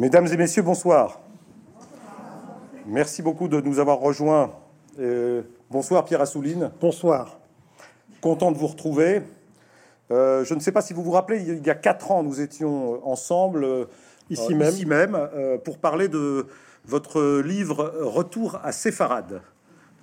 Mesdames 0.00 0.28
et 0.28 0.36
messieurs, 0.38 0.62
bonsoir. 0.62 1.20
Merci 2.86 3.20
beaucoup 3.20 3.48
de 3.48 3.60
nous 3.60 3.80
avoir 3.80 3.98
rejoints. 3.98 4.50
Euh, 4.98 5.42
bonsoir 5.70 6.06
Pierre 6.06 6.22
Assouline. 6.22 6.70
Bonsoir. 6.80 7.38
Content 8.22 8.50
de 8.50 8.56
vous 8.56 8.68
retrouver. 8.68 9.20
Euh, 10.10 10.42
je 10.42 10.54
ne 10.54 10.60
sais 10.60 10.72
pas 10.72 10.80
si 10.80 10.94
vous 10.94 11.02
vous 11.02 11.10
rappelez, 11.10 11.42
il 11.42 11.66
y 11.66 11.68
a 11.68 11.74
quatre 11.74 12.12
ans, 12.12 12.22
nous 12.22 12.40
étions 12.40 13.06
ensemble 13.06 13.62
euh, 13.62 13.84
ici 14.30 14.54
même, 14.54 14.70
ici 14.70 14.86
même 14.86 15.18
pour 15.66 15.76
parler 15.76 16.08
de 16.08 16.46
votre 16.86 17.42
livre 17.42 17.92
Retour 18.00 18.58
à 18.64 18.72
Séfarade. 18.72 19.42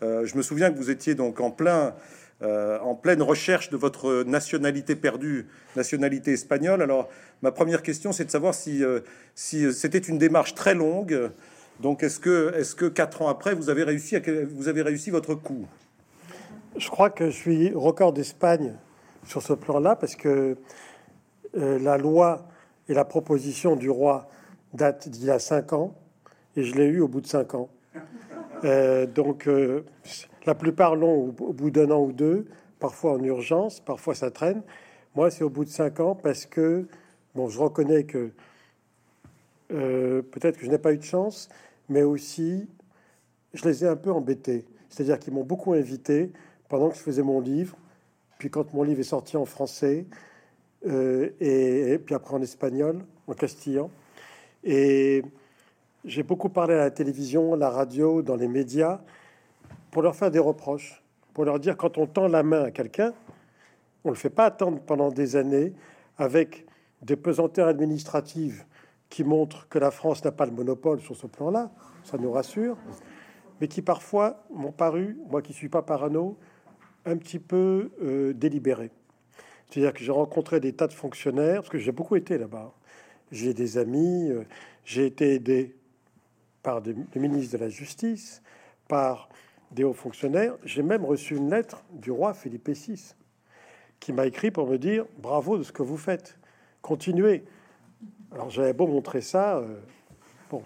je 0.03 0.37
me 0.37 0.43
souviens 0.43 0.69
que 0.69 0.77
vous 0.77 0.91
étiez 0.91 1.15
donc 1.15 1.41
en 1.41 1.49
plein 1.49 1.95
euh, 2.43 2.77
en 2.81 2.93
pleine 2.93 3.23
recherche 3.23 3.71
de 3.71 3.77
votre 3.77 4.23
nationalité 4.23 4.95
perdue, 4.95 5.47
nationalité 5.75 6.33
espagnole. 6.33 6.83
Alors, 6.83 7.09
ma 7.41 7.51
première 7.51 7.81
question, 7.81 8.11
c'est 8.11 8.25
de 8.25 8.29
savoir 8.29 8.53
si, 8.53 8.83
euh, 8.83 8.99
si 9.33 9.73
c'était 9.73 9.97
une 9.97 10.19
démarche 10.19 10.53
très 10.53 10.75
longue. 10.75 11.31
Donc, 11.79 12.03
est-ce 12.03 12.19
que, 12.19 12.89
quatre 12.89 13.23
ans 13.23 13.27
après, 13.27 13.55
vous 13.55 13.71
avez 13.71 13.83
réussi, 13.83 15.09
votre 15.09 15.33
coup? 15.33 15.65
Je 16.75 16.87
crois 16.89 17.09
que 17.09 17.31
je 17.31 17.35
suis 17.35 17.71
record 17.73 18.13
d'Espagne 18.13 18.75
sur 19.25 19.41
ce 19.41 19.53
plan-là, 19.53 19.95
parce 19.95 20.15
que 20.15 20.57
euh, 21.57 21.79
la 21.79 21.97
loi 21.97 22.47
et 22.87 22.93
la 22.93 23.03
proposition 23.03 23.75
du 23.75 23.89
roi 23.89 24.29
datent 24.75 25.09
d'il 25.09 25.25
y 25.25 25.31
a 25.31 25.39
cinq 25.39 25.73
ans, 25.73 25.95
et 26.55 26.61
je 26.61 26.75
l'ai 26.75 26.85
eu 26.85 26.99
au 26.99 27.07
bout 27.07 27.21
de 27.21 27.27
cinq 27.27 27.55
ans. 27.55 27.69
donc, 29.15 29.49
la 30.47 30.55
plupart 30.55 30.95
l'ont 30.95 31.35
au, 31.39 31.53
bout 31.53 31.69
d'un 31.69 31.91
an 31.91 32.01
ou 32.01 32.13
deux, 32.13 32.45
parfois 32.79 33.13
en 33.13 33.23
urgence, 33.23 33.81
parfois 33.81 34.15
ça 34.15 34.31
traîne. 34.31 34.63
Moi, 35.13 35.29
c'est 35.29 35.43
au 35.43 35.49
bout 35.49 35.65
de 35.65 35.69
cinq 35.69 35.99
ans 35.99 36.15
parce 36.15 36.45
que, 36.45 36.87
bon, 37.35 37.49
je 37.49 37.59
reconnais 37.59 38.05
que 38.05 38.31
euh, 39.73 40.21
peut-être 40.21 40.57
que 40.57 40.65
je 40.65 40.71
n'ai 40.71 40.77
pas 40.77 40.93
eu 40.93 40.97
de 40.97 41.03
chance, 41.03 41.49
mais 41.89 42.03
aussi 42.03 42.67
je 43.53 43.67
les 43.67 43.83
ai 43.83 43.87
un 43.87 43.97
peu 43.97 44.11
embêtés. 44.11 44.65
C'est-à-dire 44.89 45.19
qu'ils 45.19 45.33
m'ont 45.33 45.43
beaucoup 45.43 45.73
invité 45.73 46.31
pendant 46.69 46.89
que 46.89 46.95
je 46.95 47.01
faisais 47.01 47.23
mon 47.23 47.41
livre, 47.41 47.75
puis 48.37 48.49
quand 48.49 48.73
mon 48.73 48.83
livre 48.83 49.01
est 49.01 49.03
sorti 49.03 49.35
en 49.35 49.45
français, 49.45 50.05
euh, 50.85 51.29
et, 51.41 51.97
puis 51.97 52.15
après 52.15 52.35
en 52.35 52.41
espagnol, 52.41 53.03
en 53.27 53.33
castillan. 53.33 53.89
Et 54.63 55.23
j'ai 56.05 56.23
beaucoup 56.23 56.49
parlé 56.49 56.75
à 56.75 56.77
la 56.77 56.91
télévision, 56.91 57.55
la 57.55 57.69
radio, 57.69 58.21
dans 58.21 58.35
les 58.35 58.47
médias 58.47 59.01
pour 59.91 60.01
leur 60.01 60.15
faire 60.15 60.31
des 60.31 60.39
reproches, 60.39 61.03
pour 61.33 61.45
leur 61.45 61.59
dire 61.59 61.77
quand 61.77 61.97
on 61.97 62.07
tend 62.07 62.27
la 62.27 62.43
main 62.43 62.63
à 62.63 62.71
quelqu'un, 62.71 63.13
on 64.03 64.09
ne 64.09 64.13
le 64.13 64.19
fait 64.19 64.29
pas 64.29 64.45
attendre 64.45 64.79
pendant 64.79 65.11
des 65.11 65.35
années 65.35 65.73
avec 66.17 66.65
des 67.01 67.15
pesanteurs 67.15 67.67
administratives 67.67 68.65
qui 69.09 69.23
montrent 69.23 69.67
que 69.69 69.79
la 69.79 69.91
France 69.91 70.23
n'a 70.23 70.31
pas 70.31 70.45
le 70.45 70.51
monopole 70.51 70.99
sur 70.99 71.15
ce 71.15 71.27
plan-là, 71.27 71.71
ça 72.03 72.17
nous 72.17 72.31
rassure, 72.31 72.77
mais 73.61 73.67
qui 73.67 73.81
parfois 73.81 74.43
m'ont 74.51 74.71
paru, 74.71 75.17
moi 75.29 75.41
qui 75.41 75.53
suis 75.53 75.69
pas 75.69 75.81
parano, 75.81 76.37
un 77.05 77.17
petit 77.17 77.39
peu 77.39 77.91
euh, 78.01 78.33
délibéré. 78.33 78.91
C'est-à-dire 79.69 79.93
que 79.93 80.03
j'ai 80.03 80.11
rencontré 80.11 80.59
des 80.59 80.73
tas 80.73 80.87
de 80.87 80.93
fonctionnaires, 80.93 81.61
parce 81.61 81.69
que 81.69 81.77
j'ai 81.77 81.91
beaucoup 81.91 82.15
été 82.15 82.37
là-bas. 82.37 82.73
J'ai 83.31 83.53
des 83.53 83.77
amis, 83.77 84.29
euh, 84.29 84.43
j'ai 84.85 85.05
été 85.05 85.33
aidé 85.33 85.75
par 86.63 86.81
des, 86.81 86.93
des 86.93 87.19
ministres 87.19 87.57
de 87.57 87.63
la 87.63 87.69
Justice, 87.69 88.41
par 88.87 89.29
des 89.71 89.83
hauts 89.83 89.93
fonctionnaires. 89.93 90.55
J'ai 90.63 90.83
même 90.83 91.05
reçu 91.05 91.35
une 91.35 91.49
lettre 91.49 91.83
du 91.91 92.11
roi 92.11 92.33
Philippe 92.33 92.69
VI 92.69 93.15
qui 93.99 94.13
m'a 94.13 94.25
écrit 94.25 94.51
pour 94.51 94.67
me 94.67 94.77
dire 94.77 95.05
bravo 95.17 95.57
de 95.57 95.63
ce 95.63 95.71
que 95.71 95.83
vous 95.83 95.97
faites, 95.97 96.37
continuez. 96.81 97.43
Alors 98.31 98.49
j'avais 98.49 98.73
beau 98.73 98.87
montrer 98.87 99.21
ça, 99.21 99.57
euh, 99.57 99.79
bon, 100.49 100.61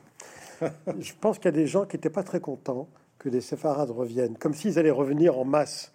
je 1.00 1.13
pense 1.19 1.38
qu'il 1.38 1.45
y 1.45 1.50
a 1.50 1.51
des 1.51 1.67
gens 1.67 1.85
qui 1.85 1.95
n'étaient 1.95 2.09
pas 2.09 2.23
très 2.23 2.39
contents 2.39 2.89
que 3.19 3.29
des 3.29 3.41
séfarades 3.41 3.91
reviennent, 3.91 4.38
comme 4.38 4.53
s'ils 4.53 4.79
allaient 4.79 4.89
revenir 4.89 5.38
en 5.38 5.45
masse, 5.45 5.91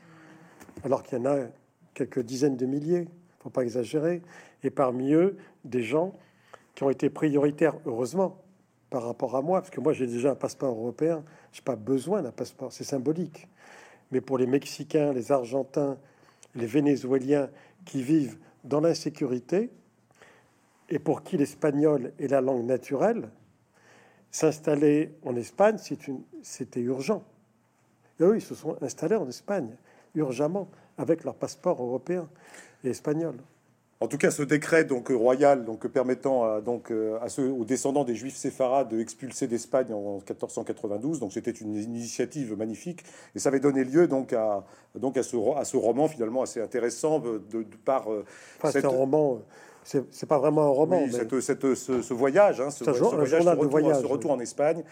alors 0.85 1.03
qu'il 1.03 1.19
y 1.19 1.21
en 1.21 1.27
a 1.27 1.39
quelques 1.95 2.21
dizaines 2.21 2.57
de 2.57 2.67
milliers, 2.67 3.09
faut 3.41 3.51
pas 3.51 3.63
exagérer, 3.63 4.23
et 4.63 4.71
parmi 4.71 5.13
eux 5.13 5.37
des 5.65 5.83
gens 5.83 6.15
qui 6.75 6.85
ont 6.85 6.91
été 6.91 7.11
prioritaires, 7.11 7.75
heureusement, 7.85 8.43
par 8.91 9.03
rapport 9.03 9.35
à 9.35 9.43
moi, 9.43 9.61
parce 9.61 9.71
que 9.71 9.81
moi 9.81 9.93
j'ai 9.93 10.07
déjà 10.07 10.33
un 10.33 10.35
passeport 10.37 10.77
européen, 10.77 11.25
j'ai 11.57 11.63
pas 11.63 11.77
besoin 11.77 12.21
d'un 12.21 12.33
passeport, 12.33 12.71
c'est 12.71 12.85
symbolique. 12.85 13.49
Mais 14.11 14.21
pour 14.21 14.37
les 14.37 14.47
Mexicains, 14.47 15.15
les 15.15 15.33
Argentins, 15.33 15.97
les 16.55 16.67
Vénézuéliens 16.67 17.49
qui 17.87 18.03
vivent 18.03 18.37
dans 18.63 18.81
l'insécurité 18.81 19.71
et 20.91 20.99
pour 20.99 21.23
qui 21.23 21.39
l'espagnol 21.39 22.13
est 22.19 22.29
la 22.29 22.43
langue 22.43 22.67
naturelle, 22.67 23.31
s'installer 24.31 25.15
en 25.25 25.35
Espagne, 25.35 25.79
c'était 26.43 26.81
urgent. 26.81 27.25
Et 28.21 28.25
eux, 28.25 28.37
ils 28.37 28.43
se 28.43 28.55
sont 28.55 28.77
installés 28.83 29.17
en 29.17 29.27
Espagne 29.27 29.77
urgemment 30.15 30.69
avec 30.99 31.25
leur 31.25 31.37
passeport 31.37 31.83
européen 31.83 32.29
et 32.85 32.91
espagnol. 32.91 33.37
En 34.01 34.09
tout 34.09 34.19
cas, 34.19 34.31
ce 34.31 34.43
décret 34.43 34.85
donc 34.85 35.09
royal, 35.09 35.65
donc 35.65 35.87
permettant 35.87 36.45
à, 36.45 36.61
donc 36.61 36.93
à 37.23 37.29
ceux 37.31 37.51
aux 37.51 37.65
descendants 37.65 38.05
des 38.05 38.15
Juifs 38.15 38.37
séfarades 38.37 38.89
de 38.89 39.01
expulser 39.01 39.47
d'Espagne 39.47 39.93
en 39.95 40.17
1492, 40.17 41.19
donc 41.19 41.33
c'était 41.33 41.51
une 41.51 41.77
initiative 41.77 42.55
magnifique 42.59 43.05
et 43.35 43.39
ça 43.39 43.49
avait 43.49 43.61
donné 43.61 43.85
lieu 43.85 44.07
donc 44.07 44.35
à 44.35 44.65
donc 44.95 45.17
à 45.17 45.23
ce 45.23 45.37
à 45.57 45.65
ce 45.65 45.77
roman 45.77 46.09
finalement 46.09 46.43
assez 46.43 46.61
intéressant 46.61 47.21
de, 47.21 47.41
par 47.85 48.13
euh, 48.13 48.25
enfin, 48.63 48.79
un 48.83 48.89
roman 48.89 49.41
c'est 49.87 50.27
pas 50.27 50.39
vraiment 50.39 50.63
un 50.63 50.71
roman. 50.71 51.03
Oui, 51.05 51.13
cette, 51.13 51.41
cette, 51.41 51.75
ce, 51.75 52.13
voyage, 52.13 52.61
hein, 52.61 52.71
ce, 52.71 52.85
ce 52.85 52.91
retour, 52.91 53.69
voyage, 53.69 54.01
ce 54.01 54.07
retour 54.07 54.33
en 54.33 54.41
Espagne, 54.41 54.83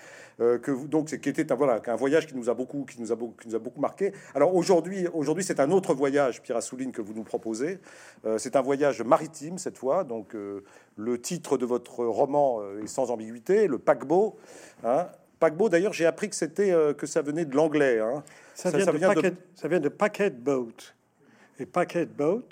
euh, 0.40 0.58
que 0.58 0.70
donc 0.86 1.08
qui 1.08 1.28
était 1.28 1.50
un 1.50 1.56
voilà 1.56 1.82
un 1.84 1.96
voyage 1.96 2.28
qui 2.28 2.36
nous 2.36 2.48
a 2.48 2.54
beaucoup 2.54 2.84
qui 2.84 3.00
nous 3.00 3.10
a 3.10 3.16
beaucoup 3.16 3.34
qui 3.40 3.48
nous 3.48 3.56
a 3.56 3.58
beaucoup 3.58 3.80
marqué. 3.80 4.12
Alors 4.34 4.54
aujourd'hui 4.54 5.08
aujourd'hui 5.12 5.42
c'est 5.42 5.58
un 5.58 5.70
autre 5.72 5.94
voyage, 5.94 6.42
Pierre 6.42 6.58
Assouline, 6.58 6.92
que 6.92 7.02
vous 7.02 7.12
nous 7.12 7.24
proposez. 7.24 7.80
Euh, 8.24 8.38
c'est 8.38 8.54
un 8.54 8.62
voyage 8.62 9.02
maritime 9.02 9.58
cette 9.58 9.78
fois. 9.78 10.04
Donc 10.04 10.34
euh, 10.34 10.62
le 10.96 11.20
titre 11.20 11.58
de 11.58 11.66
votre 11.66 12.04
roman 12.04 12.60
est 12.82 12.86
sans 12.86 13.10
ambiguïté, 13.10 13.66
le 13.66 13.78
paquebot. 13.78 14.36
Hein. 14.84 15.08
Paquebot. 15.40 15.68
D'ailleurs, 15.68 15.92
j'ai 15.92 16.06
appris 16.06 16.30
que 16.30 16.36
c'était 16.36 16.72
que 16.96 17.06
ça 17.06 17.20
venait 17.20 17.44
de 17.44 17.56
l'anglais. 17.56 17.98
Hein. 17.98 18.22
Ça, 18.54 18.70
vient, 18.70 18.86
de, 18.86 19.14
packet, 19.14 19.34
ça 19.56 19.66
vient 19.66 19.80
de 19.80 19.88
packet 19.88 20.40
boat. 20.40 20.94
Et 21.58 21.66
packet 21.66 22.08
boat, 22.16 22.48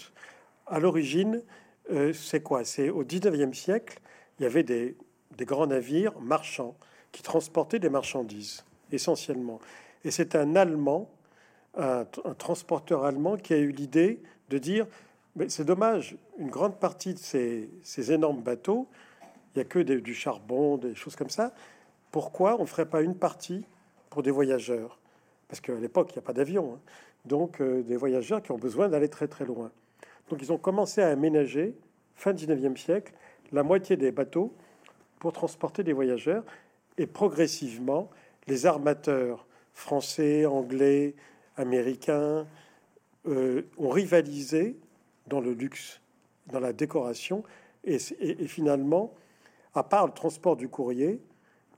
à 0.66 0.80
l'origine, 0.80 1.42
euh, 1.90 2.12
c'est 2.12 2.42
quoi? 2.42 2.64
C'est 2.64 2.90
au 2.90 3.04
19e 3.04 3.52
siècle, 3.54 4.00
il 4.38 4.42
y 4.44 4.46
avait 4.46 4.62
des, 4.62 4.96
grands 5.40 5.66
navires 5.66 6.18
marchands 6.20 6.76
qui 7.10 7.22
transportaient 7.22 7.78
des 7.78 7.90
marchandises, 7.90 8.64
essentiellement. 8.92 9.60
Et 10.04 10.10
c'est 10.10 10.36
un 10.36 10.56
Allemand, 10.56 11.10
un, 11.76 12.04
transporteur 12.38 13.04
allemand, 13.04 13.36
qui 13.36 13.54
a 13.54 13.58
eu 13.58 13.70
l'idée 13.70 14.20
de 14.50 14.58
dire 14.58 14.86
mais 15.34 15.48
c'est 15.48 15.64
dommage, 15.64 16.16
une 16.38 16.50
grande 16.50 16.78
partie 16.78 17.14
de 17.14 17.18
ces, 17.18 18.12
énormes 18.12 18.42
bateaux, 18.42 18.86
il 19.54 19.58
n'y 19.58 19.62
a 19.62 19.64
que 19.64 19.78
du 19.78 20.14
charbon, 20.14 20.76
des 20.76 20.94
choses 20.94 21.16
comme 21.16 21.30
ça. 21.30 21.54
Pourquoi 22.10 22.56
on 22.58 22.62
ne 22.62 22.66
ferait 22.66 22.88
pas 22.88 23.00
une 23.00 23.14
partie 23.14 23.64
pour 24.10 24.22
des 24.22 24.30
voyageurs? 24.30 24.98
Parce 25.48 25.60
qu'à 25.60 25.74
l'époque, 25.74 26.10
il 26.10 26.18
n'y 26.18 26.18
a 26.18 26.26
pas 26.26 26.34
d'avion. 26.34 26.74
Hein. 26.74 26.80
Donc, 27.24 27.60
euh, 27.60 27.82
des 27.82 27.96
voyageurs 27.96 28.42
qui 28.42 28.52
ont 28.52 28.58
besoin 28.58 28.88
d'aller 28.88 29.08
très 29.08 29.28
très 29.28 29.44
loin. 29.44 29.70
Donc 30.32 30.40
ils 30.40 30.50
ont 30.50 30.56
commencé 30.56 31.02
à 31.02 31.08
aménager, 31.08 31.74
fin 32.14 32.32
19e 32.32 32.74
siècle, 32.78 33.12
la 33.52 33.62
moitié 33.62 33.98
des 33.98 34.12
bateaux 34.12 34.54
pour 35.18 35.34
transporter 35.34 35.84
des 35.84 35.92
voyageurs. 35.92 36.42
Et 36.96 37.06
progressivement, 37.06 38.08
les 38.46 38.64
armateurs 38.64 39.46
français, 39.74 40.46
anglais, 40.46 41.14
américains 41.58 42.46
euh, 43.28 43.60
ont 43.76 43.90
rivalisé 43.90 44.78
dans 45.26 45.40
le 45.40 45.52
luxe, 45.52 46.00
dans 46.46 46.60
la 46.60 46.72
décoration. 46.72 47.44
Et, 47.84 47.98
finalement, 47.98 49.12
à 49.74 49.82
part 49.82 50.06
le 50.06 50.14
transport 50.14 50.56
du 50.56 50.70
courrier, 50.70 51.20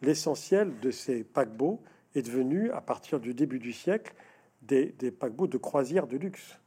l'essentiel 0.00 0.78
de 0.78 0.92
ces 0.92 1.24
paquebots 1.24 1.80
est 2.14 2.22
devenu, 2.22 2.70
à 2.70 2.80
partir 2.80 3.18
du 3.18 3.34
début 3.34 3.58
du 3.58 3.72
siècle, 3.72 4.14
des 4.62 4.92
paquebots 5.10 5.48
de 5.48 5.58
croisière 5.58 6.06
de 6.06 6.16
luxe 6.16 6.60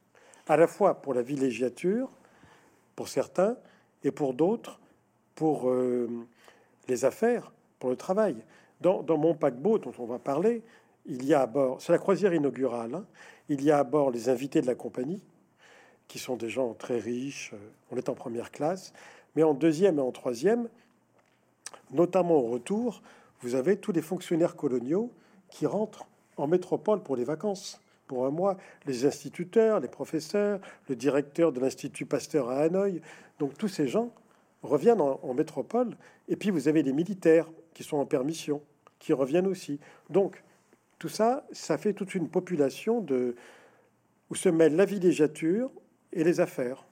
à 0.48 0.56
la 0.56 0.66
fois 0.66 0.94
pour 0.94 1.14
la 1.14 1.22
villégiature, 1.22 2.10
pour 2.96 3.08
certains, 3.08 3.56
et 4.02 4.10
pour 4.10 4.34
d'autres, 4.34 4.80
pour 5.34 5.68
euh, 5.70 6.08
les 6.88 7.04
affaires, 7.04 7.52
pour 7.78 7.90
le 7.90 7.96
travail. 7.96 8.36
Dans, 8.80 9.02
mon 9.18 9.34
paquebot 9.34 9.78
dont 9.78 9.92
on 9.98 10.06
va 10.06 10.18
parler, 10.18 10.62
il 11.06 11.24
y 11.24 11.34
a 11.34 11.42
à 11.42 11.46
bord, 11.46 11.80
c'est 11.82 11.92
la 11.92 11.98
croisière 11.98 12.32
inaugurale, 12.32 12.94
hein, 12.94 13.04
il 13.48 13.62
y 13.62 13.70
a 13.70 13.78
à 13.78 13.84
bord 13.84 14.10
les 14.10 14.28
invités 14.28 14.60
de 14.60 14.66
la 14.66 14.74
compagnie, 14.74 15.22
qui 16.06 16.18
sont 16.18 16.36
des 16.36 16.48
gens 16.48 16.74
très 16.74 16.98
riches, 16.98 17.52
euh, 17.54 17.70
on 17.90 17.96
est 17.96 18.08
en 18.08 18.14
première 18.14 18.50
classe, 18.50 18.92
mais 19.34 19.42
en 19.42 19.54
deuxième 19.54 19.98
et 19.98 20.02
en 20.02 20.12
troisième, 20.12 20.68
notamment 21.90 22.36
au 22.36 22.48
retour, 22.48 23.02
vous 23.40 23.54
avez 23.54 23.76
tous 23.76 23.92
les 23.92 24.02
fonctionnaires 24.02 24.56
coloniaux 24.56 25.12
qui 25.50 25.66
rentrent 25.66 26.06
en 26.36 26.46
métropole 26.46 27.02
pour 27.02 27.16
les 27.16 27.24
vacances 27.24 27.80
pour 28.08 28.26
un 28.26 28.30
mois, 28.30 28.56
les 28.86 29.06
instituteurs, 29.06 29.78
les 29.78 29.88
professeurs, 29.88 30.58
le 30.88 30.96
directeur 30.96 31.52
de 31.52 31.60
l'Institut 31.60 32.06
Pasteur 32.06 32.50
à 32.50 32.62
Hanoï. 32.62 33.00
Donc 33.38 33.56
tous 33.56 33.68
ces 33.68 33.86
gens 33.86 34.10
reviennent 34.62 35.00
en, 35.00 35.34
métropole. 35.34 35.96
Et 36.26 36.34
puis 36.34 36.50
vous 36.50 36.66
avez 36.66 36.82
les 36.82 36.92
militaires 36.92 37.48
qui 37.74 37.84
sont 37.84 37.98
en 37.98 38.06
permission, 38.06 38.60
qui 38.98 39.12
reviennent 39.12 39.46
aussi. 39.46 39.78
Donc 40.10 40.42
tout 40.98 41.08
ça, 41.08 41.46
ça 41.52 41.78
fait 41.78 41.92
toute 41.92 42.16
une 42.16 42.28
population 42.28 43.00
de, 43.00 43.36
où 44.30 44.34
se 44.34 44.48
mêlent 44.48 44.74
la 44.74 44.84
villégiature 44.84 45.70
et 46.12 46.24
les 46.24 46.40
affaires. 46.40 46.87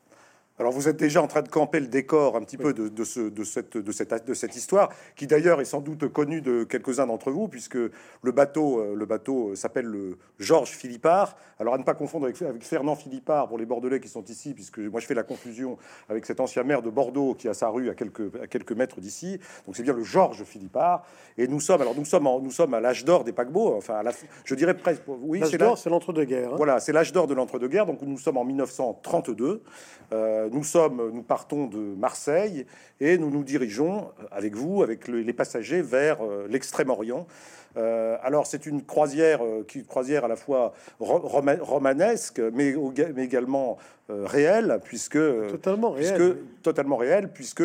Alors 0.58 0.72
vous 0.72 0.88
êtes 0.88 0.96
déjà 0.96 1.20
en 1.20 1.26
train 1.26 1.42
de 1.42 1.48
camper 1.48 1.80
le 1.80 1.86
décor 1.86 2.34
un 2.34 2.40
petit 2.40 2.56
peu 2.56 2.72
de, 2.72 2.88
de, 2.88 3.04
ce, 3.04 3.20
de, 3.20 3.44
cette, 3.44 3.76
de, 3.76 3.92
cette, 3.92 4.26
de 4.26 4.34
cette 4.34 4.56
histoire, 4.56 4.88
qui 5.14 5.26
d'ailleurs 5.26 5.60
est 5.60 5.66
sans 5.66 5.82
doute 5.82 6.08
connue 6.08 6.40
de 6.40 6.64
quelques-uns 6.64 7.06
d'entre 7.06 7.30
vous, 7.30 7.46
puisque 7.46 7.76
le 7.76 8.32
bateau, 8.32 8.80
euh, 8.80 8.94
le 8.94 9.04
bateau 9.04 9.54
s'appelle 9.54 9.84
le 9.84 10.16
Georges 10.38 10.70
Philippard. 10.70 11.36
Alors 11.58 11.74
à 11.74 11.78
ne 11.78 11.82
pas 11.82 11.92
confondre 11.92 12.24
avec, 12.24 12.64
Fernand 12.64 12.96
Philippard 12.96 13.48
pour 13.48 13.58
les 13.58 13.66
Bordelais 13.66 14.00
qui 14.00 14.08
sont 14.08 14.24
ici, 14.24 14.54
puisque 14.54 14.78
moi 14.78 15.00
je 15.00 15.06
fais 15.06 15.14
la 15.14 15.24
confusion 15.24 15.76
avec 16.08 16.24
cet 16.24 16.40
ancien 16.40 16.62
maire 16.62 16.80
de 16.80 16.88
Bordeaux 16.88 17.34
qui 17.34 17.48
a 17.48 17.54
sa 17.54 17.68
rue 17.68 17.90
à 17.90 17.94
quelques, 17.94 18.34
à 18.42 18.46
quelques 18.46 18.72
mètres 18.72 18.98
d'ici. 18.98 19.38
Donc 19.66 19.76
c'est 19.76 19.82
bien 19.82 19.94
le 19.94 20.04
Georges 20.04 20.44
Philippard. 20.44 21.04
Et 21.36 21.48
nous 21.48 21.60
sommes, 21.60 21.82
alors 21.82 21.94
nous 21.94 22.06
sommes, 22.06 22.28
nous 22.42 22.50
sommes 22.50 22.72
à 22.72 22.80
l'âge 22.80 23.04
d'or 23.04 23.24
des 23.24 23.32
paquebots, 23.32 23.74
enfin 23.76 23.96
à 23.96 24.02
la, 24.02 24.12
je 24.44 24.54
dirais 24.54 24.74
presque. 24.74 25.02
Oui, 25.06 25.40
l'âge 25.40 25.52
d'or, 25.52 25.76
c'est 25.76 25.90
l'entre-deux-guerres. 25.90 26.54
Hein. 26.54 26.56
Voilà, 26.56 26.80
c'est 26.80 26.92
l'âge 26.92 27.12
d'or 27.12 27.26
de 27.26 27.34
l'entre-deux-guerres. 27.34 27.84
Donc 27.84 28.00
nous 28.00 28.16
sommes 28.16 28.38
en 28.38 28.44
1932. 28.44 29.62
Euh, 30.12 30.45
nous 30.52 30.64
sommes, 30.64 31.10
nous 31.12 31.22
partons 31.22 31.66
de 31.66 31.78
Marseille 31.78 32.66
et 33.00 33.18
nous 33.18 33.30
nous 33.30 33.44
dirigeons 33.44 34.10
avec 34.30 34.54
vous, 34.54 34.82
avec 34.82 35.08
les 35.08 35.32
passagers, 35.32 35.82
vers 35.82 36.22
euh, 36.22 36.46
l'extrême-orient. 36.48 37.26
Euh, 37.76 38.16
alors 38.22 38.46
c'est 38.46 38.66
une 38.66 38.82
croisière, 38.82 39.40
qui 39.68 39.84
croisière 39.84 40.24
à 40.24 40.28
la 40.28 40.36
fois 40.36 40.72
romanesque, 41.00 42.40
mais, 42.52 42.74
mais 43.14 43.24
également 43.24 43.78
réelle, 44.08 44.78
puisque 44.84 45.18
totalement 45.48 45.92
puisque, 45.92 46.16
réel, 46.16 46.36
totalement 46.62 46.96
réel, 46.96 47.28
puisque 47.32 47.64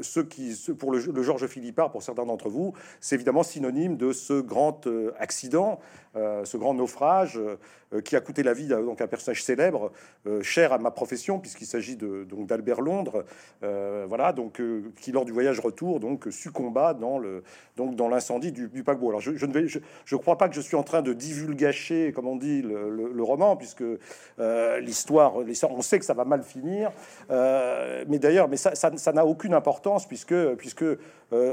ceux 0.00 0.24
qui, 0.24 0.58
pour 0.78 0.90
le, 0.90 1.00
le 1.00 1.22
Georges 1.22 1.46
Philippard, 1.46 1.90
pour 1.90 2.02
certains 2.02 2.24
d'entre 2.24 2.48
vous, 2.48 2.72
c'est 3.00 3.14
évidemment 3.14 3.42
synonyme 3.42 3.96
de 3.96 4.12
ce 4.12 4.40
grand 4.40 4.88
accident, 5.18 5.78
ce 6.14 6.56
grand 6.56 6.74
naufrage 6.74 7.38
euh, 7.94 8.00
qui 8.00 8.16
a 8.16 8.20
coûté 8.20 8.42
la 8.42 8.52
vie 8.52 8.66
donc 8.66 9.00
un 9.00 9.06
personnage 9.06 9.44
célèbre, 9.44 9.92
euh, 10.26 10.42
cher 10.42 10.72
à 10.72 10.78
ma 10.78 10.90
profession 10.90 11.38
puisqu'il 11.38 11.66
s'agit 11.66 11.94
de 11.94 12.24
donc 12.24 12.48
d'Albert 12.48 12.80
Londres, 12.80 13.24
euh, 13.62 14.06
voilà 14.08 14.32
donc 14.32 14.60
qui 15.00 15.12
lors 15.12 15.24
du 15.24 15.30
voyage 15.30 15.60
retour 15.60 16.00
donc 16.00 16.26
succomba 16.30 16.94
dans 16.94 17.20
le 17.20 17.44
donc 17.76 17.94
dans 17.94 18.08
l'incendie 18.08 18.50
du, 18.50 18.82
paquebot. 18.82 19.10
Alors 19.10 19.20
je, 19.20 19.35
ne 19.44 19.52
vais 19.52 19.66
je, 19.68 20.16
crois 20.16 20.38
pas 20.38 20.48
que 20.48 20.54
je 20.54 20.62
suis 20.62 20.76
en 20.76 20.82
train 20.82 21.02
de 21.02 21.12
divulgacher 21.12 22.12
comme 22.14 22.26
on 22.26 22.36
dit 22.36 22.62
le, 22.62 23.22
roman 23.22 23.56
puisque 23.56 23.84
l'histoire 24.80 25.34
on 25.36 25.82
sait 25.82 25.98
que 25.98 26.04
ça 26.04 26.14
va 26.14 26.24
mal 26.24 26.42
finir, 26.42 26.90
mais 27.28 28.18
d'ailleurs 28.18 28.48
mais 28.48 28.56
ça 28.56 29.12
n'a 29.12 29.26
aucune 29.26 29.52
importance 29.52 30.06
puisque 30.06 30.34
puisque 30.54 30.84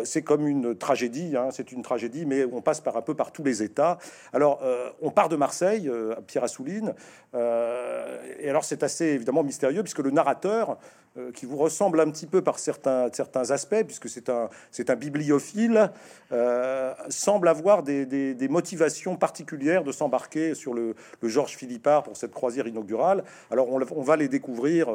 c'est 0.03 0.21
comme 0.21 0.47
une 0.47 0.75
tragédie, 0.77 1.35
hein, 1.35 1.49
c'est 1.51 1.71
une 1.71 1.81
tragédie, 1.81 2.25
mais 2.25 2.45
on 2.45 2.61
passe 2.61 2.79
par 2.79 2.95
un 2.95 3.01
peu 3.01 3.15
par 3.15 3.31
tous 3.31 3.43
les 3.43 3.63
états. 3.63 3.97
Alors 4.31 4.61
on 5.01 5.09
part 5.09 5.29
de 5.29 5.35
Marseille 5.35 5.91
Pierre 6.27 6.43
Assouline. 6.43 6.93
Euh, 7.35 8.21
et 8.39 8.49
alors 8.49 8.63
c'est 8.63 8.83
assez 8.83 9.05
évidemment 9.05 9.43
mystérieux 9.43 9.81
puisque 9.81 9.99
le 9.99 10.11
narrateur, 10.11 10.77
euh, 11.17 11.31
qui 11.31 11.45
vous 11.45 11.57
ressemble 11.57 11.99
un 11.99 12.09
petit 12.09 12.25
peu 12.25 12.41
par 12.41 12.57
certains, 12.57 13.09
certains 13.13 13.51
aspects, 13.51 13.83
puisque 13.85 14.09
c'est 14.09 14.29
un, 14.29 14.49
c'est 14.71 14.89
un 14.89 14.95
bibliophile, 14.95 15.91
euh, 16.31 16.93
semble 17.09 17.47
avoir 17.47 17.83
des, 17.83 18.05
des, 18.05 18.47
motivations 18.47 19.15
particulières 19.15 19.83
de 19.83 19.91
s'embarquer 19.91 20.55
sur 20.55 20.73
le, 20.73 20.95
le, 21.21 21.29
Georges 21.29 21.55
Philippard 21.55 22.03
pour 22.03 22.17
cette 22.17 22.31
croisière 22.31 22.67
inaugurale. 22.67 23.23
Alors 23.51 23.69
on, 23.69 23.79
on 23.95 24.01
va 24.01 24.15
les 24.15 24.27
découvrir, 24.27 24.89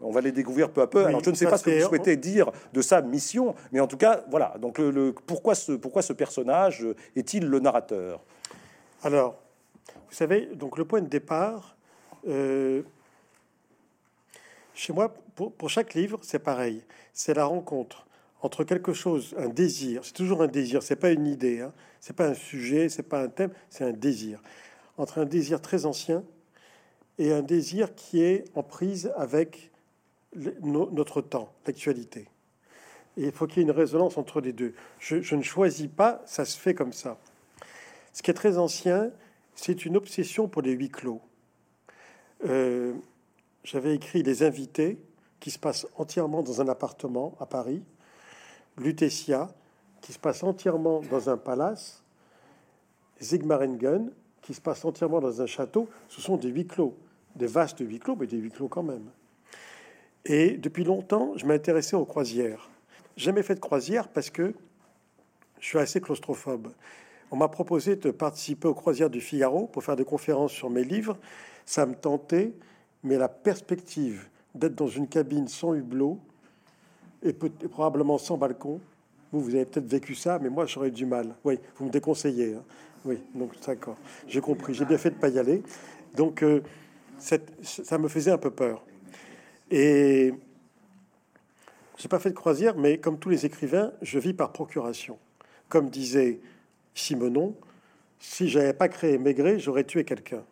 on 0.00 0.10
va 0.10 0.20
les 0.20 0.32
découvrir 0.32 0.70
peu 0.70 0.82
à 0.82 0.86
peu. 0.86 1.04
alors 1.04 1.22
je 1.24 1.30
ne 1.30 1.34
sais 1.34 1.46
pas 1.46 1.58
ce 1.58 1.64
que 1.64 1.82
vous 1.82 1.88
souhaitez 1.88 2.16
dire 2.16 2.50
de 2.72 2.82
sa 2.82 3.00
mission, 3.00 3.54
mais 3.72 3.80
en 3.80 3.86
tout 3.86 3.96
cas, 3.96 4.24
voilà. 4.30 4.54
Donc 4.60 4.78
le, 4.78 5.14
pourquoi, 5.26 5.54
ce, 5.54 5.72
pourquoi 5.72 6.02
ce 6.02 6.12
personnage 6.12 6.86
est-il 7.16 7.46
le 7.46 7.60
narrateur? 7.60 8.20
Alors, 9.02 9.36
vous 10.08 10.14
savez, 10.14 10.48
donc 10.54 10.78
le 10.78 10.84
point 10.84 11.00
de 11.00 11.08
départ, 11.08 11.76
euh, 12.28 12.82
chez 14.76 14.92
moi, 14.92 15.14
pour, 15.34 15.70
chaque 15.70 15.94
livre, 15.94 16.18
c'est 16.22 16.38
pareil. 16.38 16.82
C'est 17.12 17.34
la 17.34 17.46
rencontre 17.46 18.06
entre 18.42 18.62
quelque 18.62 18.92
chose, 18.92 19.34
un 19.38 19.48
désir. 19.48 20.04
C'est 20.04 20.12
toujours 20.12 20.42
un 20.42 20.46
désir. 20.46 20.82
C'est 20.82 20.96
pas 20.96 21.10
une 21.10 21.26
idée. 21.26 21.60
Hein. 21.60 21.72
C'est 22.00 22.14
pas 22.14 22.28
un 22.28 22.34
sujet. 22.34 22.88
C'est 22.88 23.02
pas 23.02 23.22
un 23.22 23.28
thème. 23.28 23.50
C'est 23.70 23.84
un 23.84 23.92
désir. 23.92 24.40
Entre 24.98 25.18
un 25.18 25.24
désir 25.24 25.60
très 25.60 25.86
ancien 25.86 26.22
et 27.18 27.32
un 27.32 27.42
désir 27.42 27.94
qui 27.94 28.22
est 28.22 28.44
en 28.54 28.62
prise 28.62 29.10
avec 29.16 29.72
notre 30.34 31.22
temps, 31.22 31.50
l'actualité. 31.66 32.28
Et 33.16 33.24
il 33.24 33.32
faut 33.32 33.46
qu'il 33.46 33.58
y 33.58 33.60
ait 33.60 33.62
une 33.62 33.70
résonance 33.70 34.18
entre 34.18 34.42
les 34.42 34.52
deux. 34.52 34.74
Je, 34.98 35.34
ne 35.34 35.42
choisis 35.42 35.88
pas, 35.88 36.22
ça 36.26 36.44
se 36.44 36.58
fait 36.58 36.74
comme 36.74 36.92
ça. 36.92 37.18
Ce 38.12 38.22
qui 38.22 38.30
est 38.30 38.34
très 38.34 38.58
ancien, 38.58 39.10
c'est 39.54 39.86
une 39.86 39.96
obsession 39.96 40.48
pour 40.48 40.60
les 40.60 40.72
huis 40.72 40.90
clos. 40.90 41.22
Euh, 42.44 42.92
j'avais 43.66 43.96
écrit 43.96 44.22
Les 44.22 44.44
Invités, 44.44 44.96
qui 45.40 45.50
se 45.50 45.58
passe 45.58 45.86
entièrement 45.96 46.42
dans 46.42 46.60
un 46.60 46.68
appartement 46.68 47.34
à 47.40 47.46
Paris, 47.46 47.82
Lutetia, 48.78 49.48
qui 50.00 50.12
se 50.12 50.18
passe 50.18 50.42
entièrement 50.44 51.00
dans 51.10 51.28
un 51.28 51.36
palace, 51.36 52.02
Zigmaringen, 53.20 54.12
qui 54.40 54.54
se 54.54 54.60
passe 54.60 54.84
entièrement 54.84 55.20
dans 55.20 55.42
un 55.42 55.46
château. 55.46 55.88
Ce 56.08 56.20
sont 56.20 56.36
des 56.36 56.48
huis 56.48 56.66
clos, 56.66 56.96
des 57.34 57.48
vastes 57.48 57.80
huis 57.80 57.98
clos, 57.98 58.14
mais 58.14 58.28
des 58.28 58.36
huis 58.36 58.50
clos 58.50 58.68
quand 58.68 58.84
même. 58.84 59.10
Et 60.24 60.56
depuis 60.56 60.84
longtemps, 60.84 61.32
je 61.36 61.44
m'intéressais 61.44 61.96
aux 61.96 62.04
croisières. 62.04 62.70
Jamais 63.16 63.42
fait 63.42 63.56
de 63.56 63.60
croisière 63.60 64.08
parce 64.08 64.30
que 64.30 64.54
je 65.58 65.66
suis 65.66 65.78
assez 65.78 66.00
claustrophobe. 66.00 66.68
On 67.32 67.36
m'a 67.36 67.48
proposé 67.48 67.96
de 67.96 68.12
participer 68.12 68.68
aux 68.68 68.74
croisières 68.74 69.10
du 69.10 69.20
Figaro 69.20 69.66
pour 69.66 69.82
faire 69.82 69.96
des 69.96 70.04
conférences 70.04 70.52
sur 70.52 70.70
mes 70.70 70.84
livres. 70.84 71.18
Ça 71.64 71.84
me 71.84 71.94
tentait, 71.94 72.52
mais 73.06 73.16
la 73.16 73.28
perspective 73.28 74.28
d'être 74.54 74.74
dans 74.74 74.88
une 74.88 75.06
cabine 75.06 75.46
sans 75.46 75.74
hublot 75.74 76.18
et, 77.22 77.32
probablement 77.32 78.18
sans 78.18 78.36
balcon, 78.36 78.80
vous, 79.32 79.40
vous 79.40 79.54
avez 79.54 79.64
peut-être 79.64 79.86
vécu 79.86 80.14
ça, 80.14 80.38
mais 80.40 80.48
moi 80.48 80.66
j'aurais 80.66 80.90
du 80.90 81.06
mal. 81.06 81.34
Oui, 81.44 81.58
vous 81.76 81.86
me 81.86 81.90
déconseillez. 81.90 82.54
Hein. 82.54 82.64
Oui, 83.04 83.22
donc 83.34 83.52
d'accord, 83.64 83.96
j'ai 84.26 84.40
compris. 84.40 84.74
J'ai 84.74 84.84
bien 84.84 84.98
fait 84.98 85.10
de 85.10 85.14
pas 85.14 85.28
y 85.28 85.38
aller. 85.38 85.62
Donc 86.16 86.42
euh, 86.42 86.62
ça 87.18 87.98
me 87.98 88.08
faisait 88.08 88.32
un 88.32 88.38
peu 88.38 88.50
peur. 88.50 88.84
Et 89.70 90.34
j'ai 91.96 92.08
pas 92.08 92.18
fait 92.18 92.30
de 92.30 92.34
croisière, 92.34 92.76
mais 92.76 92.98
comme 92.98 93.18
tous 93.18 93.28
les 93.28 93.46
écrivains, 93.46 93.92
je 94.02 94.18
vis 94.18 94.34
par 94.34 94.52
procuration. 94.52 95.16
Comme 95.68 95.90
disait 95.90 96.40
Simonon, 96.94 97.54
si 98.18 98.48
j'avais 98.48 98.74
pas 98.74 98.88
créé 98.88 99.16
Maigret, 99.16 99.60
j'aurais 99.60 99.84
tué 99.84 100.04
quelqu'un. 100.04 100.42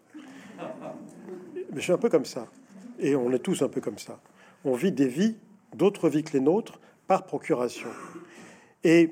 Je 1.75 1.81
suis 1.81 1.93
un 1.93 1.99
peu 1.99 2.09
comme 2.09 2.25
ça. 2.25 2.47
Et 2.99 3.17
on 3.17 3.33
est 3.33 3.39
tous 3.39 3.63
un 3.63 3.69
peu 3.69 3.81
comme 3.81 3.99
ça. 3.99 4.21
On 4.65 4.75
vit 4.75 4.93
des 4.93 5.09
vies, 5.09 5.37
d'autres 5.75 6.09
vies 6.09 6.23
que 6.23 6.33
les 6.33 6.41
nôtres, 6.41 6.79
par 7.07 7.27
procuration. 7.27 7.89
Et 8.83 9.11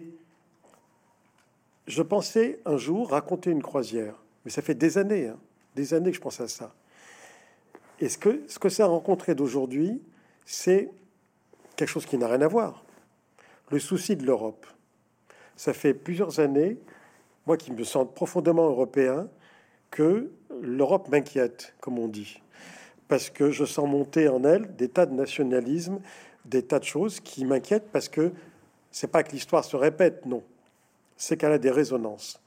je 1.87 2.03
pensais 2.03 2.61
un 2.65 2.77
jour 2.77 3.11
raconter 3.11 3.51
une 3.51 3.63
croisière. 3.63 4.15
Mais 4.45 4.51
ça 4.51 4.63
fait 4.63 4.75
des 4.75 4.99
années, 4.99 5.29
hein, 5.29 5.39
des 5.75 5.95
années 5.95 6.11
que 6.11 6.17
je 6.17 6.23
pense 6.23 6.41
à 6.41 6.49
ça. 6.49 6.75
Et 8.01 8.09
ce 8.09 8.19
que, 8.19 8.43
ce 8.49 8.59
que 8.59 8.69
ça 8.69 8.85
a 8.85 8.87
rencontré 8.87 9.35
d'aujourd'hui, 9.35 10.01
c'est 10.45 10.91
quelque 11.77 11.89
chose 11.89 12.07
qui 12.07 12.19
n'a 12.19 12.29
rien 12.29 12.41
à 12.41 12.49
voir. 12.49 12.85
Le 13.71 13.79
souci 13.79 14.17
de 14.17 14.25
l'Europe. 14.25 14.67
Ça 15.57 15.73
fait 15.73 15.95
plusieurs 15.95 16.41
années 16.41 16.79
moi 17.47 17.57
qui 17.57 17.73
me 17.73 17.85
sens 17.85 18.07
profondément 18.15 18.69
européen, 18.69 19.29
que 19.93 20.31
l'Europe 20.61 21.09
m'inquiète, 21.09 21.75
comme 21.81 22.01
on 22.01 22.09
dit. 22.09 22.43
Parce 23.07 23.31
que 23.31 23.53
je 23.53 23.65
sens 23.65 23.89
monter 23.89 24.27
en 24.29 24.43
elle 24.43 24.75
des 24.75 24.89
tas 24.89 25.07
de 25.07 25.15
nationalismes, 25.15 26.01
des 26.45 26.63
tas 26.63 26.81
de 26.81 26.85
choses 26.85 27.21
qui 27.21 27.45
m'inquiètent 27.45 27.91
parce 27.93 28.09
que 28.09 28.33
c'est 28.91 29.07
pas 29.07 29.23
que 29.23 29.31
l'histoire 29.31 29.65
se 29.65 29.77
répète, 29.77 30.27
non. 30.27 30.43
C'est 31.17 31.37
qu'elle 31.37 31.53
a 31.53 31.59
des 31.59 31.71
résonances 31.71 32.41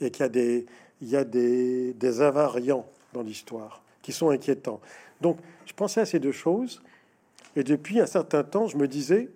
et 0.00 0.10
qu'il 0.10 0.22
y 0.22 0.26
a 0.26 0.28
des, 0.28 0.66
il 1.00 1.08
y 1.08 1.16
a 1.16 1.24
des, 1.24 1.94
des 1.94 2.20
invariants 2.20 2.86
dans 3.14 3.22
l'histoire 3.22 3.82
qui 4.02 4.12
sont 4.12 4.30
inquiétants. 4.30 4.80
Donc, 5.20 5.38
je 5.66 5.72
pensais 5.72 6.00
à 6.00 6.06
ces 6.06 6.18
deux 6.18 6.32
choses 6.32 6.82
et 7.54 7.62
depuis 7.62 8.00
un 8.00 8.06
certain 8.06 8.42
temps, 8.42 8.66
je 8.66 8.76
me 8.76 8.88
disais, 8.88 9.30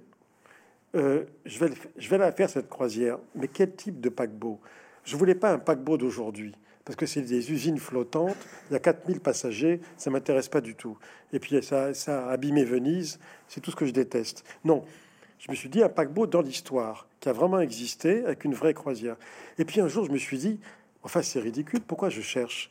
euh, 0.96 1.24
je, 1.44 1.64
vais, 1.64 1.72
je 1.96 2.10
vais 2.10 2.18
la 2.18 2.32
faire 2.32 2.50
cette 2.50 2.68
croisière, 2.68 3.18
mais 3.34 3.48
quel 3.48 3.74
type 3.74 4.00
de 4.00 4.08
paquebot? 4.08 4.58
Je 5.04 5.16
voulais 5.16 5.34
pas 5.34 5.52
un 5.52 5.58
paquebot 5.58 5.96
d'aujourd'hui 5.96 6.54
parce 6.84 6.96
que 6.96 7.06
c'est 7.06 7.22
des 7.22 7.50
usines 7.50 7.78
flottantes, 7.78 8.36
il 8.68 8.74
y 8.74 8.76
a 8.76 8.78
4000 8.78 9.20
passagers, 9.20 9.80
ça 9.96 10.10
m'intéresse 10.10 10.48
pas 10.48 10.60
du 10.60 10.74
tout. 10.74 10.98
Et 11.32 11.38
puis 11.38 11.62
ça, 11.62 11.94
ça 11.94 12.28
a 12.28 12.32
abîmé 12.32 12.64
Venise, 12.64 13.18
c'est 13.48 13.60
tout 13.60 13.70
ce 13.70 13.76
que 13.76 13.86
je 13.86 13.92
déteste. 13.92 14.44
Non, 14.64 14.84
je 15.38 15.50
me 15.50 15.56
suis 15.56 15.68
dit 15.68 15.82
un 15.82 15.88
paquebot 15.88 16.26
dans 16.26 16.42
l'histoire, 16.42 17.06
qui 17.20 17.28
a 17.28 17.32
vraiment 17.32 17.60
existé, 17.60 18.24
avec 18.24 18.44
une 18.44 18.54
vraie 18.54 18.74
croisière. 18.74 19.16
Et 19.58 19.64
puis 19.64 19.80
un 19.80 19.88
jour, 19.88 20.04
je 20.04 20.12
me 20.12 20.18
suis 20.18 20.38
dit, 20.38 20.60
enfin 21.02 21.22
c'est 21.22 21.40
ridicule, 21.40 21.80
pourquoi 21.80 22.10
je 22.10 22.20
cherche? 22.20 22.70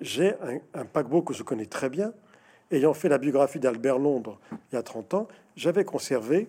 J'ai 0.00 0.32
un, 0.40 0.58
un, 0.72 0.84
paquebot 0.86 1.20
que 1.20 1.34
je 1.34 1.42
connais 1.42 1.66
très 1.66 1.90
bien, 1.90 2.14
ayant 2.70 2.94
fait 2.94 3.10
la 3.10 3.18
biographie 3.18 3.60
d'Albert 3.60 3.98
Londres 3.98 4.38
il 4.72 4.76
y 4.76 4.78
a 4.78 4.82
30 4.82 5.12
ans, 5.12 5.28
j'avais 5.56 5.84
conservé 5.84 6.48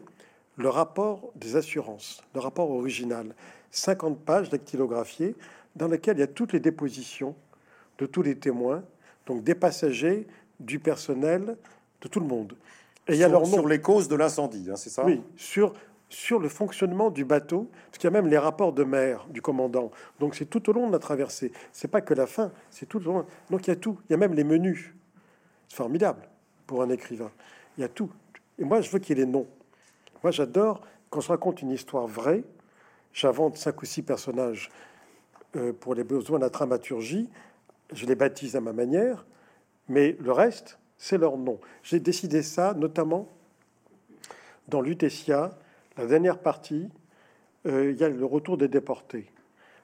le 0.55 0.69
rapport 0.69 1.31
des 1.35 1.57
assurances, 1.57 2.23
le 2.33 2.39
rapport 2.39 2.71
original, 2.71 3.35
50 3.71 4.19
pages 4.19 4.49
dactylographiées, 4.49 5.35
dans 5.75 5.87
lequel 5.87 6.17
il 6.17 6.19
y 6.21 6.23
a 6.23 6.27
toutes 6.27 6.53
les 6.53 6.59
dépositions 6.59 7.35
de 7.97 8.05
tous 8.05 8.21
les 8.21 8.35
témoins, 8.35 8.83
donc 9.25 9.43
des 9.43 9.55
passagers, 9.55 10.27
du 10.59 10.79
personnel, 10.79 11.57
de 12.01 12.07
tout 12.07 12.19
le 12.19 12.27
monde. 12.27 12.55
Et 13.07 13.13
il 13.13 13.19
y 13.19 13.23
a 13.23 13.27
leur 13.27 13.45
sur 13.45 13.67
les 13.67 13.81
causes 13.81 14.07
de 14.07 14.15
l'incendie, 14.15 14.67
hein, 14.71 14.75
c'est 14.75 14.89
ça? 14.89 15.05
Oui, 15.05 15.21
sur 15.35 15.73
sur 16.11 16.39
le 16.39 16.49
fonctionnement 16.49 17.09
du 17.09 17.23
bateau, 17.23 17.69
parce 17.85 17.97
qu'il 17.97 18.03
y 18.03 18.07
a 18.07 18.11
même 18.11 18.27
les 18.27 18.37
rapports 18.37 18.73
de 18.73 18.83
mer 18.83 19.25
du 19.29 19.41
commandant. 19.41 19.91
Donc 20.19 20.35
c'est 20.35 20.45
tout 20.45 20.69
au 20.69 20.73
long 20.73 20.87
de 20.87 20.91
la 20.91 20.99
traversée. 20.99 21.53
C'est 21.71 21.87
pas 21.87 22.01
que 22.01 22.13
la 22.13 22.27
fin, 22.27 22.51
c'est 22.69 22.85
tout 22.85 22.99
au 23.07 23.13
long. 23.13 23.25
Donc 23.49 23.65
il 23.65 23.69
y 23.69 23.73
a 23.73 23.77
tout. 23.77 23.97
Il 24.09 24.11
y 24.11 24.15
a 24.15 24.17
même 24.17 24.33
les 24.33 24.43
menus. 24.43 24.93
C'est 25.69 25.77
formidable 25.77 26.27
pour 26.67 26.81
un 26.81 26.89
écrivain. 26.89 27.31
Il 27.77 27.81
y 27.81 27.83
a 27.85 27.87
tout. 27.87 28.11
Et 28.59 28.65
moi, 28.65 28.81
je 28.81 28.89
veux 28.91 28.99
qu'il 28.99 29.17
y 29.17 29.21
ait 29.21 29.25
les 29.25 29.31
noms. 29.31 29.47
Moi, 30.21 30.31
j'adore 30.31 30.81
quand 31.09 31.21
je 31.21 31.29
raconte 31.29 31.61
une 31.61 31.71
histoire 31.71 32.07
vraie. 32.07 32.43
J'invente 33.13 33.55
cinq 33.57 33.81
ou 33.81 33.85
six 33.85 34.01
personnages 34.01 34.69
pour 35.79 35.95
les 35.95 36.03
besoins 36.03 36.37
de 36.37 36.43
la 36.43 36.49
dramaturgie. 36.49 37.29
Je 37.91 38.05
les 38.05 38.15
baptise 38.15 38.55
à 38.55 38.61
ma 38.61 38.73
manière, 38.73 39.25
mais 39.89 40.15
le 40.19 40.31
reste, 40.31 40.79
c'est 40.97 41.17
leur 41.17 41.37
nom. 41.37 41.59
J'ai 41.83 41.99
décidé 41.99 42.41
ça 42.41 42.73
notamment 42.73 43.27
dans 44.67 44.81
Lutetia, 44.81 45.51
la 45.97 46.05
dernière 46.05 46.39
partie, 46.39 46.87
euh, 47.67 47.91
il 47.91 47.97
y 47.97 48.03
a 48.03 48.09
le 48.09 48.25
retour 48.25 48.57
des 48.57 48.67
déportés. 48.67 49.27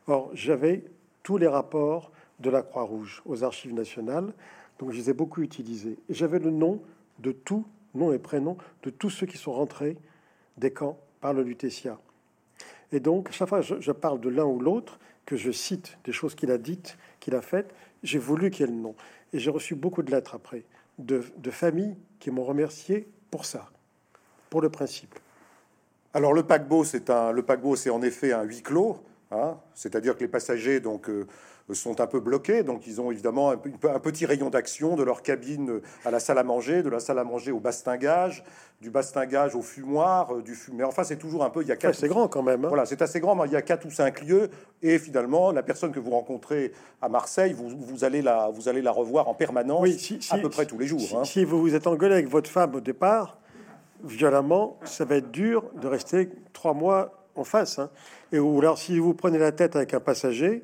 Or, 0.08 0.32
j'avais 0.34 0.84
tous 1.24 1.38
les 1.38 1.48
rapports 1.48 2.12
de 2.40 2.50
la 2.50 2.62
Croix-Rouge 2.62 3.22
aux 3.26 3.44
archives 3.44 3.74
nationales, 3.74 4.34
donc 4.80 4.92
je 4.92 4.98
les 4.98 5.10
ai 5.10 5.14
beaucoup 5.14 5.42
utilisés. 5.42 5.98
J'avais 6.10 6.40
le 6.40 6.52
nom 6.52 6.82
de 7.20 7.32
tous, 7.32 7.66
nom 7.94 8.14
et 8.14 8.20
prénom, 8.20 8.58
de 8.84 8.90
tous 8.90 9.10
ceux 9.10 9.28
qui 9.28 9.38
sont 9.38 9.52
rentrés 9.52 9.98
des 10.58 10.72
camps 10.72 10.98
par 11.20 11.34
le 11.34 11.44
Lutetia. 11.44 12.00
Et 12.92 13.00
donc, 13.00 13.32
chaque 13.32 13.50
fois 13.50 13.62
je, 13.62 13.92
parle 13.92 14.22
de 14.22 14.30
l'un 14.30 14.46
ou 14.46 14.60
l'autre, 14.60 15.00
que 15.28 15.36
je 15.36 15.52
cite 15.52 16.00
des 16.06 16.14
choses 16.14 16.34
qu'il 16.34 16.50
a 16.52 16.58
dites, 16.58 16.98
qu'il 17.20 17.36
a 17.36 17.42
faites, 17.42 17.76
j'ai 18.02 18.18
voulu 18.18 18.50
qu'il 18.50 18.66
y 18.66 18.70
ait 18.70 18.72
le 18.72 18.80
nom. 18.80 18.96
Et 19.34 19.40
j'ai 19.40 19.52
reçu 19.52 19.76
beaucoup 19.76 20.02
de 20.02 20.10
lettres 20.10 20.34
après, 20.34 20.64
de, 20.98 21.22
de 21.38 21.52
familles 21.52 21.96
qui 22.20 22.32
m'ont 22.32 22.46
remercié 22.46 23.08
pour 23.30 23.46
ça, 23.46 23.70
pour 24.50 24.62
le 24.62 24.70
principe. 24.70 25.14
Alors 26.14 26.34
le 26.34 26.44
paquebot, 26.44 26.86
c'est 26.86 27.10
un, 27.10 27.32
le 27.32 27.44
paquebot, 27.44 27.76
c'est 27.76 27.90
en 27.90 28.02
effet 28.02 28.32
un 28.32 28.44
huis 28.44 28.64
clos, 28.64 29.04
hein. 29.32 29.58
c'est-à-dire 29.76 30.16
que 30.16 30.22
les 30.22 30.30
passagers 30.30 30.80
donc 30.80 31.10
euh, 31.10 31.28
sont 31.74 32.00
un 32.00 32.08
peu 32.08 32.20
bloqués, 32.20 32.64
donc 32.64 32.88
ils 32.88 33.02
ont 33.02 33.12
évidemment 33.12 33.52
un, 33.52 33.58
petit 33.58 34.26
rayon 34.26 34.50
d'action 34.50 34.96
de 34.96 35.04
leur 35.04 35.22
cabine 35.22 35.82
à 36.06 36.12
la 36.12 36.20
salle 36.20 36.38
à 36.38 36.44
manger, 36.44 36.82
de 36.82 36.90
la 36.90 37.00
salle 37.00 37.20
à 37.20 37.24
manger 37.26 37.52
au 37.52 37.60
bastingage, 37.60 38.44
du 38.82 38.90
bastingage 38.90 39.56
au 39.56 39.62
fumoir, 39.62 40.34
euh, 40.34 40.42
du 40.42 40.56
fumoir. 40.56 40.78
Mais 40.78 40.84
enfin, 40.86 41.04
c'est 41.04 41.18
toujours 41.18 41.44
un 41.44 41.50
peu. 41.50 41.62
Il 41.64 41.68
y 41.68 41.72
a 41.72 41.76
quatre. 41.76 41.96
C'est 41.96 42.08
grand 42.08 42.28
quand 42.28 42.44
même. 42.44 42.64
Hein. 42.64 42.70
Voilà, 42.70 42.86
c'est 42.86 43.02
assez 43.02 43.20
grand. 43.20 43.36
Mais 43.36 43.48
il 43.48 43.52
y 43.52 43.56
a 43.56 43.62
quatre 43.62 43.86
ou 43.86 43.92
cinq 43.92 44.22
lieux, 44.22 44.50
et 44.82 44.98
finalement, 45.00 45.52
la 45.52 45.64
personne 45.64 45.92
que 45.92 46.00
vous 46.00 46.12
rencontrez 46.12 46.72
à 47.02 47.10
Marseille, 47.10 47.54
vous, 47.54 47.70
vous 47.70 48.04
allez 48.04 48.22
la, 48.22 48.50
vous 48.50 48.70
allez 48.70 48.82
la 48.82 48.92
revoir 48.92 49.28
en 49.28 49.34
permanence, 49.34 49.82
oui, 49.82 50.20
à 50.30 50.38
peu 50.38 50.50
près 50.50 50.66
tous 50.66 50.78
les 50.78 50.88
jours. 50.88 51.02
Si, 51.02 51.16
hein. 51.16 51.24
si 51.26 51.44
vous 51.44 51.60
vous 51.60 51.76
êtes 51.76 51.88
engueulé 51.88 52.14
avec 52.14 52.30
votre 52.30 52.50
femme 52.50 52.76
au 52.76 52.82
départ 52.82 53.38
violemment, 54.04 54.78
ça 54.84 55.06
va 55.06 55.16
être 55.16 55.32
dur 55.32 55.66
de 55.82 55.88
rester 55.88 56.30
trois 56.54 56.74
mois 56.74 57.26
en 57.36 57.44
face. 57.44 57.80
Hein. 57.80 57.90
Et 58.32 58.40
ou 58.40 58.60
alors, 58.60 58.78
si 58.78 59.00
vous 59.00 59.14
prenez 59.14 59.38
la 59.38 59.52
tête 59.52 59.76
avec 59.76 59.94
un 59.94 60.00
passager, 60.00 60.64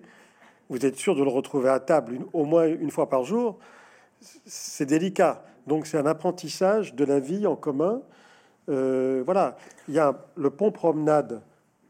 vous 0.74 0.88
êtes 0.88 0.98
sûr 0.98 1.16
de 1.16 1.22
le 1.22 1.30
retrouver 1.30 1.70
à 1.70 1.80
table 1.80 2.18
au 2.34 2.46
moins 2.46 2.66
une 2.66 2.90
fois 2.90 3.08
par 3.08 3.24
jour. 3.24 3.60
C'est 4.48 4.88
délicat. 4.88 5.44
Donc, 5.68 5.86
c'est 5.86 6.00
un 6.00 6.08
apprentissage 6.08 6.96
de 6.96 7.06
la 7.06 7.20
vie 7.20 7.46
en 7.46 7.56
commun. 7.56 8.02
Euh, 8.70 9.22
voilà, 9.24 9.56
il 9.88 9.94
y 9.94 10.00
a 10.00 10.18
le 10.36 10.50
pont 10.50 10.72
promenade. 10.72 11.44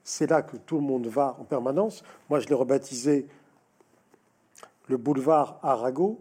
C'est 0.03 0.29
là 0.29 0.41
que 0.41 0.57
tout 0.57 0.75
le 0.75 0.81
monde 0.81 1.07
va 1.07 1.37
en 1.39 1.45
permanence. 1.45 2.03
Moi, 2.29 2.41
je 2.41 2.47
l'ai 2.49 2.55
rebaptisé 2.55 3.25
le 4.89 4.97
boulevard 4.97 5.59
Arago 5.63 6.19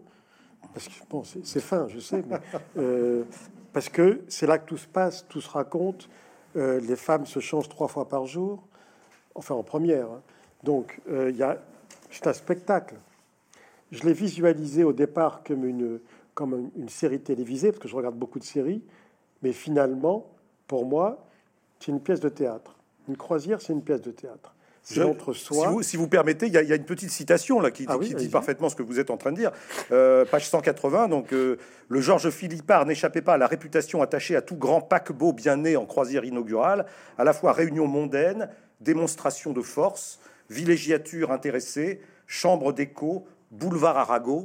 parce 0.73 0.87
que 0.87 0.93
bon, 1.09 1.23
c'est 1.25 1.59
fin, 1.59 1.89
je 1.89 1.99
sais, 1.99 2.23
mais 2.25 2.39
euh, 2.77 3.23
parce 3.73 3.89
que 3.89 4.21
c'est 4.29 4.47
là 4.47 4.57
que 4.57 4.67
tout 4.67 4.77
se 4.77 4.87
passe, 4.87 5.25
tout 5.27 5.41
se 5.41 5.49
raconte. 5.49 6.07
Euh, 6.55 6.79
les 6.79 6.95
femmes 6.95 7.25
se 7.25 7.41
changent 7.41 7.67
trois 7.67 7.89
fois 7.89 8.07
par 8.07 8.25
jour, 8.25 8.63
enfin 9.35 9.53
en 9.53 9.63
première. 9.63 10.05
Hein. 10.05 10.21
Donc 10.63 11.01
il 11.09 11.35
y 11.35 11.43
a, 11.43 11.57
c'est 12.13 12.27
un 12.27 12.33
spectacle. 12.33 12.95
Je 13.91 14.03
l'ai 14.03 14.13
visualisé 14.13 14.83
au 14.83 14.93
départ 14.93 15.43
comme 15.43 15.65
une, 15.65 15.99
comme 16.33 16.71
une 16.77 16.89
série 16.89 17.19
télévisée, 17.19 17.71
parce 17.71 17.79
que 17.81 17.87
je 17.87 17.95
regarde 17.95 18.15
beaucoup 18.15 18.39
de 18.39 18.43
séries, 18.43 18.81
mais 19.41 19.51
finalement, 19.51 20.31
pour 20.67 20.85
moi, 20.85 21.25
c'est 21.79 21.91
une 21.91 22.01
pièce 22.01 22.19
de 22.19 22.29
théâtre. 22.29 22.77
Une 23.07 23.17
croisière, 23.17 23.61
c'est 23.61 23.73
une 23.73 23.83
pièce 23.83 24.01
de 24.01 24.11
théâtre. 24.11 24.53
Si 24.85 24.99
vous, 24.99 25.81
si 25.81 25.95
vous, 25.95 26.09
permettez, 26.09 26.47
il 26.47 26.53
y, 26.53 26.57
a 26.57 26.75
une 26.75 26.83
petite 26.83 27.09
citation 27.09 27.61
là 27.61 27.71
qui, 27.71 27.85
ah 27.87 27.97
dit 27.97 28.27
parfaitement 28.27 28.67
ce 28.67 28.75
que 28.75 28.83
vous 28.83 28.99
êtes 28.99 29.11
en 29.11 29.17
train 29.17 29.31
de 29.31 29.37
dire. 29.37 29.51
Euh, 29.93 30.25
page 30.25 30.49
180, 30.49 31.07
donc 31.07 31.31
euh, 31.31 31.55
le 31.87 32.01
Georges 32.01 32.29
Philippard 32.29 32.85
n'échappait 32.85 33.21
pas 33.21 33.35
à 33.35 33.37
la 33.37 33.47
réputation 33.47 34.01
attachée 34.01 34.35
à 34.35 34.41
tout 34.41 34.57
grand 34.57 34.81
paquebot 34.81 35.31
bien 35.31 35.55
né 35.55 35.77
en 35.77 35.85
croisière 35.85 36.25
inaugurale, 36.25 36.85
à 37.17 37.23
la 37.23 37.31
fois 37.31 37.53
réunion 37.53 37.87
mondaine, 37.87 38.49
démonstration 38.81 39.53
de 39.53 39.61
force, 39.61 40.19
villégiature 40.49 41.31
intéressée, 41.31 42.01
chambre 42.27 42.73
d'écho, 42.73 43.25
boulevard 43.51 43.97
Arago, 43.97 44.43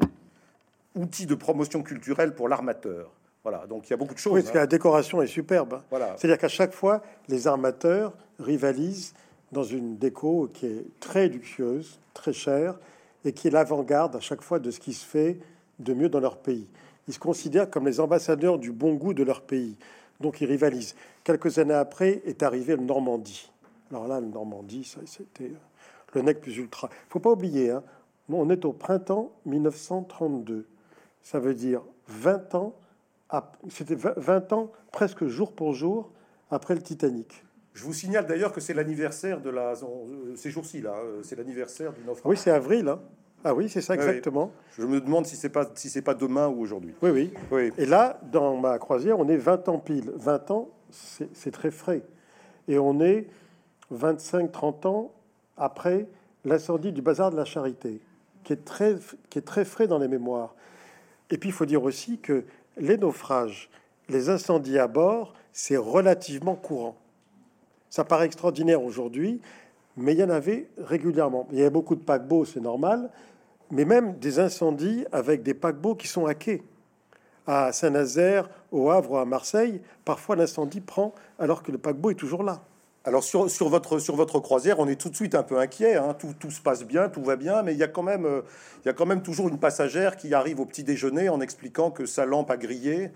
outil 0.94 1.26
de 1.26 1.34
promotion 1.34 1.82
culturelle 1.82 2.34
pour 2.34 2.48
l'armateur. 2.48 3.10
Voilà, 3.42 3.66
donc 3.66 3.86
il 3.86 3.90
y 3.90 3.94
a 3.94 3.96
beaucoup 3.96 4.14
de 4.14 4.18
choses. 4.18 4.32
Oui, 4.32 4.42
parce 4.42 4.52
que 4.52 4.58
la 4.58 4.66
décoration 4.66 5.22
est 5.22 5.26
superbe. 5.26 5.80
Voilà. 5.90 6.14
C'est-à-dire 6.16 6.38
qu'à 6.38 6.48
chaque 6.48 6.72
fois, 6.72 7.02
les 7.28 7.46
armateurs 7.46 8.12
rivalisent 8.38 9.14
dans 9.52 9.64
une 9.64 9.96
déco 9.96 10.50
qui 10.52 10.66
est 10.66 10.84
très 11.00 11.28
luxueuse, 11.28 11.98
très 12.14 12.32
chère, 12.32 12.78
et 13.24 13.32
qui 13.32 13.48
est 13.48 13.50
l'avant-garde 13.50 14.16
à 14.16 14.20
chaque 14.20 14.42
fois 14.42 14.58
de 14.58 14.70
ce 14.70 14.78
qui 14.80 14.92
se 14.92 15.04
fait 15.04 15.38
de 15.78 15.94
mieux 15.94 16.08
dans 16.08 16.20
leur 16.20 16.38
pays. 16.38 16.66
Ils 17.06 17.14
se 17.14 17.18
considèrent 17.18 17.70
comme 17.70 17.86
les 17.86 18.00
ambassadeurs 18.00 18.58
du 18.58 18.72
bon 18.72 18.94
goût 18.94 19.14
de 19.14 19.22
leur 19.22 19.42
pays. 19.42 19.76
Donc 20.20 20.40
ils 20.40 20.46
rivalisent. 20.46 20.94
Quelques 21.24 21.58
années 21.58 21.74
après 21.74 22.22
est 22.26 22.42
arrivé 22.42 22.76
le 22.76 22.82
Normandie. 22.82 23.50
Alors 23.90 24.06
là, 24.08 24.20
le 24.20 24.26
Normandie, 24.26 24.92
c'était 25.06 25.52
le 26.14 26.22
nec 26.22 26.40
plus 26.40 26.56
ultra. 26.56 26.88
Il 26.92 27.10
faut 27.12 27.20
pas 27.20 27.30
oublier, 27.30 27.70
hein, 27.70 27.82
on 28.30 28.50
est 28.50 28.64
au 28.64 28.72
printemps 28.72 29.32
1932. 29.46 30.66
Ça 31.22 31.38
veut 31.38 31.54
dire 31.54 31.82
20 32.08 32.54
ans, 32.54 32.74
c'était 33.68 33.96
20 33.96 34.52
ans 34.52 34.72
presque 34.92 35.26
jour 35.26 35.52
pour 35.52 35.74
jour 35.74 36.10
après 36.50 36.74
le 36.74 36.82
Titanic. 36.82 37.44
Je 37.74 37.84
vous 37.84 37.92
signale 37.92 38.26
d'ailleurs 38.26 38.52
que 38.52 38.60
c'est 38.60 38.74
l'anniversaire 38.74 39.40
de 39.40 39.50
la. 39.50 39.74
Euh, 39.74 40.34
ces 40.34 40.50
jours-ci, 40.50 40.80
là, 40.80 40.94
euh, 40.96 41.22
c'est 41.22 41.36
l'anniversaire 41.36 41.92
du 41.92 42.02
naufrage. 42.02 42.28
Oui, 42.28 42.36
c'est 42.36 42.50
avril. 42.50 42.88
Hein. 42.88 43.00
Ah 43.44 43.54
oui, 43.54 43.68
c'est 43.68 43.82
ça 43.82 43.94
exactement. 43.94 44.50
Je 44.76 44.84
me 44.84 45.00
demande 45.00 45.26
si 45.26 45.36
c'est 45.36 45.48
pas 45.48 45.70
si 45.76 45.88
c'est 45.88 46.02
pas 46.02 46.14
demain 46.14 46.48
ou 46.48 46.60
aujourd'hui. 46.60 46.92
Oui, 47.02 47.10
oui, 47.10 47.32
oui. 47.52 47.72
Et 47.78 47.86
là, 47.86 48.18
dans 48.32 48.56
ma 48.56 48.78
croisière, 48.78 49.20
on 49.20 49.28
est 49.28 49.36
20 49.36 49.68
ans 49.68 49.78
pile. 49.78 50.10
20 50.16 50.50
ans, 50.50 50.70
c'est 50.90 51.52
très 51.52 51.70
frais. 51.70 52.02
Et 52.66 52.80
on 52.80 53.00
est 53.00 53.28
25-30 53.94 54.86
ans 54.88 55.12
après 55.58 56.06
l'incendie 56.44 56.92
du 56.92 57.02
bazar 57.02 57.30
de 57.30 57.36
la 57.36 57.44
Charité, 57.44 58.00
qui 58.44 58.52
est 58.52 58.64
très 58.64 58.96
qui 59.30 59.38
est 59.38 59.42
très 59.42 59.64
frais 59.64 59.86
dans 59.86 59.98
les 59.98 60.08
mémoires. 60.08 60.54
Et 61.30 61.38
puis 61.38 61.50
il 61.50 61.52
faut 61.52 61.66
dire 61.66 61.82
aussi 61.82 62.18
que 62.18 62.44
les 62.78 62.96
naufrages, 62.96 63.70
les 64.08 64.30
incendies 64.30 64.78
à 64.78 64.86
bord, 64.86 65.34
c'est 65.52 65.76
relativement 65.76 66.54
courant. 66.54 66.96
Ça 67.90 68.04
paraît 68.04 68.26
extraordinaire 68.26 68.82
aujourd'hui, 68.82 69.40
mais 69.96 70.12
il 70.12 70.20
y 70.20 70.24
en 70.24 70.30
avait 70.30 70.68
régulièrement. 70.78 71.48
Il 71.52 71.58
y 71.58 71.64
a 71.64 71.70
beaucoup 71.70 71.96
de 71.96 72.02
paquebots, 72.02 72.44
c'est 72.44 72.60
normal, 72.60 73.10
mais 73.70 73.84
même 73.84 74.16
des 74.18 74.38
incendies 74.38 75.04
avec 75.12 75.42
des 75.42 75.54
paquebots 75.54 75.96
qui 75.96 76.06
sont 76.06 76.26
hackés. 76.26 76.62
À 77.46 77.72
Saint-Nazaire, 77.72 78.48
au 78.70 78.90
Havre 78.90 79.18
à 79.18 79.24
Marseille, 79.24 79.80
parfois 80.04 80.36
l'incendie 80.36 80.80
prend 80.80 81.14
alors 81.38 81.62
que 81.62 81.72
le 81.72 81.78
paquebot 81.78 82.10
est 82.10 82.14
toujours 82.14 82.42
là. 82.42 82.62
Alors 83.08 83.24
sur, 83.24 83.50
sur, 83.50 83.70
votre, 83.70 83.98
sur 84.00 84.16
votre 84.16 84.38
croisière, 84.38 84.80
on 84.80 84.86
est 84.86 85.00
tout 85.00 85.08
de 85.08 85.16
suite 85.16 85.34
un 85.34 85.42
peu 85.42 85.58
inquiet. 85.58 85.94
Hein. 85.94 86.12
Tout, 86.18 86.34
tout, 86.38 86.50
se 86.50 86.60
passe 86.60 86.84
bien, 86.84 87.08
tout 87.08 87.22
va 87.22 87.36
bien, 87.36 87.62
mais 87.62 87.72
il 87.72 87.78
y, 87.78 87.82
a 87.82 87.88
quand 87.88 88.02
même, 88.02 88.26
euh, 88.26 88.42
il 88.84 88.86
y 88.86 88.90
a 88.90 88.92
quand 88.92 89.06
même 89.06 89.22
toujours 89.22 89.48
une 89.48 89.58
passagère 89.58 90.18
qui 90.18 90.34
arrive 90.34 90.60
au 90.60 90.66
petit 90.66 90.84
déjeuner 90.84 91.30
en 91.30 91.40
expliquant 91.40 91.90
que 91.90 92.04
sa 92.04 92.26
lampe 92.26 92.50
a 92.50 92.58
grillé 92.58 93.10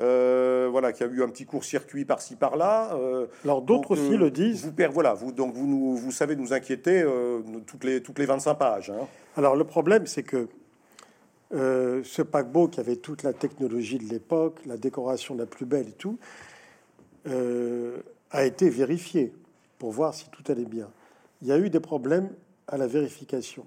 euh, 0.00 0.68
voilà, 0.70 0.94
qui 0.94 1.02
a 1.02 1.06
eu 1.06 1.22
un 1.22 1.28
petit 1.28 1.44
court-circuit 1.44 2.06
par-ci 2.06 2.36
par-là. 2.36 2.94
Euh, 2.94 3.26
Alors 3.44 3.60
d'autres 3.60 3.90
aussi 3.90 4.16
le 4.16 4.30
disent. 4.30 4.64
Vous, 4.64 4.72
voilà, 4.92 5.12
vous, 5.12 5.30
donc 5.30 5.52
vous, 5.52 5.66
nous, 5.66 5.94
vous 5.94 6.10
savez 6.10 6.34
nous 6.34 6.54
inquiéter 6.54 7.04
toutes, 7.66 7.84
les, 7.84 8.02
toutes 8.02 8.18
les 8.18 8.26
25 8.26 8.54
pages. 8.54 8.88
Hein. 8.88 9.06
Alors 9.36 9.56
le 9.56 9.64
problème, 9.64 10.06
c'est 10.06 10.22
que 10.22 10.48
ce 11.50 12.22
paquebot 12.22 12.68
qui 12.68 12.80
avait 12.80 12.96
toute 12.96 13.24
la 13.24 13.34
technologie 13.34 13.98
de 13.98 14.08
l'époque, 14.08 14.60
la 14.64 14.78
décoration 14.78 15.34
la 15.34 15.44
plus 15.44 15.66
belle 15.66 15.88
et 15.88 15.92
tout, 15.92 16.18
a 18.30 18.44
été 18.44 18.68
vérifié 18.68 19.32
pour 19.78 19.92
voir 19.92 20.14
si 20.14 20.28
tout 20.30 20.42
allait 20.50 20.64
bien. 20.64 20.88
Il 21.42 21.48
y 21.48 21.52
a 21.52 21.58
eu 21.58 21.70
des 21.70 21.80
problèmes 21.80 22.30
à 22.66 22.76
la 22.76 22.86
vérification. 22.86 23.64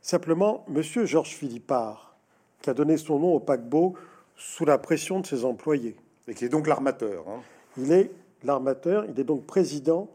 Simplement, 0.00 0.64
Monsieur 0.68 1.04
Georges 1.04 1.34
Philippard, 1.34 2.16
qui 2.62 2.70
a 2.70 2.74
donné 2.74 2.96
son 2.96 3.18
nom 3.18 3.34
au 3.34 3.40
paquebot 3.40 3.94
sous 4.36 4.64
la 4.64 4.78
pression 4.78 5.20
de 5.20 5.26
ses 5.26 5.44
employés. 5.44 5.96
Et 6.28 6.34
qui 6.34 6.44
est 6.44 6.48
donc 6.48 6.66
l'armateur. 6.66 7.28
Hein. 7.28 7.40
Il 7.76 7.92
est 7.92 8.10
l'armateur, 8.44 9.04
il 9.06 9.18
est 9.18 9.24
donc 9.24 9.46
président 9.46 10.08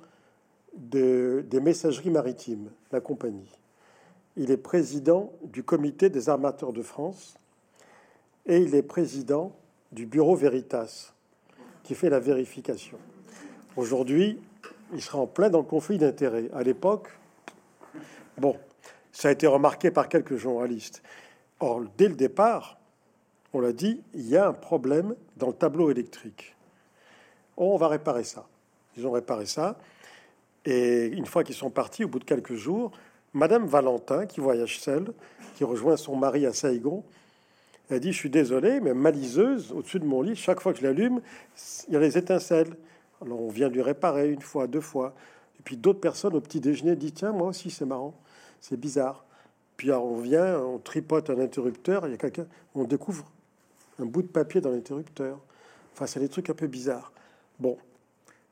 de, 0.75 1.45
des 1.49 1.59
messageries 1.59 2.09
maritimes, 2.09 2.69
la 2.91 3.01
compagnie. 3.01 3.51
Il 4.35 4.49
est 4.49 4.57
président 4.57 5.31
du 5.43 5.63
comité 5.63 6.09
des 6.09 6.29
armateurs 6.29 6.73
de 6.73 6.81
France 6.81 7.35
et 8.45 8.57
il 8.57 8.73
est 8.73 8.83
président 8.83 9.55
du 9.91 10.05
bureau 10.05 10.35
Veritas, 10.35 11.13
qui 11.83 11.93
fait 11.93 12.09
la 12.09 12.19
vérification. 12.19 12.97
Aujourd'hui, 13.75 14.39
il 14.93 15.01
sera 15.01 15.17
en 15.17 15.27
plein 15.27 15.49
dans 15.49 15.59
le 15.59 15.63
conflit 15.63 15.97
d'intérêts. 15.97 16.49
À 16.53 16.61
l'époque, 16.61 17.09
bon, 18.37 18.55
ça 19.11 19.29
a 19.29 19.31
été 19.31 19.47
remarqué 19.47 19.89
par 19.89 20.09
quelques 20.09 20.37
journalistes. 20.37 21.01
Or, 21.59 21.81
dès 21.97 22.07
le 22.07 22.15
départ, 22.15 22.77
on 23.51 23.59
l'a 23.59 23.73
dit, 23.73 23.99
il 24.13 24.27
y 24.27 24.37
a 24.37 24.47
un 24.47 24.53
problème 24.53 25.15
dans 25.37 25.47
le 25.47 25.53
tableau 25.53 25.89
électrique. 25.89 26.55
on 27.57 27.75
va 27.77 27.87
réparer 27.87 28.23
ça. 28.23 28.45
Ils 28.95 29.07
ont 29.07 29.11
réparé 29.11 29.47
ça. 29.47 29.77
Et 30.65 31.07
une 31.07 31.25
fois 31.25 31.43
qu'ils 31.43 31.55
sont 31.55 31.71
partis, 31.71 32.03
au 32.03 32.07
bout 32.07 32.19
de 32.19 32.25
quelques 32.25 32.55
jours, 32.55 32.91
Madame 33.33 33.65
Valentin, 33.65 34.27
qui 34.27 34.39
voyage 34.39 34.79
seule, 34.79 35.13
qui 35.55 35.63
rejoint 35.63 35.97
son 35.97 36.15
mari 36.15 36.45
à 36.45 36.53
Saigon, 36.53 37.03
elle 37.89 37.99
dit 37.99 38.11
Je 38.11 38.17
suis 38.17 38.29
désolée, 38.29 38.79
mais 38.79 38.93
ma 38.93 39.09
liseuse, 39.09 39.71
au-dessus 39.71 39.99
de 39.99 40.05
mon 40.05 40.21
lit, 40.21 40.35
chaque 40.35 40.61
fois 40.61 40.73
que 40.73 40.79
je 40.79 40.83
l'allume, 40.83 41.21
il 41.87 41.93
y 41.93 41.97
a 41.97 41.99
les 41.99 42.17
étincelles. 42.17 42.75
Alors 43.25 43.41
on 43.41 43.49
vient 43.49 43.69
lui 43.69 43.81
réparer 43.81 44.31
une 44.31 44.41
fois, 44.41 44.67
deux 44.67 44.81
fois. 44.81 45.13
Et 45.59 45.63
puis 45.63 45.77
d'autres 45.77 45.99
personnes 45.99 46.35
au 46.35 46.41
petit 46.41 46.59
déjeuner 46.59 46.95
disent 46.95 47.13
Tiens, 47.15 47.31
moi 47.31 47.47
aussi, 47.47 47.71
c'est 47.71 47.85
marrant, 47.85 48.13
c'est 48.59 48.79
bizarre. 48.79 49.25
Puis 49.77 49.91
on 49.91 50.17
vient, 50.17 50.59
on 50.59 50.77
tripote 50.77 51.29
un 51.29 51.39
interrupteur, 51.39 52.07
il 52.07 52.11
y 52.11 52.13
a 52.13 52.17
quelqu'un, 52.17 52.45
on 52.75 52.83
découvre 52.83 53.25
un 53.99 54.05
bout 54.05 54.21
de 54.21 54.27
papier 54.27 54.61
dans 54.61 54.71
l'interrupteur. 54.71 55.39
Enfin, 55.93 56.07
c'est 56.07 56.19
des 56.19 56.29
trucs 56.29 56.49
un 56.49 56.53
peu 56.53 56.67
bizarres. 56.67 57.11
Bon. 57.59 57.77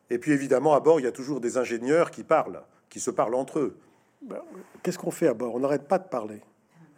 Et 0.09 0.17
puis 0.17 0.31
évidemment, 0.31 0.73
à 0.73 0.79
bord, 0.79 0.99
il 0.99 1.03
y 1.03 1.07
a 1.07 1.11
toujours 1.11 1.39
des 1.39 1.57
ingénieurs 1.57 2.11
qui 2.11 2.23
parlent, 2.23 2.61
qui 2.89 2.99
se 2.99 3.11
parlent 3.11 3.35
entre 3.35 3.59
eux. 3.59 3.77
Ben, 4.21 4.41
qu'est-ce 4.83 4.99
qu'on 4.99 5.11
fait 5.11 5.27
à 5.27 5.33
bord? 5.33 5.55
On 5.55 5.59
n'arrête 5.59 5.87
pas 5.87 5.97
de 5.97 6.07
parler. 6.07 6.41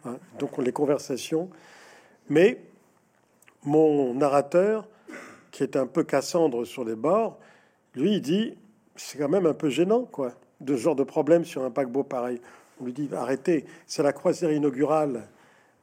Hein. 0.04 0.18
Donc, 0.38 0.58
on 0.58 0.62
les 0.62 0.72
conversations. 0.72 1.48
Mais 2.28 2.60
mon 3.62 4.14
narrateur, 4.14 4.88
qui 5.50 5.62
est 5.62 5.76
un 5.76 5.86
peu 5.86 6.04
Cassandre 6.04 6.64
sur 6.64 6.84
les 6.84 6.96
bords, 6.96 7.38
lui, 7.94 8.14
il 8.14 8.20
dit 8.20 8.56
c'est 8.96 9.18
quand 9.18 9.28
même 9.28 9.46
un 9.46 9.54
peu 9.54 9.70
gênant, 9.70 10.04
quoi, 10.04 10.32
de 10.60 10.76
ce 10.76 10.80
genre 10.80 10.96
de 10.96 11.04
problème 11.04 11.44
sur 11.44 11.64
un 11.64 11.70
paquebot 11.70 12.04
pareil. 12.04 12.40
On 12.80 12.84
lui 12.84 12.92
dit 12.92 13.08
arrêtez, 13.12 13.64
c'est 13.86 14.02
la 14.02 14.12
croisière 14.12 14.52
inaugurale. 14.52 15.28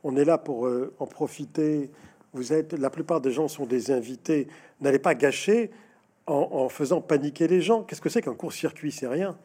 On 0.04 0.16
est 0.16 0.26
là 0.26 0.38
pour 0.38 0.68
euh, 0.68 0.94
en 1.00 1.06
profiter. 1.06 1.92
Vous 2.34 2.54
êtes, 2.54 2.74
la 2.74 2.90
plupart 2.90 3.22
des 3.22 3.32
gens 3.32 3.48
sont 3.48 3.66
des 3.66 3.92
invités. 3.92 4.48
N'allez 4.80 5.00
pas 5.00 5.16
gâcher 5.16 5.72
en, 6.26 6.48
en 6.52 6.70
faisant 6.70 7.02
paniquer 7.02 7.48
les 7.48 7.62
gens. 7.62 7.84
Qu'est-ce 7.84 8.02
que 8.02 8.10
c'est 8.10 8.22
qu'un 8.22 8.34
court-circuit? 8.34 8.92
C'est 8.92 9.08
rien. 9.08 9.38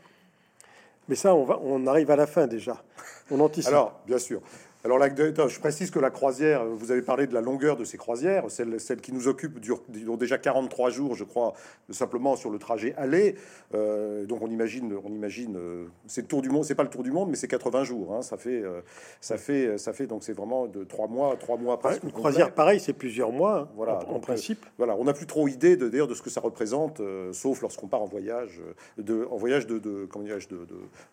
Mais 1.08 1.14
ça, 1.14 1.34
on, 1.34 1.44
va, 1.44 1.60
on 1.62 1.86
arrive 1.86 2.10
à 2.10 2.16
la 2.16 2.26
fin 2.26 2.46
déjà. 2.46 2.82
On 3.30 3.40
anticipe. 3.40 3.72
Alors, 3.72 4.00
bien 4.06 4.18
sûr. 4.18 4.40
Alors, 4.86 5.00
je 5.48 5.58
précise 5.58 5.90
que 5.90 5.98
la 5.98 6.10
croisière, 6.10 6.64
vous 6.64 6.92
avez 6.92 7.02
parlé 7.02 7.26
de 7.26 7.34
la 7.34 7.40
longueur 7.40 7.76
de 7.76 7.82
ces 7.82 7.98
croisières, 7.98 8.48
celle, 8.52 8.78
celle 8.78 9.00
qui 9.00 9.12
nous 9.12 9.26
occupe 9.26 9.58
dure, 9.58 9.82
déjà 10.16 10.38
43 10.38 10.90
jours, 10.90 11.16
je 11.16 11.24
crois, 11.24 11.54
simplement 11.90 12.36
sur 12.36 12.50
le 12.50 12.60
trajet 12.60 12.94
aller. 12.96 13.34
Euh, 13.74 14.26
donc, 14.26 14.42
on 14.42 14.46
imagine, 14.48 14.94
on 15.04 15.10
imagine, 15.10 15.56
euh, 15.56 15.86
c'est 16.06 16.20
le 16.20 16.28
tour 16.28 16.40
du 16.40 16.50
monde, 16.50 16.64
c'est 16.64 16.76
pas 16.76 16.84
le 16.84 16.88
tour 16.88 17.02
du 17.02 17.10
monde, 17.10 17.30
mais 17.30 17.34
c'est 17.34 17.48
80 17.48 17.82
jours. 17.82 18.14
Hein. 18.14 18.22
ça 18.22 18.36
fait, 18.36 18.62
euh, 18.62 18.80
ça 19.20 19.36
fait, 19.38 19.76
ça 19.76 19.92
fait, 19.92 20.06
donc 20.06 20.22
c'est 20.22 20.34
vraiment 20.34 20.68
de 20.68 20.84
trois 20.84 21.08
mois, 21.08 21.34
trois 21.34 21.56
mois 21.56 21.74
après. 21.74 21.98
une 22.04 22.12
croisière, 22.12 22.54
pareil, 22.54 22.78
c'est 22.78 22.92
plusieurs 22.92 23.32
mois. 23.32 23.62
Hein, 23.62 23.68
voilà, 23.74 23.98
en, 24.08 24.20
principe. 24.20 24.64
voilà, 24.78 24.94
on 24.96 25.02
n'a 25.02 25.14
plus 25.14 25.26
trop 25.26 25.48
idée 25.48 25.76
de 25.76 25.88
d'ailleurs 25.88 26.06
de 26.06 26.14
ce 26.14 26.22
que 26.22 26.30
ça 26.30 26.40
représente, 26.40 27.02
sauf 27.32 27.60
lorsqu'on 27.60 27.88
part 27.88 28.02
en 28.02 28.06
voyage, 28.06 28.60
de, 28.98 29.26
en 29.32 29.36
voyage 29.36 29.66
de, 29.66 29.80
de 29.80 30.08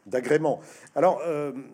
d'agrément. 0.06 0.60
Alors, 0.96 1.24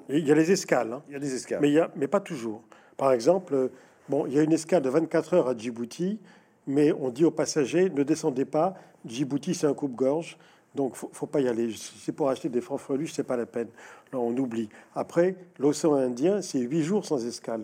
il 0.08 0.26
y 0.26 0.32
a 0.32 0.36
les 0.36 0.50
escales. 0.52 0.94
Hein. 0.94 1.04
Il 1.10 1.14
y 1.14 1.18
a 1.18 1.20
des 1.20 1.36
escales. 1.36 1.60
Mais 1.62 1.68
il 1.68 1.74
y 1.74 1.80
a 1.80 1.89
mais 1.96 2.08
pas 2.08 2.20
toujours. 2.20 2.62
Par 2.98 3.12
exemple, 3.12 3.70
bon, 4.08 4.26
il 4.26 4.34
y 4.34 4.40
a 4.40 4.44
une 4.44 4.54
escale 4.54 4.82
de 4.82 4.90
24 4.90 5.34
heures 5.34 5.48
à 5.48 5.56
Djibouti, 5.56 6.20
mais 6.68 6.92
on 6.92 7.10
dit 7.10 7.26
aux 7.26 7.32
passagers 7.32 7.90
ne 7.90 8.04
descendez 8.04 8.46
pas. 8.46 8.76
Djibouti, 9.06 9.56
c'est 9.56 9.68
un 9.68 9.74
coupe-gorge, 9.74 10.38
donc 10.76 10.96
faut, 10.96 11.10
faut 11.12 11.26
pas 11.26 11.42
y 11.42 11.48
aller. 11.48 11.74
c'est 11.74 12.12
pour 12.12 12.30
acheter 12.30 12.50
des 12.50 12.62
ce 12.62 13.06
c'est 13.14 13.24
pas 13.24 13.38
la 13.38 13.46
peine. 13.46 13.70
Là, 14.12 14.20
on 14.20 14.36
oublie. 14.38 14.70
Après, 14.96 15.36
l'océan 15.58 15.94
Indien, 15.96 16.42
c'est 16.42 16.60
huit 16.60 16.84
jours 16.84 17.06
sans 17.06 17.26
escale, 17.26 17.64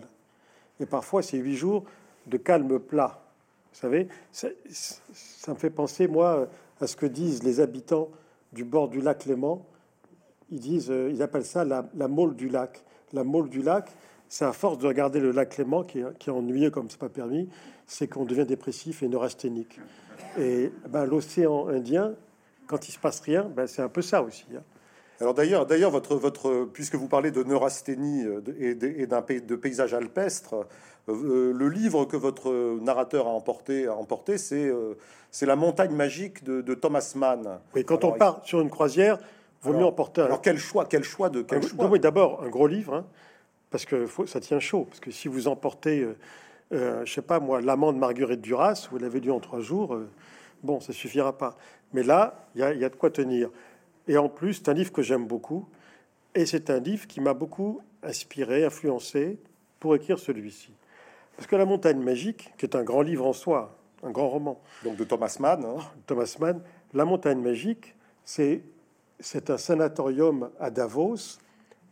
et 0.80 0.86
parfois 0.86 1.22
c'est 1.22 1.38
huit 1.38 1.56
jours 1.56 1.84
de 2.26 2.36
calme 2.36 2.78
plat. 2.78 3.20
Vous 3.72 3.80
savez, 3.80 4.08
ça, 4.32 4.48
me 5.48 5.54
fait 5.54 5.70
penser 5.70 6.08
moi 6.08 6.48
à 6.80 6.86
ce 6.86 6.96
que 6.96 7.06
disent 7.06 7.42
les 7.42 7.60
habitants 7.60 8.08
du 8.52 8.64
bord 8.64 8.88
du 8.88 9.00
lac 9.00 9.26
Léman. 9.26 9.62
Ils 10.50 10.60
disent, 10.60 10.90
euh, 10.90 11.10
ils 11.12 11.22
appellent 11.22 11.44
ça 11.44 11.64
la, 11.64 11.86
la 11.94 12.08
du 12.08 12.48
lac. 12.48 12.82
La 13.12 13.22
môle 13.22 13.48
du 13.48 13.62
lac, 13.62 13.90
c'est 14.28 14.44
à 14.44 14.52
force 14.52 14.78
de 14.78 14.86
regarder 14.86 15.20
le 15.20 15.30
lac 15.30 15.50
Clément 15.50 15.82
qui 15.82 16.00
est, 16.00 16.18
qui 16.18 16.30
est 16.30 16.32
ennuyeux 16.32 16.70
comme 16.70 16.90
c'est 16.90 16.98
pas 16.98 17.08
permis, 17.08 17.48
c'est 17.86 18.08
qu'on 18.08 18.24
devient 18.24 18.46
dépressif 18.46 19.02
et 19.02 19.08
neurasthénique. 19.08 19.80
Et 20.38 20.72
ben, 20.88 21.06
l'océan 21.06 21.68
Indien, 21.68 22.14
quand 22.66 22.88
il 22.88 22.92
se 22.92 22.98
passe 22.98 23.20
rien, 23.20 23.44
ben, 23.44 23.66
c'est 23.66 23.82
un 23.82 23.88
peu 23.88 24.02
ça 24.02 24.22
aussi. 24.22 24.46
Hein. 24.54 24.62
Alors 25.20 25.32
d'ailleurs, 25.32 25.64
d'ailleurs, 25.64 25.90
votre, 25.90 26.16
votre, 26.16 26.68
puisque 26.72 26.94
vous 26.94 27.08
parlez 27.08 27.30
de 27.30 27.42
neurasthénie 27.42 28.24
euh, 28.24 28.40
et, 28.58 29.06
d'un 29.06 29.22
de 29.22 29.56
paysage 29.56 29.94
alpestre, 29.94 30.66
euh, 31.08 31.12
euh, 31.12 31.52
le 31.54 31.68
livre 31.68 32.04
que 32.04 32.16
votre 32.16 32.78
narrateur 32.80 33.26
a 33.26 33.30
emporté, 33.30 33.86
a 33.86 33.94
emporté 33.94 34.38
c'est 34.38 34.70
c'est 35.30 35.46
La 35.46 35.56
montagne 35.56 35.94
magique 35.94 36.44
de, 36.44 36.74
Thomas 36.74 37.12
Mann. 37.14 37.60
Oui, 37.74 37.84
quand 37.84 38.04
on 38.04 38.12
part 38.12 38.40
sur 38.44 38.60
une 38.60 38.70
croisière, 38.70 39.18
vaut 39.62 39.72
mieux 39.72 39.84
emporter. 39.84 40.22
Alors 40.22 40.40
quel 40.40 40.58
choix, 40.58 40.86
quel 40.86 41.04
choix 41.04 41.28
de 41.30 41.42
quel 41.42 41.62
choix 41.62 41.86
Oui, 41.86 42.00
d'abord 42.00 42.42
un 42.42 42.48
gros 42.48 42.66
livre. 42.66 42.94
Hein 42.94 43.04
parce 43.76 43.84
que 43.84 44.06
ça 44.26 44.40
tient 44.40 44.58
chaud. 44.58 44.86
Parce 44.88 45.00
que 45.00 45.10
si 45.10 45.28
vous 45.28 45.48
emportez, 45.48 46.00
euh, 46.00 46.16
euh, 46.72 47.04
je 47.04 47.12
sais 47.12 47.20
pas 47.20 47.40
moi, 47.40 47.60
l'amende 47.60 47.98
Marguerite 47.98 48.40
Duras, 48.40 48.88
vous 48.90 48.96
l'avez 48.96 49.20
lu 49.20 49.30
en 49.30 49.38
trois 49.38 49.60
jours, 49.60 49.94
euh, 49.94 50.08
bon, 50.62 50.80
ça 50.80 50.94
suffira 50.94 51.36
pas. 51.36 51.58
Mais 51.92 52.02
là, 52.02 52.46
il 52.54 52.60
y, 52.62 52.64
a, 52.64 52.88
de 52.88 52.96
quoi 52.96 53.10
tenir. 53.10 53.50
Et 54.08 54.16
en 54.16 54.30
plus, 54.30 54.54
c'est 54.54 54.70
un 54.70 54.72
livre 54.72 54.92
que 54.92 55.02
j'aime 55.02 55.26
beaucoup, 55.26 55.68
et 56.34 56.46
c'est 56.46 56.70
un 56.70 56.78
livre 56.78 57.06
qui 57.06 57.20
m'a 57.20 57.34
beaucoup 57.34 57.82
inspiré, 58.02 58.64
influencé 58.64 59.38
pour 59.78 59.94
écrire 59.94 60.18
celui-ci. 60.18 60.72
Parce 61.36 61.46
que 61.46 61.56
La 61.56 61.66
Montagne 61.66 62.00
Magique, 62.00 62.54
qui 62.56 62.64
est 62.64 62.76
un 62.76 62.82
grand 62.82 63.02
livre 63.02 63.26
en 63.26 63.34
soi, 63.34 63.76
un 64.02 64.10
grand 64.10 64.30
roman. 64.30 64.58
Donc 64.84 64.96
de 64.96 65.04
Thomas 65.04 65.36
Mann. 65.38 65.66
Hein. 65.66 65.82
Thomas 66.06 66.34
Mann. 66.40 66.62
La 66.94 67.04
Montagne 67.04 67.42
Magique, 67.42 67.94
c'est 68.24 68.62
c'est 69.20 69.50
un 69.50 69.58
sanatorium 69.58 70.50
à 70.60 70.70
Davos, 70.70 71.38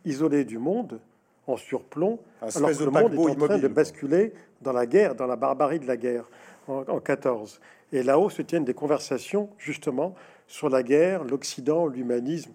isolé 0.03 0.45
du 0.45 0.57
monde, 0.57 0.99
en 1.47 1.57
surplomb, 1.57 2.19
alors 2.41 2.71
que 2.71 2.83
le 2.83 2.91
monde 2.91 3.13
est 3.13 3.43
en 3.43 3.47
train 3.47 3.57
de 3.57 3.67
basculer 3.67 4.33
dans 4.61 4.73
la 4.73 4.85
guerre, 4.85 5.15
dans 5.15 5.27
la 5.27 5.35
barbarie 5.35 5.79
de 5.79 5.87
la 5.87 5.97
guerre 5.97 6.29
en, 6.67 6.99
14. 6.99 7.59
Et 7.91 8.03
là-haut 8.03 8.29
se 8.29 8.41
tiennent 8.41 8.65
des 8.65 8.73
conversations 8.73 9.49
justement 9.57 10.15
sur 10.47 10.69
la 10.69 10.83
guerre, 10.83 11.23
l'Occident, 11.23 11.87
l'humanisme. 11.87 12.51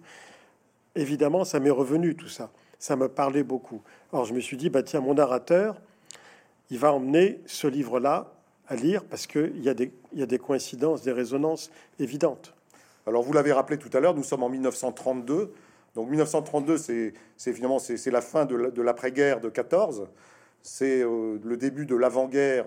Évidemment, 0.97 1.45
ça 1.45 1.61
m'est 1.61 1.71
revenu 1.71 2.17
tout 2.17 2.29
ça. 2.29 2.51
Ça 2.79 2.97
me 2.97 3.09
parlait 3.09 3.43
beaucoup. 3.43 3.83
Alors 4.13 4.25
je 4.25 4.35
me 4.35 4.41
suis 4.41 4.57
dit, 4.57 4.71
bah 4.71 4.83
tiens, 4.83 5.01
mon 5.01 5.15
narrateur, 5.15 5.81
il 6.71 6.79
va 6.79 6.93
emmener 6.93 7.41
ce 7.47 7.67
livre-là 7.67 8.33
à 8.67 8.77
lire 8.77 9.05
parce 9.05 9.27
qu'il 9.27 9.63
y, 9.63 9.69
a 9.69 9.75
des, 9.75 9.93
y 10.15 10.23
a 10.23 10.27
des 10.27 10.39
coïncidences, 10.39 11.03
des 11.03 11.13
résonances 11.13 11.71
évidentes. 11.99 12.55
Alors 13.07 13.23
vous 13.23 13.33
l'avez 13.33 13.53
rappelé 13.53 13.79
tout 13.79 13.91
à 13.93 14.01
l'heure, 14.01 14.15
nous 14.15 14.23
sommes 14.23 14.43
en 14.43 14.49
1932. 14.49 15.53
Donc 15.95 16.09
1932, 16.09 16.79
c'est 16.79 17.13
finalement 17.53 17.79
c'est 17.79 18.11
la 18.11 18.21
fin 18.21 18.45
de 18.47 18.83
l'après-guerre 18.83 19.41
de 19.41 19.49
14. 19.49 20.09
C'est 20.63 21.03
euh, 21.03 21.39
le 21.43 21.57
début 21.57 21.87
de 21.87 21.97
l'avant-guerre 21.97 22.67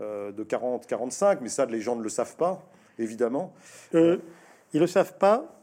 euh, 0.00 0.32
de 0.32 0.44
40-45, 0.44 1.38
mais 1.40 1.48
ça, 1.48 1.66
les 1.66 1.80
gens 1.80 1.94
ne 1.96 2.02
le 2.02 2.08
savent 2.08 2.36
pas, 2.36 2.64
évidemment. 2.98 3.52
Euh, 3.94 4.18
ils 4.72 4.78
ne 4.78 4.82
le 4.82 4.86
savent 4.86 5.16
pas. 5.18 5.54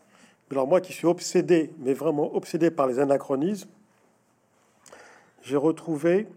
Alors 0.51 0.67
moi 0.67 0.79
qui 0.79 0.93
suis 0.93 1.07
obsédé, 1.07 1.73
mais 1.79 1.93
vraiment 1.93 2.33
obsédé 2.35 2.71
par 2.71 2.87
les 2.87 2.99
anachronismes, 2.99 3.69
j'ai 5.41 5.57
retrouvé 5.57 6.27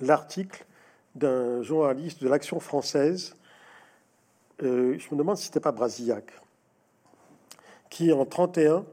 l'article 0.00 0.64
d'un 1.14 1.62
journaliste 1.62 2.22
de 2.22 2.28
l'Action 2.28 2.58
française. 2.58 3.36
je 4.60 4.66
me 4.66 5.16
demande 5.16 5.36
si 5.36 5.44
c'était 5.44 5.60
pas 5.60 5.72
Brasillac, 5.72 6.32
qui 7.90 8.12
en 8.12 8.24
31 8.24 8.84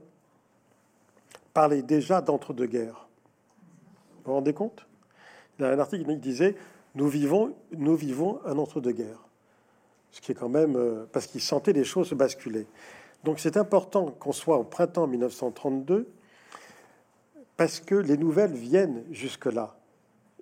parlait 1.57 1.81
déjà 1.81 2.21
d'entre-deux-guerres. 2.21 3.07
Vous 4.17 4.25
vous 4.25 4.33
rendez 4.33 4.53
compte? 4.53 4.85
Il 5.57 5.63
y 5.63 5.65
a 5.65 5.71
un 5.71 5.79
article 5.79 6.05
qui 6.05 6.17
disait 6.17 6.55
Nous 6.93 7.07
vivons, 7.07 7.55
nous 7.71 7.95
vivons 7.95 8.39
un 8.45 8.59
entre-deux-guerres. 8.59 9.27
Ce 10.11 10.21
qui 10.21 10.33
est 10.33 10.35
quand 10.35 10.49
même. 10.49 10.75
Euh, 10.75 11.07
parce 11.11 11.25
qu'il 11.25 11.41
sentait 11.41 11.73
les 11.73 11.83
choses 11.83 12.09
se 12.09 12.15
basculer. 12.15 12.67
Donc 13.23 13.39
c'est 13.39 13.57
important 13.57 14.11
qu'on 14.19 14.33
soit 14.33 14.59
au 14.59 14.65
printemps 14.65 15.07
1932 15.07 16.07
parce 17.55 17.79
que 17.79 17.95
les 17.95 18.17
nouvelles 18.17 18.53
viennent 18.53 19.03
jusque-là. 19.09 19.79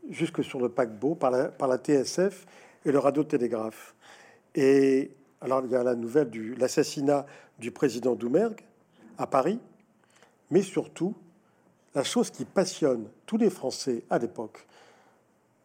jusque 0.10 0.44
sur 0.44 0.60
le 0.60 0.68
paquebot 0.68 1.16
par 1.16 1.32
la, 1.32 1.46
par 1.46 1.70
la 1.70 1.78
TSF 1.78 2.46
et 2.84 2.92
le 2.92 3.00
radiotélégraphe. 3.00 3.96
Et 4.54 5.12
alors, 5.40 5.64
il 5.64 5.72
y 5.72 5.76
a 5.78 5.84
la 5.84 5.96
nouvelle 5.96 6.30
de 6.30 6.60
l'assassinat 6.60 7.26
du 7.58 7.72
président 7.72 8.16
Doumergue 8.16 8.66
à 9.18 9.28
Paris, 9.28 9.62
mais 10.52 10.62
surtout, 10.62 11.16
la 11.94 12.04
chose 12.04 12.30
qui 12.30 12.46
passionne 12.46 13.08
tous 13.26 13.38
les 13.38 13.50
Français 13.50 14.04
à 14.10 14.18
l'époque, 14.18 14.68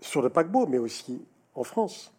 sur 0.01 0.23
le 0.23 0.31
paquebot, 0.31 0.67
mais 0.67 0.79
aussi 0.79 1.23
en 1.55 1.65
France, 1.65 2.13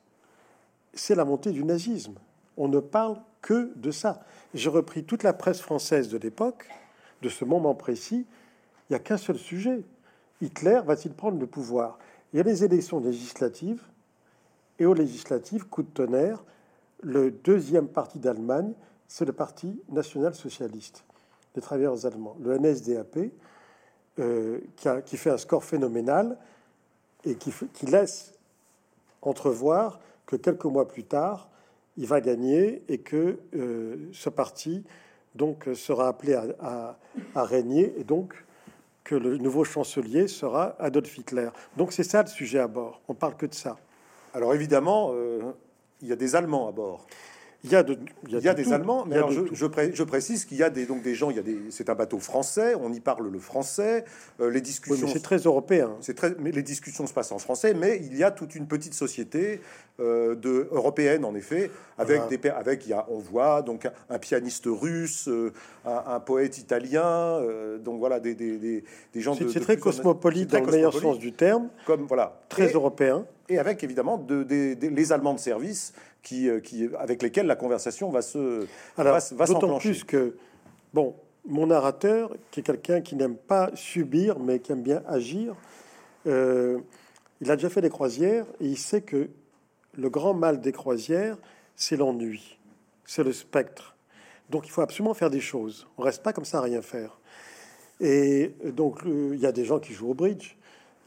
c'est 0.93 1.15
la 1.15 1.25
montée 1.25 1.51
du 1.51 1.63
nazisme. 1.63 2.15
On 2.57 2.67
ne 2.67 2.79
parle 2.79 3.17
que 3.41 3.71
de 3.75 3.91
ça. 3.91 4.23
J'ai 4.53 4.69
repris 4.69 5.03
toute 5.03 5.23
la 5.23 5.33
presse 5.33 5.61
française 5.61 6.09
de 6.09 6.17
l'époque, 6.17 6.67
de 7.21 7.29
ce 7.29 7.45
moment 7.45 7.73
précis. 7.73 8.25
Il 8.89 8.93
n'y 8.93 8.95
a 8.95 8.99
qu'un 8.99 9.17
seul 9.17 9.37
sujet. 9.37 9.83
Hitler 10.41 10.81
va-t-il 10.85 11.13
prendre 11.13 11.39
le 11.39 11.47
pouvoir? 11.47 11.97
Il 12.33 12.37
y 12.37 12.39
a 12.39 12.43
les 12.43 12.63
élections 12.63 12.99
législatives, 12.99 13.83
et 14.77 14.85
aux 14.85 14.93
législatives, 14.93 15.65
coup 15.67 15.83
de 15.83 15.89
tonnerre, 15.89 16.43
le 17.01 17.31
deuxième 17.31 17.87
parti 17.87 18.19
d'Allemagne, 18.19 18.73
c'est 19.07 19.25
le 19.25 19.33
Parti 19.33 19.81
national-socialiste 19.89 21.03
des 21.55 21.61
travailleurs 21.61 22.05
allemands, 22.05 22.35
le 22.41 22.57
NSDAP, 22.57 23.31
euh, 24.19 24.59
qui, 25.05 25.17
fait 25.17 25.29
un 25.29 25.37
score 25.37 25.63
phénoménal 25.63 26.37
et 27.23 27.35
qui, 27.35 27.85
laisse 27.85 28.33
entrevoir 29.21 29.99
que 30.25 30.35
quelques 30.35 30.65
mois 30.65 30.87
plus 30.87 31.03
tard, 31.03 31.49
il 31.97 32.07
va 32.07 32.19
gagner 32.19 32.83
et 32.89 32.97
que 32.97 33.39
euh, 33.55 34.09
ce 34.11 34.29
parti 34.29 34.83
donc 35.35 35.67
sera 35.75 36.09
appelé 36.09 36.33
à, 36.33 36.97
régner 37.35 37.93
et 37.97 38.03
donc 38.03 38.33
que 39.03 39.15
le 39.15 39.37
nouveau 39.37 39.63
chancelier 39.63 40.27
sera 40.27 40.75
Adolf 40.79 41.17
Hitler. 41.17 41.49
Donc 41.77 41.93
c'est 41.93 42.03
ça 42.03 42.21
le 42.21 42.27
sujet 42.27 42.59
à 42.59 42.67
bord. 42.67 43.01
On 43.07 43.13
parle 43.13 43.35
que 43.35 43.45
de 43.45 43.53
ça. 43.53 43.77
Alors 44.33 44.53
évidemment, 44.53 45.11
euh, 45.13 45.51
il 46.01 46.09
y 46.09 46.11
a 46.11 46.15
des 46.15 46.35
Allemands 46.35 46.67
à 46.67 46.71
bord. 46.71 47.05
Il 47.63 47.71
y 47.71 47.75
a, 47.75 47.83
des 48.55 48.73
Allemands, 48.73 49.05
mais 49.05 49.17
je, 49.51 50.03
précise 50.03 50.45
qu'il 50.45 50.57
y 50.57 50.63
a 50.63 50.71
des, 50.71 50.87
donc 50.87 51.03
des 51.03 51.13
gens, 51.13 51.29
il 51.29 51.35
y 51.35 51.39
a 51.39 51.43
des, 51.43 51.59
c'est 51.69 51.89
un 51.89 51.95
bateau 51.95 52.17
français, 52.17 52.73
on 52.73 52.91
y 52.91 52.99
parle 52.99 53.29
le 53.29 53.37
français, 53.37 54.03
euh, 54.39 54.49
les 54.49 54.61
discussions... 54.61 55.07
c'est 55.07 55.21
très 55.21 55.37
européen. 55.37 55.91
C'est 56.01 56.15
très, 56.15 56.35
mais 56.39 56.51
les 56.51 56.63
discussions 56.63 57.05
se 57.05 57.13
passent 57.13 57.31
en 57.31 57.37
français, 57.37 57.75
mais 57.75 58.01
il 58.03 58.17
y 58.17 58.23
a 58.23 58.31
toute 58.31 58.55
une 58.55 58.65
petite 58.65 58.95
société 58.95 59.61
euh, 59.99 60.33
de, 60.33 60.69
européenne, 60.71 61.23
en 61.23 61.35
effet, 61.35 61.69
avec 61.99 62.27
des... 62.29 62.49
Avec, 62.49 62.87
il 62.87 62.89
y 62.89 62.93
a, 62.93 63.05
on 63.09 63.19
voit 63.19 63.61
donc 63.61 63.87
un, 64.09 64.17
pianiste 64.17 64.65
russe, 64.65 65.27
euh, 65.27 65.53
un, 65.85 66.19
poète 66.19 66.57
italien, 66.57 67.41
donc 67.83 67.99
voilà, 67.99 68.19
des, 68.19 68.33
des, 68.33 68.83
des 69.13 69.21
gens... 69.21 69.35
C'est 69.35 69.59
très 69.59 69.77
cosmopolite 69.77 70.49
dans 70.49 70.61
le 70.61 70.71
meilleur 70.71 70.99
sens 70.99 71.19
du 71.19 71.31
terme. 71.31 71.69
Comme, 71.85 72.07
voilà. 72.07 72.41
Très 72.49 72.71
européen. 72.71 73.23
Et 73.49 73.59
avec, 73.59 73.83
évidemment, 73.83 74.17
de, 74.17 74.45
les 74.81 75.11
Allemands 75.11 75.33
de 75.33 75.39
service 75.39 75.93
qui, 76.23 76.49
euh, 76.49 76.59
qui, 76.59 76.89
avec 76.97 77.21
lesquels 77.21 77.47
la 77.47 77.55
conversation 77.55 78.09
va 78.09 78.21
se 78.21 78.65
Alors, 78.97 79.19
va, 79.31 79.45
D'autant 79.45 79.77
plus 79.79 80.03
que, 80.03 80.35
bon, 80.93 81.15
mon 81.45 81.67
narrateur, 81.67 82.35
qui 82.51 82.59
est 82.59 82.63
quelqu'un 82.63 83.01
qui 83.01 83.15
n'aime 83.15 83.35
pas 83.35 83.71
subir, 83.73 84.39
mais 84.39 84.59
qui 84.59 84.71
aime 84.71 84.83
bien 84.83 85.03
agir, 85.07 85.55
euh, 86.27 86.79
il 87.39 87.49
a 87.49 87.55
déjà 87.55 87.69
fait 87.69 87.81
des 87.81 87.89
croisières 87.89 88.45
et 88.59 88.67
il 88.67 88.77
sait 88.77 89.01
que 89.01 89.29
le 89.97 90.09
grand 90.09 90.33
mal 90.33 90.61
des 90.61 90.71
croisières, 90.71 91.37
c'est 91.75 91.97
l'ennui, 91.97 92.59
c'est 93.05 93.23
le 93.23 93.33
spectre. 93.33 93.95
Donc 94.49 94.67
il 94.67 94.71
faut 94.71 94.81
absolument 94.81 95.13
faire 95.13 95.29
des 95.29 95.39
choses. 95.39 95.87
On 95.97 96.03
reste 96.03 96.21
pas 96.21 96.33
comme 96.33 96.45
ça 96.45 96.59
à 96.59 96.61
rien 96.61 96.81
faire. 96.81 97.19
Et 97.99 98.53
donc 98.65 98.99
il 99.05 99.39
y 99.39 99.45
a 99.45 99.51
des 99.51 99.65
gens 99.65 99.79
qui 99.79 99.93
jouent 99.93 100.11
au 100.11 100.13
bridge, 100.13 100.55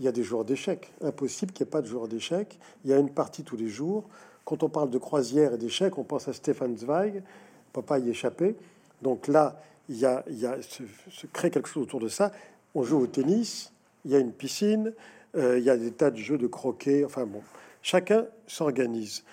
il 0.01 0.05
y 0.05 0.09
a 0.09 0.13
des 0.13 0.23
joueurs 0.23 0.45
d'échecs. 0.45 0.91
Impossible 1.03 1.53
qu'il 1.53 1.65
n'y 1.65 1.69
ait 1.69 1.71
pas 1.71 1.83
de 1.83 1.87
joueurs 1.87 2.09
d'échecs. 2.09 2.59
Il 2.85 2.91
y 2.91 2.95
a 2.95 2.99
une 2.99 3.11
partie 3.11 3.45
tous 3.45 3.57
les 3.57 3.69
jours. 3.69 4.05
Quand 4.45 4.63
on 4.63 4.69
parle 4.69 4.91
de 4.91 4.99
croisière 4.99 5.55
et 5.55 5.59
d'échecs, 5.59 5.97
on 5.97 6.05
pense 6.05 6.29
à 6.29 6.33
Stefan 6.33 6.77
Zweig, 6.77 7.23
on 7.69 7.81
peut 7.81 7.87
pas 7.87 7.99
y 7.99 8.11
échapper. 8.11 8.57
Donc 9.03 9.27
là, 9.27 9.61
il 9.89 9.97
y 9.97 10.07
a, 10.07 10.23
il 10.29 10.39
y 10.39 10.47
a 10.47 10.61
se, 10.63 11.27
crée 11.33 11.51
quelque 11.51 11.69
chose 11.69 11.85
autour 11.85 12.01
de 12.01 12.09
ça. 12.09 12.33
On 12.75 12.83
joue 12.83 12.99
au 12.99 13.07
tennis, 13.07 13.73
il 14.05 14.11
y 14.11 14.15
a 14.15 14.19
une 14.19 14.33
piscine, 14.33 14.93
euh, 15.37 15.59
il 15.59 15.65
y 15.65 15.71
a 15.71 15.77
des 15.77 15.91
tas 15.91 16.11
de 16.11 16.17
jeux 16.17 16.39
de 16.39 16.47
croquet. 16.47 17.05
Enfin 17.05 17.25
bon, 17.25 17.43
chacun 17.83 18.27
s'organise. 18.47 19.25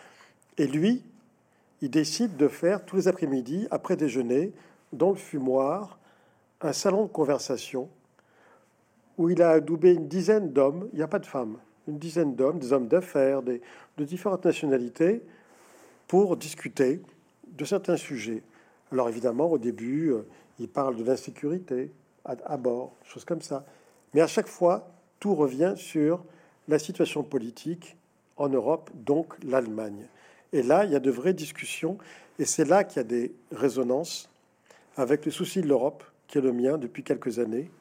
Et 0.58 0.67
lui, 0.67 1.04
il 1.82 1.89
décide 1.89 2.38
de 2.38 2.47
faire 2.47 2.86
tous 2.86 2.95
les 2.95 3.08
après-midi, 3.08 3.67
après 3.71 3.97
déjeuner, 3.97 4.54
dans 4.93 5.10
le 5.10 5.15
fumoir, 5.15 5.97
un 6.62 6.74
salon 6.74 7.04
de 7.04 7.10
conversation 7.10 7.89
où 9.17 9.30
il 9.30 9.41
a 9.41 9.52
adoubé 9.52 9.93
une 9.93 10.08
dizaine 10.08 10.52
d'hommes. 10.52 10.88
Il 10.93 10.97
n'y 10.97 11.04
a 11.04 11.08
pas 11.08 11.19
de 11.19 11.26
femmes 11.26 11.58
une 11.92 12.00
dizaine 12.00 12.36
d'hommes, 12.36 12.60
des 12.60 12.74
hommes 12.74 12.88
d'affaires, 12.88 13.42
de 13.44 13.60
différentes 14.00 14.46
nationalités, 14.46 15.22
pour 16.08 16.36
discuter 16.36 17.02
de 17.48 17.64
certains 17.64 17.96
sujets. 17.96 18.44
Alors 18.92 19.08
évidemment, 19.08 19.50
au 19.50 19.58
début, 19.58 20.12
euh, 20.12 20.26
il 20.60 20.68
parle 20.68 20.98
de 20.98 21.04
l'insécurité 21.06 21.90
à, 22.26 22.58
bord, 22.58 22.94
choses 23.06 23.24
comme 23.24 23.42
ça. 23.42 23.66
Mais 24.14 24.20
à 24.20 24.28
chaque 24.28 24.48
fois, 24.48 24.92
tout 25.20 25.34
revient 25.34 25.74
sur 25.78 26.24
la 26.68 26.80
situation 26.80 27.24
politique 27.24 27.96
en 28.36 28.50
Europe, 28.50 28.90
donc 28.94 29.34
l'Allemagne. 29.44 30.06
Et 30.52 30.62
là, 30.62 30.84
il 30.84 30.92
y 30.92 30.96
a 30.96 31.00
de 31.00 31.10
vraies 31.10 31.34
discussions, 31.34 31.98
et 32.38 32.46
c'est 32.46 32.66
là 32.66 32.84
qu'il 32.84 32.98
y 32.98 33.00
a 33.00 33.08
des 33.08 33.34
résonances 33.52 34.30
avec 34.98 35.26
le 35.26 35.32
souci 35.32 35.62
de 35.62 35.68
l'Europe, 35.68 36.04
qui 36.28 36.38
est 36.38 36.42
le 36.42 36.52
mien 36.52 36.78
depuis 36.78 37.04
quelques 37.04 37.40
années, 37.40 37.72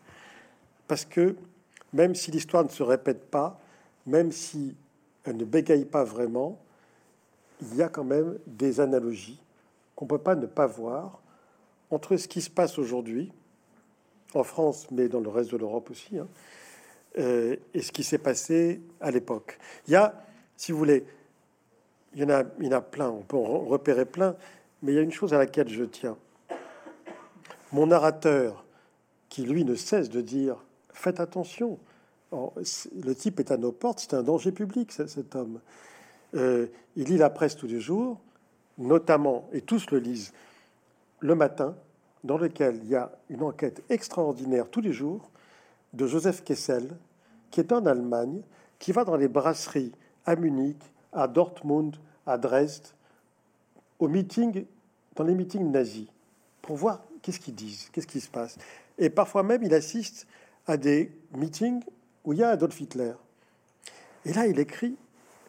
parce 0.86 1.04
que 1.04 1.34
même 1.92 2.14
si 2.14 2.30
l'histoire 2.30 2.62
ne 2.62 2.68
se 2.68 2.82
répète 2.82 3.28
pas, 3.28 3.60
même 4.06 4.32
si 4.32 4.74
elle 5.24 5.36
ne 5.36 5.44
bégaye 5.44 5.84
pas 5.84 6.04
vraiment, 6.04 6.58
il 7.60 7.76
y 7.76 7.82
a 7.82 7.88
quand 7.88 8.04
même 8.04 8.38
des 8.46 8.80
analogies 8.80 9.38
qu'on 9.94 10.06
ne 10.06 10.10
peut 10.10 10.18
pas 10.18 10.34
ne 10.34 10.46
pas 10.46 10.66
voir 10.66 11.20
entre 11.90 12.16
ce 12.16 12.28
qui 12.28 12.40
se 12.40 12.50
passe 12.50 12.78
aujourd'hui, 12.78 13.32
en 14.34 14.44
France, 14.44 14.86
mais 14.90 15.08
dans 15.08 15.20
le 15.20 15.28
reste 15.28 15.50
de 15.50 15.56
l'Europe 15.56 15.90
aussi, 15.90 16.18
hein, 16.18 16.28
euh, 17.18 17.56
et 17.74 17.82
ce 17.82 17.90
qui 17.90 18.04
s'est 18.04 18.18
passé 18.18 18.80
à 19.00 19.10
l'époque. 19.10 19.58
Il 19.88 19.92
y 19.92 19.96
a, 19.96 20.14
si 20.56 20.70
vous 20.70 20.78
voulez, 20.78 21.04
il 22.14 22.20
y, 22.20 22.24
en 22.24 22.30
a, 22.30 22.44
il 22.60 22.66
y 22.66 22.68
en 22.68 22.78
a 22.78 22.80
plein, 22.80 23.10
on 23.10 23.22
peut 23.22 23.36
en 23.36 23.60
repérer 23.64 24.04
plein, 24.04 24.36
mais 24.82 24.92
il 24.92 24.94
y 24.94 24.98
a 24.98 25.02
une 25.02 25.12
chose 25.12 25.34
à 25.34 25.38
laquelle 25.38 25.68
je 25.68 25.84
tiens. 25.84 26.16
Mon 27.72 27.86
narrateur, 27.86 28.64
qui 29.28 29.42
lui 29.42 29.64
ne 29.64 29.74
cesse 29.74 30.10
de 30.10 30.20
dire 30.20 30.56
Faites 30.92 31.20
attention, 31.20 31.78
le 32.32 33.14
type 33.14 33.40
est 33.40 33.50
à 33.50 33.56
nos 33.56 33.72
portes, 33.72 34.00
c'est 34.00 34.14
un 34.14 34.22
danger 34.22 34.52
public, 34.52 34.92
cet 34.92 35.34
homme. 35.34 35.60
Euh, 36.34 36.66
il 36.96 37.08
lit 37.08 37.18
la 37.18 37.30
presse 37.30 37.56
tous 37.56 37.66
les 37.66 37.80
jours, 37.80 38.20
notamment, 38.78 39.48
et 39.52 39.60
tous 39.60 39.90
le 39.90 39.98
lisent, 39.98 40.32
le 41.20 41.34
matin, 41.34 41.74
dans 42.22 42.38
lequel 42.38 42.80
il 42.82 42.90
y 42.90 42.96
a 42.96 43.10
une 43.28 43.42
enquête 43.42 43.82
extraordinaire 43.88 44.68
tous 44.68 44.80
les 44.80 44.92
jours 44.92 45.30
de 45.92 46.06
Joseph 46.06 46.44
Kessel, 46.44 46.88
qui 47.50 47.60
est 47.60 47.72
en 47.72 47.84
Allemagne, 47.86 48.42
qui 48.78 48.92
va 48.92 49.04
dans 49.04 49.16
les 49.16 49.28
brasseries 49.28 49.92
à 50.24 50.36
Munich, 50.36 50.78
à 51.12 51.26
Dortmund, 51.26 51.96
à 52.26 52.38
Dresde, 52.38 52.88
au 53.98 54.08
meeting, 54.08 54.64
dans 55.16 55.24
les 55.24 55.34
meetings 55.34 55.70
nazis, 55.70 56.06
pour 56.62 56.76
voir 56.76 57.02
qu'est-ce 57.22 57.40
qu'ils 57.40 57.54
disent, 57.54 57.88
qu'est-ce 57.92 58.06
qui 58.06 58.20
se 58.20 58.30
passe. 58.30 58.56
Et 58.98 59.10
parfois 59.10 59.42
même, 59.42 59.62
il 59.62 59.74
assiste 59.74 60.26
à 60.66 60.76
des 60.76 61.10
meetings 61.36 61.82
où 62.24 62.32
il 62.32 62.40
y 62.40 62.42
a 62.42 62.50
Adolf 62.50 62.80
Hitler. 62.80 63.12
Et 64.24 64.32
là, 64.32 64.46
il 64.46 64.58
écrit 64.58 64.96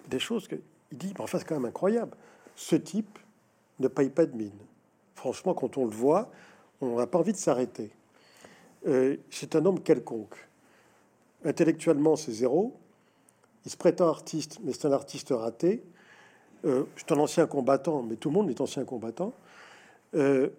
des 0.08 0.20
choses 0.20 0.48
que 0.48 0.56
il 0.92 0.98
dit, 0.98 1.14
enfin, 1.18 1.38
c'est 1.40 1.46
quand 1.46 1.56
même 1.56 1.66
incroyable. 1.66 2.16
Ce 2.56 2.76
type 2.76 3.18
ne 3.80 3.88
paye 3.88 4.10
pas 4.10 4.26
de 4.26 4.36
mine. 4.36 4.52
Franchement, 5.16 5.54
quand 5.54 5.78
on 5.78 5.86
le 5.86 5.92
voit, 5.92 6.30
on 6.82 6.98
n'a 6.98 7.08
pas 7.08 7.20
envie 7.20 7.32
de 7.32 7.38
s'arrêter. 7.38 7.92
Euh, 8.88 9.18
c'est 9.30 9.56
un 9.56 9.66
homme 9.66 9.80
quelconque. 9.82 10.36
Intellectuellement, 11.46 12.16
c'est 12.16 12.32
zéro. 12.32 12.76
Il 13.66 13.72
se 13.72 13.78
prétend 13.78 14.10
artiste, 14.10 14.60
mais 14.64 14.74
c'est 14.74 14.86
un 14.86 14.92
artiste 14.92 15.30
raté. 15.32 15.84
Euh, 16.66 16.84
c'est 16.98 17.12
un 17.12 17.20
ancien 17.20 17.48
combattant, 17.48 18.04
mais 18.04 18.16
tout 18.16 18.30
le 18.30 18.36
monde 18.36 18.50
est 18.50 18.62
ancien 18.62 18.84
combattant. 18.84 19.34
Euh, 20.16 20.50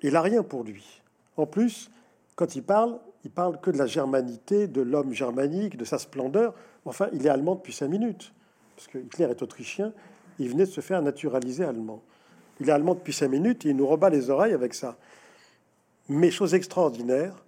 il 0.00 0.12
n'a 0.12 0.22
rien 0.22 0.42
pour 0.42 0.64
lui. 0.64 1.02
En 1.36 1.46
plus, 1.46 1.90
quand 2.34 2.56
il 2.56 2.62
parle, 2.62 2.98
il 3.24 3.30
parle 3.30 3.60
que 3.60 3.70
de 3.70 3.78
la 3.78 3.86
germanité, 3.86 4.66
de 4.66 4.80
l'homme 4.80 5.12
germanique, 5.12 5.76
de 5.76 5.84
sa 5.84 5.98
splendeur. 5.98 6.54
Enfin, 6.84 7.08
il 7.12 7.26
est 7.26 7.30
allemand 7.30 7.54
depuis 7.54 7.72
cinq 7.72 7.88
minutes, 7.88 8.32
parce 8.74 8.88
que 8.88 8.98
Hitler 8.98 9.26
est 9.26 9.42
autrichien. 9.42 9.92
Il 10.38 10.48
venait 10.48 10.66
de 10.66 10.70
se 10.70 10.80
faire 10.80 11.00
naturaliser 11.02 11.64
allemand. 11.64 12.02
Il 12.58 12.68
est 12.68 12.72
allemand 12.72 12.94
depuis 12.94 13.12
cinq 13.12 13.28
minutes 13.28 13.64
et 13.64 13.70
il 13.70 13.76
nous 13.76 13.86
rebat 13.86 14.10
les 14.10 14.30
oreilles 14.30 14.54
avec 14.54 14.74
ça. 14.74 14.96
Mais 16.08 16.30
chose 16.30 16.54
extraordinaire, 16.54 17.44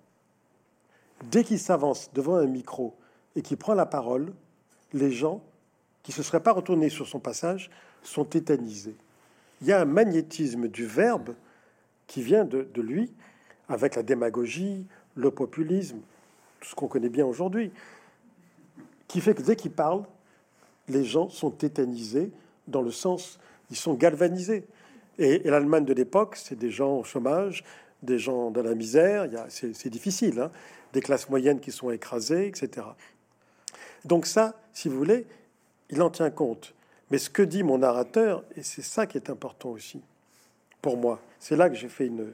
dès 1.30 1.42
qu'il 1.42 1.58
s'avance 1.58 2.10
devant 2.12 2.36
un 2.36 2.46
micro 2.46 2.94
et 3.34 3.42
qu'il 3.42 3.56
prend 3.56 3.74
la 3.74 3.86
parole, 3.86 4.32
les 4.92 5.10
gens 5.10 5.42
qui 6.02 6.12
ne 6.12 6.16
se 6.16 6.22
seraient 6.22 6.42
pas 6.42 6.52
retournés 6.52 6.88
sur 6.88 7.08
son 7.08 7.18
passage 7.18 7.70
sont 8.02 8.24
tétanisés. 8.24 8.94
Il 9.60 9.66
y 9.66 9.72
a 9.72 9.80
un 9.80 9.86
magnétisme 9.86 10.68
du 10.68 10.86
verbe 10.86 11.34
qui 12.06 12.22
vient 12.22 12.44
de, 12.44 12.68
de 12.72 12.82
lui, 12.82 13.12
avec 13.68 13.96
la 13.96 14.02
démagogie, 14.02 14.86
le 15.14 15.30
populisme, 15.30 15.98
tout 16.60 16.68
ce 16.68 16.74
qu'on 16.74 16.88
connaît 16.88 17.08
bien 17.08 17.26
aujourd'hui, 17.26 17.70
qui 19.08 19.20
fait 19.20 19.34
que 19.34 19.42
dès 19.42 19.56
qu'il 19.56 19.70
parle, 19.70 20.04
les 20.88 21.04
gens 21.04 21.28
sont 21.28 21.50
tétanisés 21.50 22.30
dans 22.66 22.82
le 22.82 22.90
sens, 22.90 23.38
ils 23.70 23.76
sont 23.76 23.94
galvanisés. 23.94 24.64
Et, 25.18 25.38
l'Allemagne 25.44 25.84
de 25.84 25.94
l'époque, 25.94 26.36
c'est 26.36 26.58
des 26.58 26.70
gens 26.70 26.98
au 26.98 27.04
chômage, 27.04 27.64
des 28.02 28.18
gens 28.18 28.50
dans 28.50 28.62
la 28.62 28.74
misère, 28.74 29.28
c'est 29.48 29.88
difficile, 29.88 30.40
hein, 30.40 30.50
des 30.92 31.00
classes 31.00 31.28
moyennes 31.28 31.60
qui 31.60 31.72
sont 31.72 31.90
écrasées, 31.90 32.46
etc. 32.46 32.86
Donc 34.04 34.26
ça, 34.26 34.54
si 34.72 34.88
vous 34.88 34.98
voulez, 34.98 35.26
il 35.90 36.02
en 36.02 36.10
tient 36.10 36.30
compte. 36.30 36.74
Mais 37.10 37.18
ce 37.18 37.30
que 37.30 37.42
dit 37.42 37.62
mon 37.62 37.78
narrateur, 37.78 38.42
et 38.56 38.62
c'est 38.62 38.82
ça 38.82 39.06
qui 39.06 39.16
est 39.16 39.30
important 39.30 39.70
aussi, 39.70 40.00
pour 40.82 40.96
moi, 40.96 41.20
c'est 41.38 41.56
là 41.56 41.70
que 41.70 41.76
j'ai 41.76 41.88
fait 41.88 42.06
une... 42.06 42.32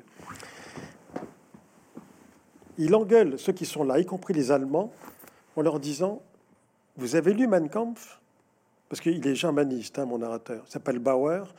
Il 2.81 2.95
engueule 2.95 3.39
ceux 3.39 3.53
qui 3.53 3.67
sont 3.67 3.85
là, 3.85 4.01
y 4.01 4.07
compris 4.07 4.33
les 4.33 4.51
Allemands, 4.51 4.91
en 5.55 5.61
leur 5.61 5.79
disant, 5.79 6.23
vous 6.97 7.15
avez 7.15 7.35
lu 7.35 7.47
Mein 7.47 7.69
Kampf? 7.69 8.19
Parce 8.89 9.03
qu'il 9.03 9.25
est 9.27 9.35
germaniste, 9.35 9.99
hein, 9.99 10.07
mon 10.07 10.17
narrateur. 10.17 10.65
Il 10.67 10.71
s'appelle 10.73 10.99
Bauer, 10.99 11.55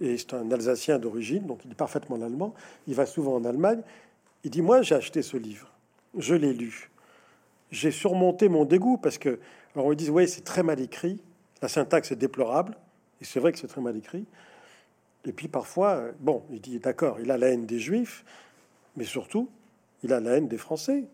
et 0.00 0.18
c'est 0.18 0.34
un 0.34 0.50
Alsacien 0.50 0.98
d'origine, 0.98 1.46
donc 1.46 1.60
il 1.64 1.70
est 1.70 1.76
parfaitement 1.76 2.20
allemand. 2.20 2.54
Il 2.88 2.96
va 2.96 3.06
souvent 3.06 3.36
en 3.36 3.44
Allemagne. 3.44 3.82
Il 4.42 4.50
dit, 4.50 4.62
moi 4.62 4.82
j'ai 4.82 4.96
acheté 4.96 5.22
ce 5.22 5.36
livre, 5.36 5.70
je 6.18 6.34
l'ai 6.34 6.52
lu. 6.52 6.90
J'ai 7.70 7.92
surmonté 7.92 8.48
mon 8.48 8.64
dégoût 8.64 8.98
parce 8.98 9.16
que, 9.16 9.38
alors 9.76 9.86
on 9.86 9.90
me 9.90 9.94
dit, 9.94 10.10
oui, 10.10 10.26
c'est 10.28 10.42
très 10.42 10.64
mal 10.64 10.80
écrit, 10.80 11.22
la 11.62 11.68
syntaxe 11.68 12.10
est 12.10 12.16
déplorable, 12.16 12.76
et 13.20 13.24
c'est 13.24 13.38
vrai 13.38 13.52
que 13.52 13.60
c'est 13.60 13.68
très 13.68 13.80
mal 13.80 13.96
écrit. 13.96 14.26
Et 15.24 15.32
puis 15.32 15.46
parfois, 15.46 16.02
bon, 16.18 16.42
il 16.50 16.60
dit, 16.60 16.80
d'accord, 16.80 17.20
il 17.20 17.30
a 17.30 17.38
la 17.38 17.50
haine 17.50 17.64
des 17.64 17.78
Juifs, 17.78 18.24
mais 18.96 19.04
surtout, 19.04 19.48
il 20.04 20.12
a 20.12 20.20
la 20.20 20.36
haine 20.36 20.48
des 20.48 20.58
Français. 20.58 21.04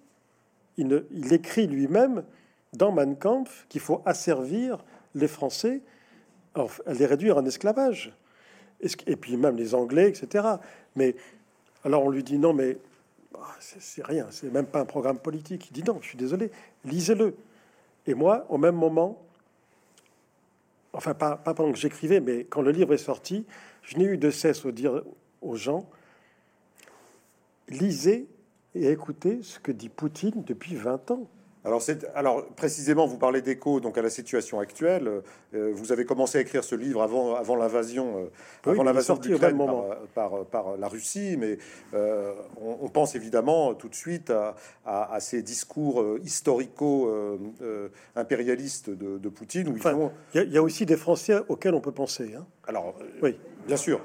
Il, 0.76 1.05
écrit 1.33 1.66
lui-même 1.66 2.24
dans 2.72 2.92
Mein 2.92 3.16
Kampf 3.16 3.66
qu'il 3.68 3.81
faut 3.81 4.03
asservir 4.05 4.85
les 5.14 5.29
Français, 5.29 5.81
les 6.87 7.07
réduire 7.07 7.37
en 7.37 7.44
esclavage 7.44 8.14
et 9.07 9.16
puis 9.16 9.37
même 9.37 9.57
les 9.57 9.74
Anglais, 9.74 10.09
etc. 10.09 10.44
Mais 10.96 11.14
alors 11.85 12.05
on 12.05 12.11
lui 12.11 12.22
dit 12.22 12.38
non, 12.38 12.53
mais 12.53 12.79
ah, 13.35 13.55
c'est 13.61 14.05
rien, 14.05 14.26
c'est 14.31 14.50
même 14.50 14.66
pas 14.66 14.81
un 14.81 14.87
programme 14.87 15.18
politique. 15.18 15.68
Il 15.70 15.74
dit 15.74 15.85
non, 15.85 15.98
je 16.00 16.09
suis 16.09 16.18
désolé, 16.18 16.50
lisez-le. 16.85 17.35
Et 18.07 18.14
moi, 18.14 18.46
au 18.48 18.57
même 18.57 18.76
moment, 18.76 19.22
enfin 20.92 21.14
pas 21.14 21.37
pendant 21.37 21.72
que 21.72 21.79
j'écrivais, 21.79 22.20
mais 22.20 22.44
quand 22.44 22.62
le 22.62 22.70
livre 22.70 22.94
est 22.94 22.98
sorti, 22.98 23.44
je 23.83 23.98
n'ai 23.98 24.05
eu 24.05 24.16
de 24.16 24.31
cesse 24.31 24.64
de 24.64 24.70
dire 24.70 25.03
aux 25.42 25.57
gens 25.57 25.87
lisez 27.70 28.26
et 28.74 28.90
écoutez 28.90 29.42
ce 29.42 29.59
que 29.59 29.72
dit 29.72 29.88
Poutine 29.88 30.44
depuis 30.46 30.76
20 30.76 31.11
ans. 31.11 31.30
Alors, 31.62 31.83
alors, 32.14 32.46
précisément, 32.55 33.07
vous 33.07 33.18
parlez 33.18 33.42
d'écho 33.42 33.81
donc 33.81 33.99
à 33.99 34.03
la 34.03 34.09
situation 34.09 34.61
actuelle. 34.61 35.20
Euh, 35.55 35.73
vous 35.75 35.92
avez 35.92 36.07
commencé 36.07 36.38
à 36.38 36.40
écrire 36.40 36.64
ce 36.64 36.75
livre 36.75 37.03
avant, 37.03 37.35
avant 37.35 37.55
l'invasion, 37.55 38.31
euh, 38.66 38.70
avant 38.70 38.83
l'invasion 38.83 39.16
d'Ukraine 39.16 39.59
par, 40.14 40.14
par, 40.14 40.46
par, 40.46 40.79
la 40.79 40.88
Russie, 40.88 41.37
mais 41.38 41.59
euh, 41.92 42.33
on, 42.62 42.88
pense 42.88 43.14
évidemment 43.14 43.75
tout 43.75 43.90
de 43.90 43.94
suite 43.94 44.31
à, 44.31 44.57
à, 44.87 45.20
ces 45.20 45.42
discours 45.42 46.03
historico-impérialistes 46.25 48.88
de, 48.88 49.18
de, 49.18 49.29
Poutine. 49.29 49.77
Il, 50.35 50.51
y 50.51 50.57
a, 50.57 50.62
aussi 50.62 50.87
des 50.87 50.96
Français 50.96 51.40
auxquels 51.49 51.75
on 51.75 51.83
peut 51.83 51.92
penser. 51.92 52.37
Hein. 52.38 52.46
Alors, 52.66 52.94
oui, 53.23 53.37
bien 53.66 53.77
sûr, 53.77 54.01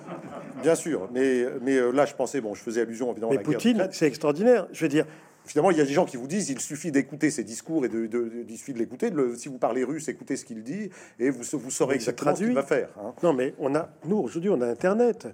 bien 0.61 0.75
sûr, 0.75 1.07
mais, 1.13 1.45
mais 1.61 1.79
là, 1.93 2.05
je 2.05 2.15
pensais, 2.15 2.41
bon, 2.41 2.53
je 2.53 2.61
faisais 2.61 2.81
allusion 2.81 3.11
évidemment 3.11 3.31
à 3.31 3.35
la 3.35 3.41
Poutine, 3.41 3.87
c'est 3.91 4.07
extraordinaire. 4.07 4.67
Je 4.73 4.81
veux 4.81 4.89
dire, 4.89 5.05
Finalement, 5.45 5.69
il 5.69 5.77
y 5.77 5.81
a 5.81 5.85
des 5.85 5.93
gens 5.93 6.05
qui 6.05 6.17
vous 6.17 6.27
disent 6.27 6.49
il 6.49 6.59
suffit 6.59 6.91
d'écouter 6.91 7.29
ses 7.29 7.43
discours 7.43 7.85
et 7.85 7.89
de, 7.89 8.45
il 8.47 8.57
suffit 8.57 8.73
de 8.73 8.79
l'écouter. 8.79 9.11
Si 9.37 9.47
vous 9.47 9.59
parlez 9.59 9.83
russe, 9.83 10.07
écoutez 10.07 10.35
ce 10.37 10.45
qu'il 10.45 10.63
dit 10.63 10.89
et 11.19 11.29
vous, 11.29 11.43
vous 11.59 11.71
saurez 11.71 11.95
exactement 11.95 12.35
ce 12.35 12.43
qu'il 12.43 12.53
va 12.53 12.63
faire. 12.63 12.89
Hein. 12.99 13.13
Non, 13.21 13.33
mais 13.33 13.53
on 13.59 13.75
a, 13.75 13.89
nous 14.05 14.17
aujourd'hui, 14.17 14.49
on 14.49 14.59
a 14.61 14.67
Internet. 14.67 15.27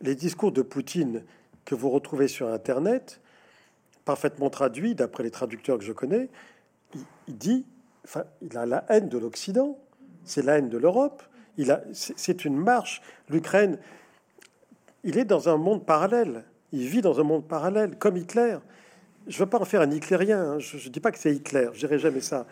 Les 0.00 0.16
discours 0.16 0.50
de 0.50 0.62
Poutine 0.62 1.22
que 1.64 1.74
vous 1.74 1.88
retrouvez 1.88 2.26
sur 2.28 2.48
Internet, 2.48 3.20
parfaitement 4.04 4.50
traduits 4.50 4.94
d'après 4.94 5.22
les 5.22 5.30
traducteurs 5.30 5.78
que 5.78 5.84
je 5.84 5.92
connais, 5.92 6.28
il, 7.28 7.38
dit, 7.38 7.64
enfin, 8.04 8.24
il 8.42 8.56
a 8.58 8.66
la 8.66 8.84
haine 8.88 9.08
de 9.08 9.18
l'Occident, 9.18 9.78
c'est 10.24 10.42
la 10.42 10.58
haine 10.58 10.68
de 10.68 10.78
l'Europe. 10.78 11.22
Il 11.56 11.70
a, 11.70 11.82
c'est 11.92 12.44
une 12.44 12.56
marche. 12.56 13.02
L'Ukraine, 13.28 13.78
il 15.04 15.16
est 15.16 15.24
dans 15.24 15.48
un 15.48 15.56
monde 15.56 15.86
parallèle. 15.86 16.44
Il 16.72 16.88
vit 16.88 17.02
dans 17.02 17.20
un 17.20 17.22
monde 17.22 17.46
parallèle, 17.46 17.96
comme 17.96 18.16
Hitler 18.16 18.58
je 19.26 19.36
ne 19.36 19.38
veux 19.44 19.50
pas 19.50 19.58
en 19.58 19.64
faire 19.64 19.80
un 19.80 19.90
hitlérien. 19.90 20.40
Hein. 20.40 20.58
Je 20.58 20.76
ne 20.76 20.92
dis 20.92 21.00
pas 21.00 21.10
que 21.10 21.18
c'est 21.18 21.34
Hitler. 21.34 21.68
Je 21.72 21.80
dirais 21.80 21.98
jamais 21.98 22.20
ça. 22.20 22.46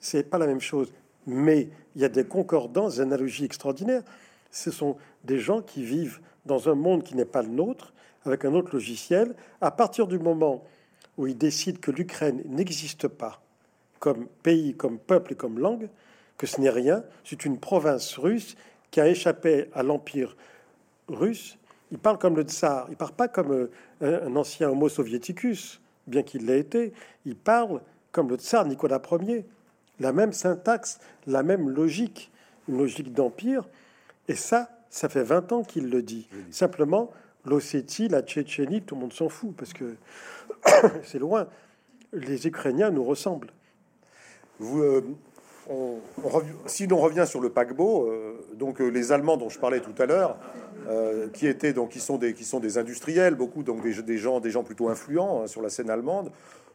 C'est 0.00 0.24
pas 0.24 0.38
la 0.38 0.46
même 0.46 0.60
chose. 0.60 0.92
Mais 1.26 1.68
il 1.94 2.02
y 2.02 2.04
a 2.04 2.08
des 2.08 2.24
concordances, 2.24 2.96
des 2.96 3.00
analogies 3.02 3.44
extraordinaires. 3.44 4.02
Ce 4.50 4.70
sont 4.70 4.96
des 5.24 5.38
gens 5.38 5.62
qui 5.62 5.84
vivent 5.84 6.20
dans 6.46 6.68
un 6.68 6.74
monde 6.74 7.02
qui 7.02 7.14
n'est 7.14 7.24
pas 7.24 7.42
le 7.42 7.48
nôtre, 7.48 7.92
avec 8.24 8.44
un 8.44 8.54
autre 8.54 8.72
logiciel. 8.72 9.34
À 9.60 9.70
partir 9.70 10.06
du 10.06 10.18
moment 10.18 10.64
où 11.16 11.26
ils 11.26 11.36
décident 11.36 11.78
que 11.80 11.90
l'Ukraine 11.90 12.42
n'existe 12.46 13.08
pas 13.08 13.40
comme 13.98 14.26
pays, 14.42 14.74
comme 14.74 14.98
peuple 14.98 15.32
et 15.32 15.36
comme 15.36 15.58
langue, 15.58 15.88
que 16.36 16.46
ce 16.46 16.60
n'est 16.60 16.70
rien, 16.70 17.02
c'est 17.24 17.44
une 17.44 17.58
province 17.58 18.16
russe 18.16 18.56
qui 18.92 19.00
a 19.00 19.08
échappé 19.08 19.68
à 19.74 19.82
l'empire 19.82 20.36
russe. 21.08 21.58
Il 21.90 21.98
parle 21.98 22.18
comme 22.18 22.36
le 22.36 22.42
tsar, 22.42 22.86
il 22.90 22.96
parle 22.96 23.12
pas 23.12 23.26
comme 23.26 23.68
euh, 24.02 24.26
un 24.26 24.36
ancien 24.36 24.70
Homo 24.70 24.88
soviéticus 24.88 25.80
bien 26.08 26.22
qu'il 26.22 26.46
l'ait 26.46 26.60
été, 26.60 26.92
il 27.24 27.36
parle 27.36 27.80
comme 28.12 28.28
le 28.28 28.36
tsar 28.36 28.64
Nicolas 28.66 29.00
Ier, 29.20 29.44
la 30.00 30.12
même 30.12 30.32
syntaxe, 30.32 30.98
la 31.26 31.42
même 31.42 31.68
logique, 31.68 32.30
une 32.68 32.78
logique 32.78 33.12
d'empire. 33.12 33.68
Et 34.28 34.34
ça, 34.34 34.70
ça 34.90 35.08
fait 35.08 35.22
20 35.22 35.52
ans 35.52 35.62
qu'il 35.62 35.88
le 35.88 36.02
dit. 36.02 36.28
Simplement, 36.50 37.10
l'Ossétie, 37.44 38.08
la 38.08 38.22
Tchétchénie, 38.22 38.82
tout 38.82 38.94
le 38.94 39.02
monde 39.02 39.12
s'en 39.12 39.28
fout 39.28 39.54
parce 39.56 39.72
que 39.72 39.96
c'est 41.04 41.18
loin. 41.18 41.48
Les 42.12 42.46
Ukrainiens 42.46 42.90
nous 42.90 43.04
ressemblent. 43.04 43.50
Vous, 44.58 44.82
euh, 44.82 45.04
si 46.66 46.86
l'on 46.86 46.98
revient 46.98 47.24
sur 47.26 47.40
le 47.40 47.50
paquebot, 47.50 48.08
euh, 48.08 48.34
donc 48.54 48.80
euh, 48.80 48.88
les 48.88 49.12
Allemands 49.12 49.36
dont 49.36 49.48
je 49.48 49.58
parlais 49.58 49.80
tout 49.80 49.94
à 49.98 50.06
l'heure, 50.06 50.36
euh, 50.88 51.28
qui 51.32 51.46
étaient 51.46 51.72
donc 51.72 51.90
qui 51.90 52.00
sont 52.00 52.16
des 52.16 52.32
qui 52.32 52.44
sont 52.44 52.60
des 52.60 52.78
industriels, 52.78 53.34
beaucoup 53.34 53.62
donc 53.62 53.82
des, 53.82 54.02
des 54.02 54.18
gens 54.18 54.40
des 54.40 54.50
gens 54.50 54.62
plutôt 54.62 54.88
influents 54.88 55.42
hein, 55.42 55.46
sur 55.46 55.62
la 55.62 55.68
scène 55.68 55.90
allemande. 55.90 56.30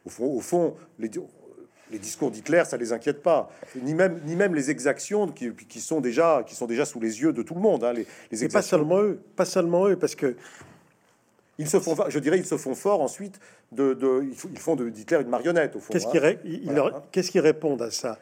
Au 0.06 0.10
fond, 0.10 0.25
au 0.25 0.41
fond, 0.41 0.75
les, 0.99 1.10
les 1.91 1.99
discours 1.99 2.29
d'Hitler, 2.29 2.63
ça 2.65 2.77
les 2.77 2.91
inquiète 2.91 3.23
pas, 3.23 3.49
ni 3.82 3.93
même 3.93 4.19
ni 4.25 4.36
même 4.36 4.53
les 4.53 4.69
exactions 4.69 5.27
qui, 5.27 5.51
qui, 5.53 5.79
sont 5.79 6.01
déjà 6.01 6.43
qui 6.45 6.56
sont 6.56 6.67
déjà 6.67 6.86
sous 6.86 6.99
les 6.99 7.21
yeux 7.21 7.34
de 7.34 7.41
tout 7.41 7.56
le 7.56 7.62
monde. 7.62 7.84
Hein, 7.84 7.93
les, 7.93 8.06
les 8.32 8.47
pas 8.49 8.62
seulement 8.62 8.99
eux, 9.01 9.19
pas 9.36 9.45
seulement 9.45 9.88
eux, 9.88 9.95
parce 9.95 10.15
que 10.15 10.36
ils 11.60 11.67
se 11.67 11.79
font, 11.79 11.95
je 12.10 12.19
dirais, 12.19 12.39
ils 12.39 12.45
se 12.45 12.58
font 12.58 12.73
fort 12.73 13.01
ensuite 13.01 13.39
de, 13.71 13.93
de 13.93 14.23
ils 14.23 14.60
font 14.60 14.75
de 14.75 14.89
d'Hitler 14.89 15.21
une 15.21 15.29
marionnette 15.29 15.75
au 15.75 15.79
fond. 15.79 15.93
Qu'est-ce 15.93 16.08
hein. 16.08 16.36
qu'ils 16.36 16.93
qu'est-ce 17.12 17.32
qu'ils 17.32 17.41
répondent 17.41 17.82
à 17.82 17.91
ça? 17.91 18.19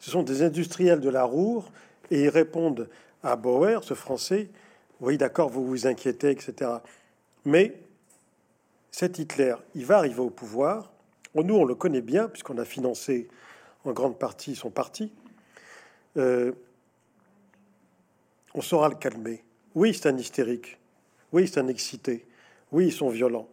Ce 0.00 0.10
sont 0.10 0.22
des 0.22 0.42
industriels 0.42 1.00
de 1.00 1.08
la 1.08 1.24
Roure 1.24 1.70
et 2.10 2.24
ils 2.24 2.28
répondent 2.28 2.88
à 3.22 3.36
Bauer, 3.36 3.84
ce 3.84 3.94
Français, 3.94 4.48
oui, 5.00 5.16
d'accord, 5.16 5.48
vous 5.48 5.66
vous 5.66 5.86
inquiétez, 5.86 6.30
etc. 6.30 6.70
Mais 7.44 7.74
cet 8.90 9.18
Hitler, 9.18 9.54
il 9.74 9.86
va 9.86 9.98
arriver 9.98 10.20
au 10.20 10.30
pouvoir. 10.30 10.90
Nous, 11.34 11.54
on 11.54 11.64
le 11.64 11.74
connaît 11.74 12.02
bien, 12.02 12.28
puisqu'on 12.28 12.58
a 12.58 12.64
financé 12.64 13.28
en 13.84 13.92
grande 13.92 14.18
partie 14.18 14.54
son 14.56 14.70
parti. 14.70 15.12
Euh, 16.16 16.52
on 18.54 18.60
saura 18.60 18.88
le 18.88 18.96
calmer. 18.96 19.42
Oui, 19.74 19.94
c'est 19.94 20.08
un 20.08 20.18
hystérique. 20.18 20.78
Oui, 21.32 21.48
c'est 21.48 21.60
un 21.60 21.68
excité. 21.68 22.26
Oui, 22.72 22.88
ils 22.88 22.92
sont 22.92 23.08
violents. 23.08 23.48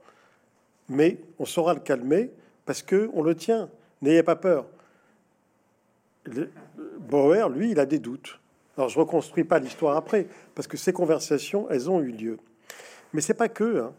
Mais 0.89 1.17
on 1.39 1.45
saura 1.45 1.73
le 1.73 1.79
calmer 1.79 2.31
parce 2.65 2.81
que 2.81 3.09
on 3.13 3.21
le 3.21 3.35
tient. 3.35 3.69
N'ayez 4.01 4.23
pas 4.23 4.35
peur. 4.35 4.65
Bauer, 6.99 7.49
lui, 7.49 7.71
il 7.71 7.79
a 7.79 7.85
des 7.85 7.99
doutes. 7.99 8.39
Alors, 8.77 8.89
je 8.89 8.99
reconstruis 8.99 9.43
pas 9.43 9.59
l'histoire 9.59 9.97
après, 9.97 10.27
parce 10.53 10.67
que 10.67 10.77
ces 10.77 10.93
conversations, 10.93 11.67
elles 11.69 11.89
ont 11.89 11.99
eu 12.01 12.11
lieu. 12.11 12.37
Mais 13.13 13.21
c'est 13.21 13.33
pas 13.33 13.49
que. 13.49 13.81
Hein. 13.81 13.93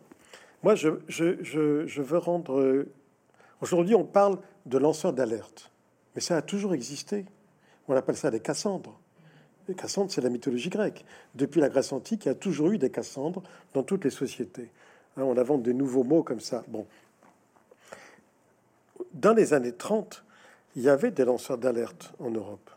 Moi, 0.62 0.74
je, 0.74 0.90
je, 1.08 2.02
veux 2.02 2.18
rendre. 2.18 2.86
Aujourd'hui, 3.60 3.94
on 3.94 4.04
parle 4.04 4.38
de 4.66 4.78
lanceurs 4.78 5.12
d'alerte, 5.12 5.70
mais 6.14 6.20
ça 6.20 6.36
a 6.36 6.42
toujours 6.42 6.74
existé. 6.74 7.26
On 7.88 7.94
appelle 7.94 8.16
ça 8.16 8.30
des 8.30 8.40
Cassandres. 8.40 8.98
Les 9.66 9.74
Cassandres, 9.74 10.10
c'est 10.10 10.20
la 10.20 10.30
mythologie 10.30 10.68
grecque. 10.68 11.04
Depuis 11.34 11.60
la 11.60 11.68
Grèce 11.68 11.92
antique, 11.92 12.24
il 12.24 12.28
y 12.28 12.30
a 12.30 12.34
toujours 12.34 12.70
eu 12.70 12.78
des 12.78 12.90
Cassandres 12.90 13.42
dans 13.74 13.82
toutes 13.82 14.04
les 14.04 14.10
sociétés. 14.10 14.70
Hein, 15.16 15.22
on 15.22 15.36
invente 15.36 15.62
des 15.62 15.74
nouveaux 15.74 16.04
mots 16.04 16.22
comme 16.22 16.40
ça. 16.40 16.64
Bon. 16.68 16.86
Dans 19.12 19.34
les 19.34 19.52
années 19.54 19.72
30, 19.72 20.24
il 20.76 20.82
y 20.82 20.88
avait 20.88 21.10
des 21.10 21.24
lanceurs 21.24 21.58
d'alerte 21.58 22.12
en 22.18 22.30
Europe. 22.30 22.70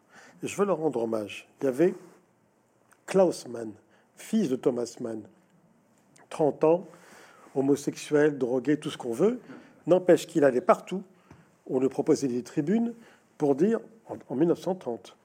Et 0.44 0.48
je 0.48 0.56
veux 0.56 0.66
leur 0.66 0.78
rendre 0.78 1.04
hommage. 1.04 1.48
Il 1.62 1.66
y 1.66 1.68
avait 1.68 1.94
Klaus 3.06 3.48
Mann, 3.48 3.72
fils 4.16 4.50
de 4.50 4.56
Thomas 4.56 4.96
Mann, 5.00 5.22
30 6.30 6.64
ans, 6.64 6.88
homosexuel, 7.56 8.38
drogué, 8.38 8.78
tout 8.78 8.90
ce 8.90 8.98
qu'on 8.98 9.14
veut. 9.14 9.40
N'empêche 9.88 10.28
qu'il 10.28 10.44
allait 10.44 10.62
partout. 10.62 11.04
On 11.68 11.80
lui 11.80 11.90
proposait 11.90 12.28
des 12.28 12.44
tribunes 12.44 12.94
pour 13.38 13.56
dire, 13.56 13.80
en, 14.30 14.36
1930, 14.36 15.16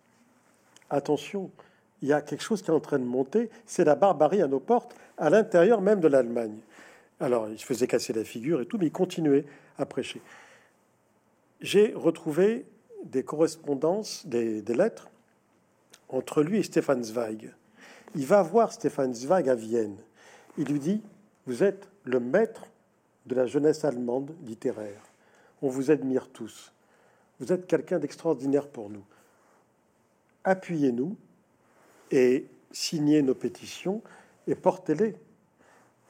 attention, 0.91 1.51
il 2.03 2.09
y 2.09 2.13
a 2.13 2.21
quelque 2.21 2.43
chose 2.43 2.63
qui 2.63 2.71
est 2.71 2.75
en 2.75 2.81
train 2.81 2.99
de 2.99 3.05
monter, 3.05 3.51
c'est 3.67 3.85
la 3.85 3.95
barbarie 3.95 4.43
à 4.43 4.47
nos 4.47 4.61
portes, 4.61 4.95
à 5.19 5.31
l'intérieur 5.31 5.81
même 5.81 6.01
de 6.01 6.09
l'Allemagne. 6.09 6.57
Alors, 7.21 7.49
il 7.49 7.59
se 7.59 7.65
faisait 7.65 7.87
casser 7.87 8.13
la 8.13 8.25
figure 8.25 8.61
et 8.61 8.67
tout, 8.67 8.79
mais 8.79 8.87
il 8.87 8.93
continuait 8.93 9.45
à 9.79 9.87
prêcher. 9.87 10.21
J'ai 11.61 11.93
retrouvé 11.95 12.67
des 13.05 13.23
correspondances, 13.23 14.27
des, 14.27 14.63
lettres 14.63 15.09
entre 16.09 16.43
lui 16.43 16.59
et 16.59 16.63
Stefan 16.63 17.03
Zweig. 17.03 17.53
Il 18.15 18.27
va 18.27 18.43
voir 18.43 18.73
Stefan 18.73 19.15
Zweig 19.15 19.49
à 19.49 19.55
Vienne. 19.55 19.97
Il 20.59 20.67
lui 20.67 20.79
dit 20.79 21.03
Vous 21.47 21.63
êtes 21.63 21.89
le 22.05 22.21
maître 22.21 22.67
de 23.27 23.35
la 23.35 23.47
jeunesse 23.47 23.85
allemande 23.85 24.35
littéraire. 24.45 25.03
On 25.63 25.69
vous 25.69 25.91
admire 25.91 26.29
tous. 26.29 26.73
Vous 27.41 27.53
êtes 27.53 27.67
quelqu'un 27.67 27.99
d'extraordinaire 27.99 28.69
pour 28.69 28.91
nous. 28.91 29.05
Appuyez-nous 30.45 31.17
et 32.11 32.47
signez 32.71 33.23
nos 33.23 33.35
pétitions 33.35 34.03
et 34.47 34.55
portez-les. 34.55 35.17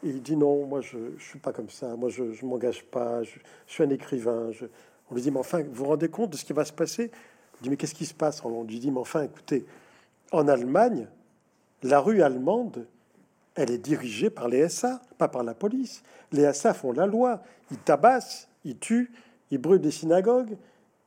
Il 0.03 0.23
dit 0.23 0.37
non, 0.37 0.67
moi 0.67 0.81
je 0.81 0.99
ne 0.99 1.19
suis 1.19 1.39
pas 1.39 1.53
comme 1.53 1.71
ça, 1.71 1.97
moi 1.97 2.11
je 2.11 2.23
ne 2.23 2.49
m'engage 2.49 2.85
pas, 2.85 3.23
je, 3.23 3.39
suis 3.67 3.83
un 3.83 3.91
écrivain. 3.91 4.51
On 5.11 5.15
lui 5.15 5.23
dit, 5.23 5.31
mais 5.31 5.39
enfin, 5.39 5.63
vous 5.63 5.73
vous 5.73 5.85
rendez 5.85 6.09
compte 6.09 6.31
de 6.31 6.37
ce 6.37 6.45
qui 6.45 6.53
va 6.53 6.65
se 6.65 6.73
passer? 6.73 7.11
Il 7.61 7.65
dit, 7.65 7.71
mais 7.71 7.77
qu'est-ce 7.77 7.95
qui 7.95 8.07
se 8.07 8.15
passe? 8.15 8.45
On 8.45 8.65
lui 8.65 8.79
dit, 8.79 8.91
mais 8.91 9.01
enfin, 9.01 9.23
écoutez, 9.23 9.65
en 10.33 10.49
Allemagne, 10.49 11.09
la 11.83 12.01
rue 12.01 12.23
allemande, 12.23 12.87
elle 13.55 13.71
est 13.71 13.79
dirigée 13.79 14.31
par 14.31 14.49
les 14.49 14.69
SA, 14.69 15.01
pas 15.19 15.29
par 15.29 15.43
la 15.43 15.55
police. 15.55 16.03
Les 16.33 16.53
SA 16.53 16.75
font 16.75 16.93
la 16.93 17.07
loi, 17.07 17.43
ils 17.71 17.79
tabassent, 17.79 18.49
ils 18.65 18.79
tuent, 18.79 19.11
ils 19.51 19.59
brûlent 19.59 19.81
des 19.81 19.91
synagogues, 19.91 20.57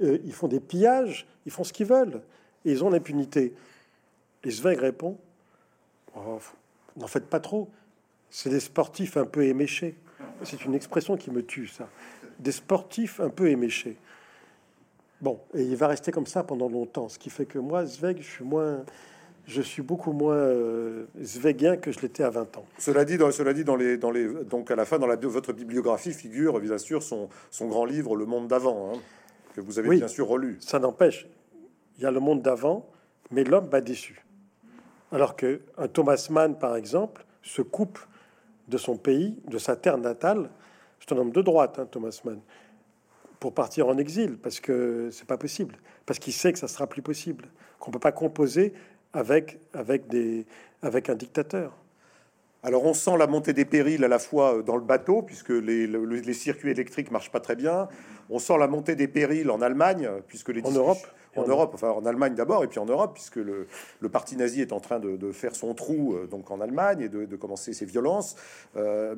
euh, 0.01 0.17
ils 0.23 0.33
font 0.33 0.47
des 0.47 0.59
pillages, 0.59 1.27
ils 1.45 1.51
font 1.51 1.63
ce 1.63 1.73
qu'ils 1.73 1.85
veulent, 1.85 2.21
et 2.65 2.71
ils 2.71 2.83
ont 2.83 2.89
l'impunité. 2.89 3.53
Et 4.43 4.51
Zweig 4.51 4.79
répond 4.79 5.17
oh, 6.15 6.39
N'en 6.95 7.07
faites 7.07 7.27
pas 7.27 7.39
trop, 7.39 7.69
c'est 8.29 8.49
des 8.49 8.59
sportifs 8.59 9.17
un 9.17 9.25
peu 9.25 9.43
éméchés. 9.43 9.95
C'est 10.43 10.65
une 10.65 10.73
expression 10.73 11.17
qui 11.17 11.31
me 11.31 11.45
tue, 11.45 11.67
ça. 11.67 11.87
Des 12.39 12.51
sportifs 12.51 13.19
un 13.19 13.29
peu 13.29 13.49
éméchés. 13.49 13.97
Bon, 15.21 15.39
et 15.53 15.63
il 15.63 15.75
va 15.75 15.87
rester 15.87 16.11
comme 16.11 16.27
ça 16.27 16.43
pendant 16.43 16.69
longtemps, 16.69 17.09
ce 17.09 17.19
qui 17.19 17.29
fait 17.29 17.45
que 17.45 17.59
moi, 17.59 17.85
Zweig, 17.85 18.17
je 18.21 18.29
suis 18.29 18.45
moins 18.45 18.83
je 19.49 19.63
suis 19.63 19.81
beaucoup 19.81 20.11
moins 20.11 20.35
euh, 20.35 21.05
que 21.15 21.91
je 21.91 21.99
l'étais 22.01 22.23
à 22.23 22.29
20 22.29 22.57
ans. 22.57 22.65
Cela 22.77 23.03
dit, 23.03 23.17
dans, 23.17 23.31
cela 23.31 23.51
dit 23.51 23.63
dans 23.63 23.75
les, 23.75 23.97
dans 23.97 24.11
les, 24.11 24.27
donc 24.45 24.69
à 24.69 24.75
la 24.75 24.85
fin, 24.85 24.99
dans 24.99 25.07
la, 25.07 25.15
votre 25.15 25.53
bibliographie 25.53 26.13
figure 26.13 26.59
bien 26.59 26.77
sûr 26.77 27.01
son, 27.01 27.29
son 27.49 27.67
grand 27.67 27.85
livre 27.85 28.15
Le 28.15 28.25
Monde 28.25 28.47
d'avant, 28.47 28.93
hein, 28.93 28.99
que 29.55 29.61
vous 29.61 29.79
avez 29.79 29.89
bien 29.89 30.07
sûr 30.07 30.27
relu. 30.27 30.57
Ça 30.59 30.77
n'empêche, 30.77 31.27
il 31.97 32.03
y 32.03 32.05
a 32.05 32.11
le 32.11 32.19
monde 32.19 32.41
d'avant, 32.43 32.87
mais 33.31 33.43
l'homme 33.43 33.69
m'a 33.71 33.81
déçu. 33.81 34.23
Alors 35.11 35.35
que 35.35 35.61
un 35.77 35.87
Thomas 35.87 36.27
Mann, 36.29 36.57
par 36.57 36.75
exemple, 36.75 37.25
se 37.41 37.63
coupe 37.63 37.99
de 38.67 38.77
son 38.77 38.97
pays, 38.97 39.35
de 39.47 39.57
sa 39.57 39.75
terre 39.75 39.97
natale. 39.97 40.49
C'est 40.99 41.13
un 41.13 41.17
homme 41.17 41.31
de 41.31 41.41
droite, 41.41 41.79
hein, 41.79 41.87
Thomas 41.89 42.19
Mann, 42.23 42.39
pour 43.39 43.53
partir 43.53 43.87
en 43.87 43.97
exil, 43.97 44.37
parce 44.37 44.59
que 44.59 45.09
c'est 45.11 45.27
pas 45.27 45.37
possible, 45.37 45.75
parce 46.05 46.19
qu'il 46.19 46.33
sait 46.33 46.51
que 46.53 46.59
ça 46.59 46.67
sera 46.67 46.87
plus 46.87 47.01
possible, 47.01 47.45
qu'on 47.79 47.91
peut 47.91 47.99
pas 47.99 48.11
composer 48.11 48.73
avec, 49.13 49.59
avec, 49.73 50.07
des, 50.07 50.45
avec 50.81 51.09
un 51.09 51.15
dictateur. 51.15 51.73
Alors 52.61 52.85
on 52.85 52.93
sent 52.93 53.17
la 53.17 53.27
montée 53.27 53.53
des 53.53 53.63
périls 53.63 54.03
à 54.03 54.09
la 54.09 54.19
fois 54.19 54.61
dans 54.61 54.75
le 54.75 54.83
bateau, 54.83 55.21
puisque 55.21 55.49
les, 55.49 55.87
les 55.87 56.33
circuits 56.33 56.71
électriques 56.71 57.09
marchent 57.09 57.31
pas 57.31 57.39
très 57.39 57.55
bien. 57.55 57.87
On 58.29 58.37
sent 58.37 58.57
la 58.57 58.67
montée 58.67 58.95
des 58.95 59.07
périls 59.07 59.49
en 59.49 59.61
Allemagne, 59.61 60.09
puisque 60.27 60.49
les 60.49 60.61
en 60.65 60.71
Europe, 60.71 60.99
en 61.37 61.47
Europe, 61.47 61.71
enfin 61.73 61.91
en 61.91 62.05
Allemagne 62.05 62.35
d'abord, 62.35 62.63
et 62.65 62.67
puis 62.67 62.79
en 62.79 62.85
Europe, 62.85 63.13
puisque 63.13 63.37
le, 63.37 63.67
le 64.01 64.09
parti 64.09 64.35
nazi 64.35 64.61
est 64.61 64.73
en 64.73 64.81
train 64.81 64.99
de, 64.99 65.15
de, 65.15 65.31
faire 65.31 65.55
son 65.55 65.73
trou 65.73 66.15
euh, 66.15 66.27
donc 66.27 66.51
en 66.51 66.59
Allemagne 66.59 66.99
et 67.01 67.09
de, 67.09 67.23
de 67.23 67.35
commencer 67.37 67.71
ses 67.71 67.85
violences. 67.85 68.35
Euh, 68.75 69.15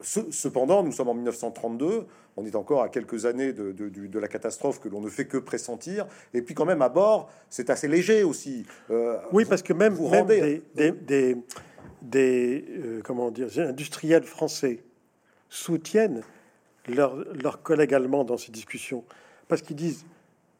Cependant, 0.00 0.84
nous 0.84 0.92
sommes 0.92 1.08
en 1.08 1.14
1932, 1.14 2.06
on 2.36 2.46
est 2.46 2.54
encore 2.54 2.82
à 2.82 2.88
quelques 2.88 3.26
années 3.26 3.52
de, 3.52 4.18
la 4.18 4.28
catastrophe 4.28 4.78
que 4.78 4.88
l'on 4.88 5.00
ne 5.00 5.08
fait 5.08 5.26
que 5.26 5.38
pressentir. 5.38 6.06
Et 6.32 6.42
puis 6.42 6.54
quand 6.54 6.64
même 6.64 6.82
à 6.82 6.88
bord, 6.88 7.30
c'est 7.50 7.68
assez 7.68 7.88
léger 7.88 8.22
aussi. 8.22 8.64
Euh, 8.90 9.18
oui, 9.32 9.44
parce 9.44 9.62
que 9.62 9.72
même, 9.72 9.94
vous 9.94 10.08
des, 10.24 10.62
des, 10.76 11.36
des, 12.00 12.64
euh, 12.68 13.00
comment 13.02 13.32
dire, 13.32 13.48
industriels 13.58 14.22
français 14.22 14.84
soutiennent 15.48 16.22
leurs 16.86 17.62
collègues 17.62 17.92
allemands 17.94 18.24
dans 18.24 18.38
ces 18.38 18.52
discussions, 18.52 19.04
parce 19.48 19.62
qu'ils 19.62 19.76
disent, 19.76 20.06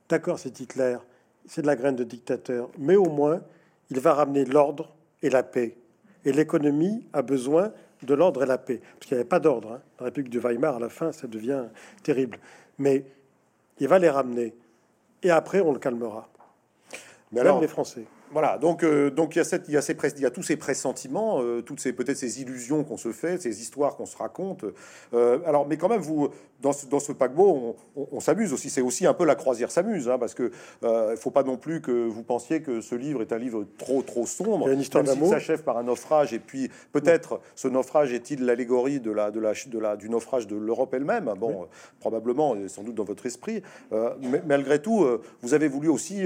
d'accord, 0.08 0.38
c'est 0.38 0.58
Hitler, 0.60 0.98
c'est 1.46 1.62
de 1.62 1.66
la 1.66 1.76
graine 1.76 1.96
de 1.96 2.04
dictateur, 2.04 2.70
mais 2.76 2.96
au 2.96 3.08
moins, 3.08 3.40
il 3.90 4.00
va 4.00 4.14
ramener 4.14 4.44
l'ordre 4.44 4.94
et 5.22 5.30
la 5.30 5.42
paix. 5.42 5.76
Et 6.24 6.32
l'économie 6.32 7.06
a 7.12 7.22
besoin 7.22 7.72
de 8.02 8.14
l'ordre 8.14 8.42
et 8.42 8.46
la 8.46 8.58
paix. 8.58 8.80
Parce 8.94 9.06
qu'il 9.06 9.16
n'y 9.16 9.20
avait 9.20 9.28
pas 9.28 9.40
d'ordre. 9.40 9.72
Hein. 9.72 9.80
La 9.98 10.06
République 10.06 10.32
de 10.32 10.38
Weimar, 10.38 10.76
à 10.76 10.78
la 10.78 10.88
fin, 10.88 11.12
ça 11.12 11.26
devient 11.26 11.64
terrible. 12.02 12.38
Mais 12.78 13.04
il 13.78 13.88
va 13.88 13.98
les 13.98 14.10
ramener. 14.10 14.54
Et 15.22 15.30
après, 15.30 15.60
on 15.60 15.72
le 15.72 15.78
calmera. 15.78 16.28
Mais 17.32 17.42
Même 17.42 17.60
les 17.60 17.68
Français. 17.68 18.04
Voilà, 18.30 18.58
donc 18.58 18.82
euh, 18.82 19.10
donc 19.10 19.34
il 19.34 19.38
y 19.38 19.40
a 19.40 19.44
cette, 19.44 19.68
il 19.68 19.74
y 19.74 19.76
a 19.76 19.82
ces 19.82 19.96
il 20.16 20.22
y 20.22 20.26
a 20.26 20.30
tous 20.30 20.42
ces 20.42 20.56
pressentiments, 20.56 21.40
euh, 21.40 21.62
toutes 21.62 21.80
ces 21.80 21.92
peut-être 21.92 22.16
ces 22.16 22.42
illusions 22.42 22.84
qu'on 22.84 22.96
se 22.96 23.12
fait, 23.12 23.40
ces 23.40 23.60
histoires 23.60 23.96
qu'on 23.96 24.06
se 24.06 24.16
raconte. 24.16 24.64
Euh, 25.14 25.38
alors, 25.46 25.66
mais 25.66 25.76
quand 25.76 25.88
même, 25.88 26.00
vous 26.00 26.28
dans 26.60 26.72
ce, 26.72 26.86
dans 26.86 26.98
ce 26.98 27.12
paquebot, 27.12 27.76
on, 27.94 28.20
s'amuse 28.20 28.52
aussi. 28.52 28.68
C'est 28.68 28.80
aussi 28.80 29.06
un 29.06 29.14
peu 29.14 29.24
la 29.24 29.36
croisière 29.36 29.70
s'amuse, 29.70 30.08
hein, 30.08 30.18
parce 30.18 30.34
que 30.34 30.50
il 30.82 31.16
faut 31.16 31.30
pas 31.30 31.44
non 31.44 31.56
plus 31.56 31.80
que 31.80 32.06
vous 32.06 32.24
pensiez 32.24 32.62
que 32.62 32.80
ce 32.80 32.94
livre 32.96 33.22
est 33.22 33.32
un 33.32 33.38
livre 33.38 33.64
trop 33.78 34.02
trop 34.02 34.26
sombre. 34.26 34.66
Il 34.66 34.68
y 34.68 34.70
a 34.70 34.74
une 34.74 34.80
histoire 34.80 35.04
d'amour. 35.04 35.30
s'achève 35.30 35.62
par 35.62 35.78
un 35.78 35.84
naufrage, 35.84 36.34
et 36.34 36.40
puis 36.40 36.68
peut-être 36.92 37.40
ce 37.54 37.68
naufrage 37.68 38.12
est-il 38.12 38.44
l'allégorie 38.44 39.00
de 39.00 39.12
la 39.12 39.30
de 39.30 39.40
la 39.40 39.52
de 39.52 39.78
la 39.78 39.96
du 39.96 40.10
naufrage 40.10 40.46
de 40.46 40.56
l'Europe 40.56 40.92
elle-même? 40.94 41.32
Bon, 41.38 41.68
probablement, 42.00 42.56
sans 42.66 42.82
doute 42.82 42.96
dans 42.96 43.04
votre 43.04 43.24
esprit. 43.26 43.62
mais 44.20 44.42
malgré 44.44 44.82
tout, 44.82 45.06
vous 45.42 45.54
avez 45.54 45.68
voulu 45.68 45.88
aussi 45.88 46.24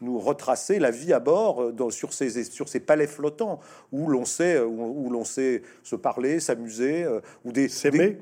nous 0.00 0.18
retracer 0.18 0.78
la 0.78 0.90
vie 0.90 1.12
à 1.12 1.20
bord 1.20 1.41
euh, 1.42 1.90
sur, 1.90 2.12
ces, 2.12 2.44
sur 2.44 2.68
ces 2.68 2.80
palais 2.80 3.06
flottants 3.06 3.60
où 3.90 4.08
l'on 4.08 4.24
sait, 4.24 4.60
où, 4.60 5.10
l'on 5.10 5.24
sait 5.24 5.62
se 5.82 5.96
parler, 5.96 6.40
s'amuser, 6.40 7.04
euh, 7.04 7.20
ou 7.44 7.52
des 7.52 7.68
s'aimer. 7.68 8.18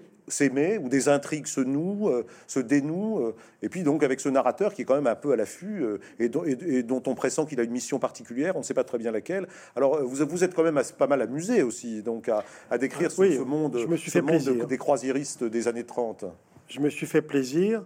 Ou 0.78 0.88
des 0.88 1.08
intrigues 1.08 1.48
se 1.48 1.60
nouent, 1.60 2.08
euh, 2.08 2.24
se 2.46 2.60
dénouent, 2.60 3.32
et 3.62 3.68
puis 3.68 3.82
donc 3.82 4.04
avec 4.04 4.20
ce 4.20 4.28
narrateur 4.28 4.74
qui 4.74 4.82
est 4.82 4.84
quand 4.84 4.94
même 4.94 5.08
un 5.08 5.16
peu 5.16 5.32
à 5.32 5.36
l'affût 5.36 5.82
et, 6.20 6.28
dont 6.28 7.02
on 7.08 7.16
pressent 7.16 7.44
qu'il 7.46 7.58
a 7.58 7.64
une 7.64 7.72
mission 7.72 7.98
particulière, 7.98 8.54
on 8.54 8.60
ne 8.60 8.64
sait 8.64 8.72
pas 8.72 8.84
très 8.84 8.98
bien 8.98 9.10
laquelle. 9.10 9.48
Alors 9.74 10.00
vous, 10.04 10.24
vous 10.24 10.44
êtes 10.44 10.54
quand 10.54 10.62
même 10.62 10.80
pas 10.96 11.08
mal 11.08 11.20
amusé 11.20 11.64
aussi, 11.64 12.04
donc 12.04 12.28
à, 12.28 12.78
décrire 12.78 13.10
ce, 13.10 13.40
monde, 13.40 13.76
je 13.76 13.86
me 13.86 13.96
suis 13.96 14.12
fait 14.12 14.22
plaisir. 14.22 14.68
des 14.68 14.78
croisiéristes 14.78 15.42
des 15.42 15.66
années 15.66 15.82
30. 15.82 16.26
Je 16.68 16.78
me 16.78 16.90
suis 16.90 17.06
fait 17.06 17.22
plaisir, 17.22 17.82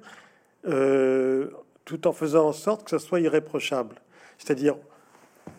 tout 0.64 2.06
en 2.06 2.12
faisant 2.12 2.48
en 2.48 2.52
sorte 2.52 2.84
que 2.84 2.90
ça 2.90 2.98
soit 2.98 3.20
irréprochable. 3.20 3.96
C'est-à-dire, 4.38 4.76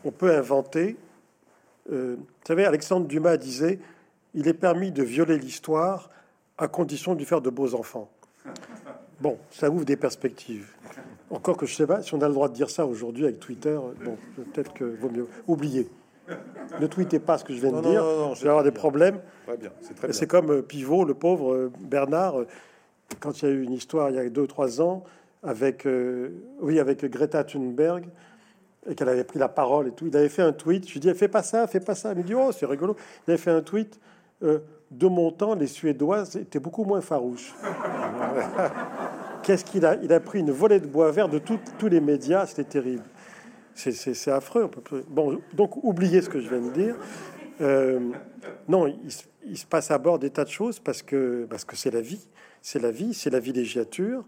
on 0.04 0.12
peut 0.12 0.36
inventer. 0.36 0.98
Euh, 1.92 2.16
vous 2.18 2.26
savez, 2.48 2.66
Alexandre 2.66 3.08
Dumas 3.08 3.38
disait 3.38 3.80
il 4.34 4.48
est 4.48 4.54
permis 4.54 4.92
de 4.92 5.04
violer 5.04 5.38
l'histoire 5.38 6.10
à 6.58 6.68
condition 6.68 7.16
de 7.16 7.24
faire 7.26 7.42
de 7.42 7.50
beaux 7.50 7.76
enfants. 7.76 8.10
Bon, 9.22 9.38
ça 9.50 9.70
ouvre 9.70 9.86
des 9.86 9.96
perspectives. 9.96 10.74
Encore 11.30 11.56
que 11.56 11.66
je 11.66 11.74
sais 11.74 11.88
pas 11.88 12.02
si 12.02 12.14
on 12.14 12.22
a 12.22 12.28
le 12.28 12.34
droit 12.34 12.50
de 12.50 12.54
dire 12.54 12.70
ça 12.70 12.86
aujourd'hui 12.86 13.24
avec 13.24 13.40
Twitter. 13.40 13.80
Bon, 14.04 14.18
peut-être 14.36 14.74
que 14.74 14.84
vaut 14.84 15.10
mieux 15.10 15.26
oublier. 15.48 15.90
Ne 16.82 16.86
tweetez 16.86 17.20
pas 17.20 17.38
ce 17.38 17.46
que 17.46 17.54
je 17.54 17.62
viens 17.62 17.72
de 17.72 17.80
dire. 17.80 18.04
je 18.36 18.44
vais 18.44 18.50
avoir 18.50 18.66
des 18.66 18.72
problèmes. 18.72 19.22
C'est 20.12 20.28
comme 20.28 20.52
euh, 20.52 20.62
Pivot, 20.62 21.06
le 21.06 21.14
pauvre 21.14 21.54
euh, 21.54 21.72
Bernard, 21.80 22.40
quand 23.22 23.42
il 23.42 23.46
y 23.46 23.48
a 23.48 23.52
eu 23.54 23.64
une 23.64 23.72
histoire 23.72 24.10
il 24.10 24.18
y 24.18 24.20
a 24.20 24.28
deux 24.28 24.48
trois 24.48 24.82
ans 24.82 25.06
avec, 25.44 25.88
oui, 26.60 26.78
avec 26.78 27.06
Greta 27.06 27.46
Thunberg 27.46 28.04
et 28.88 28.96
qu'elle 28.96 29.10
avait 29.10 29.24
pris 29.24 29.40
la 29.40 29.50
parole 29.50 29.88
et 29.88 29.92
tout. 29.92 30.08
Il 30.08 30.16
avait 30.16 30.30
fait 30.30 30.42
un 30.42 30.54
tweet. 30.54 30.88
Je 30.88 30.94
lui 30.94 31.00
dis, 31.00 31.14
fais 31.14 31.28
pas 31.28 31.44
ça, 31.44 31.68
fais 31.68 31.80
pas 31.80 31.96
ça. 31.96 32.12
Il 32.12 32.20
me 32.20 32.24
dit, 32.24 32.36
oh, 32.36 32.52
c'est 32.52 32.66
rigolo. 32.66 32.96
Il 33.28 33.32
avait 33.32 33.42
fait 33.42 33.52
un 33.52 33.62
tweet. 33.62 34.00
Euh, 34.44 34.60
de 34.92 35.08
mon 35.08 35.32
temps, 35.32 35.56
les 35.56 35.68
Suédoises 35.68 36.36
étaient 36.36 36.60
beaucoup 36.60 36.84
moins 36.84 37.02
farouches. 37.02 37.54
Qu'est-ce 39.44 39.66
qu'il 39.66 39.86
a 39.86 39.96
Il 40.02 40.14
a 40.14 40.20
pris 40.20 40.40
une 40.40 40.52
volée 40.52 40.80
de 40.80 40.88
bois 40.88 41.12
vert 41.12 41.28
de 41.28 41.40
tous 41.40 41.88
les 41.88 42.00
médias. 42.00 42.46
C'était 42.46 42.64
terrible. 42.64 43.04
C'est 43.74 44.32
affreux. 44.32 44.70
Bon, 45.10 45.40
donc 45.54 45.84
oubliez 45.84 46.22
ce 46.22 46.30
que 46.30 46.40
je 46.40 46.50
viens 46.50 46.62
de 46.62 46.72
dire. 46.72 46.96
Euh, 47.62 48.00
non, 48.68 48.88
il, 48.88 49.58
se 49.58 49.66
passe 49.66 49.92
à 49.92 49.98
bord 49.98 50.20
des 50.20 50.30
tas 50.30 50.44
de 50.44 50.50
choses 50.50 50.80
parce 50.80 51.02
que 51.02 51.46
parce 51.50 51.66
que 51.66 51.76
c'est 51.76 51.92
la 51.92 52.02
vie, 52.02 52.28
c'est 52.62 52.80
la 52.80 52.92
vie, 52.92 53.14
c'est 53.14 53.30
la 53.30 53.40
villégiature. 53.40 54.24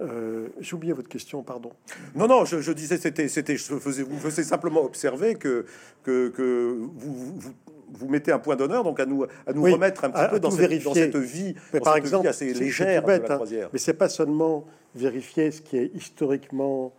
Euh, 0.00 0.48
J'ai 0.60 0.74
oublié 0.74 0.92
votre 0.92 1.08
question, 1.08 1.42
pardon. 1.42 1.70
Non, 2.14 2.26
non, 2.26 2.44
je, 2.44 2.72
disais, 2.72 2.96
c'était, 2.96 3.28
c'était, 3.28 3.56
je 3.56 3.74
faisais, 3.74 4.02
vous 4.02 4.18
faisiez 4.18 4.42
simplement 4.42 4.82
observer 4.82 5.34
que, 5.34 5.66
que, 6.02 6.28
que 6.28 6.78
vous, 6.78 7.14
vous, 7.14 7.52
vous, 7.92 8.08
mettez 8.08 8.32
un 8.32 8.38
point 8.38 8.56
d'honneur, 8.56 8.84
donc 8.84 8.98
à 9.00 9.06
nous, 9.06 9.24
à 9.46 9.52
nous 9.52 9.62
remettre 9.62 10.04
un 10.04 10.10
petit 10.10 10.28
peu 10.30 10.40
dans 10.40 10.50
cette, 10.50 10.82
dans 10.82 10.94
cette, 10.94 11.16
vie, 11.16 11.54
mais 11.72 11.80
par 11.80 11.96
exemple, 11.96 12.26
assez 12.26 12.52
légère 12.54 13.04
bête, 13.04 13.30
hein, 13.30 13.40
mais 13.72 13.78
c'est 13.78 13.94
pas 13.94 14.08
seulement 14.08 14.64
vérifier 14.94 15.50
ce 15.50 15.60
qui 15.60 15.76
est 15.76 15.90
historiquement 15.94 16.92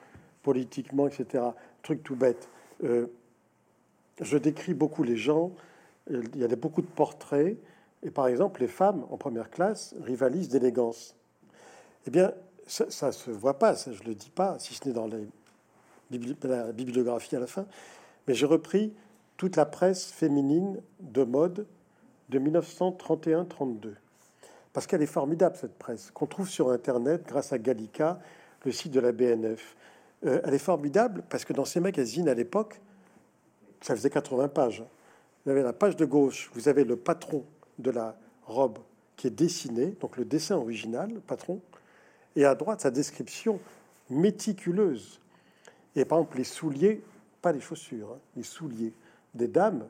politiquement, 0.43 1.07
etc. 1.07 1.43
Truc 1.81 2.03
tout 2.03 2.15
bête. 2.15 2.47
Euh, 2.83 3.07
je 4.21 4.37
décris 4.37 4.73
beaucoup 4.73 5.03
les 5.03 5.17
gens. 5.17 5.51
Il 6.09 6.37
y 6.37 6.43
a 6.43 6.55
beaucoup 6.55 6.81
de 6.81 6.87
portraits. 6.87 7.57
Et 8.03 8.11
par 8.11 8.27
exemple, 8.27 8.61
les 8.61 8.67
femmes 8.67 9.05
en 9.09 9.17
première 9.17 9.49
classe 9.49 9.95
rivalisent 10.03 10.49
d'élégance. 10.49 11.15
Eh 12.05 12.11
bien, 12.11 12.33
ça 12.67 13.07
ne 13.07 13.11
se 13.11 13.31
voit 13.31 13.59
pas, 13.59 13.75
ça, 13.75 13.91
je 13.91 14.03
le 14.03 14.15
dis 14.15 14.29
pas, 14.29 14.57
si 14.59 14.73
ce 14.73 14.87
n'est 14.87 14.93
dans 14.93 15.07
la 15.07 16.71
bibliographie 16.71 17.35
à 17.35 17.39
la 17.39 17.47
fin. 17.47 17.65
Mais 18.27 18.33
j'ai 18.33 18.45
repris 18.45 18.93
toute 19.37 19.55
la 19.55 19.65
presse 19.65 20.11
féminine 20.11 20.81
de 20.99 21.23
mode 21.23 21.65
de 22.29 22.39
1931-32. 22.39 23.95
Parce 24.71 24.87
qu'elle 24.87 25.01
est 25.01 25.07
formidable, 25.07 25.55
cette 25.59 25.77
presse, 25.77 26.11
qu'on 26.11 26.25
trouve 26.25 26.49
sur 26.49 26.71
Internet 26.71 27.23
grâce 27.27 27.53
à 27.53 27.59
Gallica, 27.59 28.19
le 28.63 28.71
site 28.71 28.91
de 28.91 28.99
la 28.99 29.11
BNF. 29.11 29.75
Euh, 30.25 30.41
elle 30.43 30.53
est 30.53 30.59
formidable 30.59 31.23
parce 31.29 31.45
que 31.45 31.53
dans 31.53 31.65
ces 31.65 31.79
magazines 31.79 32.29
à 32.29 32.33
l'époque, 32.33 32.79
ça 33.81 33.95
faisait 33.95 34.09
80 34.09 34.47
pages. 34.47 34.83
Vous 35.45 35.51
avez 35.51 35.61
la 35.61 35.73
page 35.73 35.95
de 35.95 36.05
gauche, 36.05 36.49
vous 36.53 36.69
avez 36.69 36.85
le 36.85 36.95
patron 36.95 37.43
de 37.77 37.91
la 37.91 38.17
robe 38.45 38.79
qui 39.15 39.27
est 39.27 39.31
dessiné, 39.31 39.87
donc 39.99 40.17
le 40.17 40.25
dessin 40.25 40.55
original, 40.55 41.11
le 41.13 41.19
patron, 41.19 41.61
et 42.35 42.45
à 42.45 42.55
droite 42.55 42.81
sa 42.81 42.91
description 42.91 43.59
méticuleuse. 44.09 45.19
Et 45.95 46.05
par 46.05 46.19
exemple, 46.19 46.37
les 46.37 46.43
souliers, 46.43 47.01
pas 47.41 47.51
les 47.51 47.59
chaussures, 47.59 48.13
hein, 48.13 48.19
les 48.35 48.43
souliers 48.43 48.93
des 49.33 49.47
dames 49.47 49.85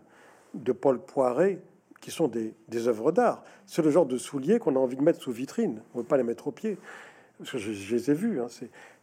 de 0.54 0.72
Paul 0.72 1.00
Poiret, 1.00 1.60
qui 2.04 2.12
sont 2.12 2.28
des, 2.28 2.54
œuvres 2.88 3.14
d'art. 3.14 3.44
C'est 3.66 3.82
le 3.82 3.90
genre 3.90 4.06
de 4.06 4.18
souliers 4.18 4.60
qu'on 4.60 4.76
a 4.76 4.80
envie 4.80 4.98
de 4.98 5.02
mettre 5.02 5.22
sous 5.22 5.32
vitrine. 5.32 5.82
On 5.94 6.00
ne 6.00 6.04
veut 6.04 6.08
pas 6.08 6.18
les 6.18 6.24
mettre 6.24 6.48
au 6.48 6.52
pied. 6.52 6.78
Parce 7.38 7.52
que 7.52 7.58
je, 7.58 7.96
les 7.96 8.12
ai 8.12 8.14
vus. 8.14 8.42
Hein. 8.42 8.48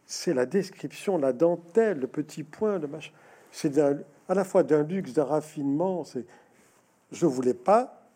C'est 0.05 0.33
la 0.35 0.45
description, 0.45 1.17
la 1.17 1.33
dentelle, 1.33 1.99
le 1.99 2.07
petit 2.07 2.43
point, 2.43 2.77
le 2.77 2.87
machin. 2.87 3.11
C'est 3.51 3.75
à 3.79 4.33
la 4.33 4.43
fois 4.43 4.61
d'un 4.61 4.83
luxe, 4.83 5.13
d'un 5.13 5.23
raffinement. 5.23 6.03
Je 7.11 7.25
voulais 7.25 7.55
pas 7.55 8.07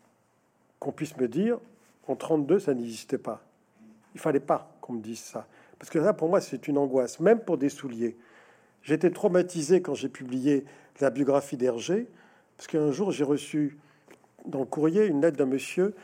qu'on 0.78 0.92
puisse 0.92 1.16
me 1.16 1.26
dire 1.26 1.58
en 2.06 2.14
32, 2.14 2.60
ça 2.60 2.72
n'existait 2.72 3.18
pas. 3.18 3.42
Il 4.14 4.20
fallait 4.20 4.38
pas 4.38 4.75
qu'on 4.86 4.94
me 4.94 5.00
dise 5.00 5.20
ça. 5.20 5.46
Parce 5.78 5.90
que 5.90 5.98
là, 5.98 6.12
pour 6.12 6.28
moi, 6.28 6.40
c'est 6.40 6.68
une 6.68 6.78
angoisse, 6.78 7.20
même 7.20 7.40
pour 7.40 7.58
des 7.58 7.68
souliers. 7.68 8.16
J'étais 8.82 9.10
traumatisé 9.10 9.82
quand 9.82 9.94
j'ai 9.94 10.08
publié 10.08 10.64
la 11.00 11.10
biographie 11.10 11.56
d'Hergé, 11.56 12.06
parce 12.56 12.68
qu'un 12.68 12.92
jour, 12.92 13.10
j'ai 13.10 13.24
reçu 13.24 13.76
dans 14.46 14.60
le 14.60 14.64
courrier 14.64 15.06
une 15.06 15.20
lettre 15.20 15.36
d'un 15.36 15.46
monsieur, 15.46 15.94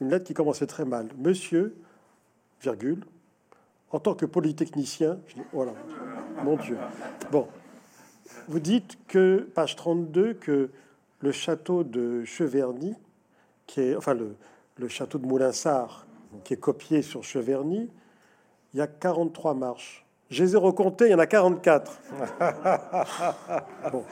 une 0.00 0.10
lettre 0.10 0.24
qui 0.24 0.34
commençait 0.34 0.66
très 0.66 0.84
mal. 0.84 1.08
Monsieur, 1.18 1.74
virgule, 2.60 3.02
en 3.90 3.98
tant 3.98 4.14
que 4.14 4.26
polytechnicien, 4.26 5.18
voilà, 5.52 5.72
mon 6.44 6.56
Dieu. 6.56 6.76
Bon, 7.32 7.48
vous 8.46 8.60
dites 8.60 8.98
que, 9.08 9.48
page 9.54 9.74
32, 9.74 10.34
que 10.34 10.70
le 11.20 11.32
château 11.32 11.82
de 11.82 12.24
Cheverny, 12.24 12.94
qui 13.66 13.80
est, 13.80 13.96
enfin, 13.96 14.14
le, 14.14 14.36
le 14.76 14.88
château 14.88 15.18
de 15.18 15.26
Moulinsart, 15.26 16.06
qui 16.44 16.54
est 16.54 16.60
copié 16.60 17.02
sur 17.02 17.24
Cheverny, 17.24 17.90
il 18.74 18.78
y 18.78 18.82
a 18.82 18.86
43 18.86 19.54
marches. 19.54 20.04
Je 20.30 20.42
les 20.42 20.54
ai 20.54 20.56
recomptés, 20.56 21.06
il 21.06 21.12
y 21.12 21.14
en 21.14 21.18
a 21.18 21.26
44. 21.26 22.00
bon. 23.92 24.04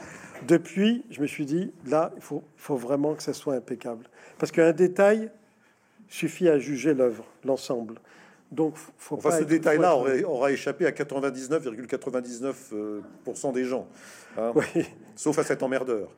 Depuis, 0.47 1.03
je 1.09 1.21
me 1.21 1.27
suis 1.27 1.45
dit, 1.45 1.73
là, 1.85 2.11
il 2.15 2.21
faut, 2.21 2.43
faut 2.57 2.75
vraiment 2.75 3.15
que 3.15 3.23
ça 3.23 3.33
soit 3.33 3.55
impeccable. 3.55 4.05
Parce 4.37 4.51
qu'un 4.51 4.73
détail 4.73 5.31
suffit 6.07 6.47
à 6.49 6.59
juger 6.59 6.93
l'œuvre, 6.93 7.25
l'ensemble. 7.43 7.95
Donc, 8.51 8.75
faut 8.97 9.15
enfin, 9.17 9.31
ce 9.31 9.43
détail-là 9.43 9.97
aura 10.27 10.51
échappé 10.51 10.85
à 10.85 10.91
99,99% 10.91 13.53
des 13.53 13.65
gens. 13.65 13.87
Hein. 14.37 14.53
oui. 14.55 14.85
Sauf 15.15 15.39
à 15.39 15.43
cet 15.43 15.63
emmerdeur. 15.63 16.09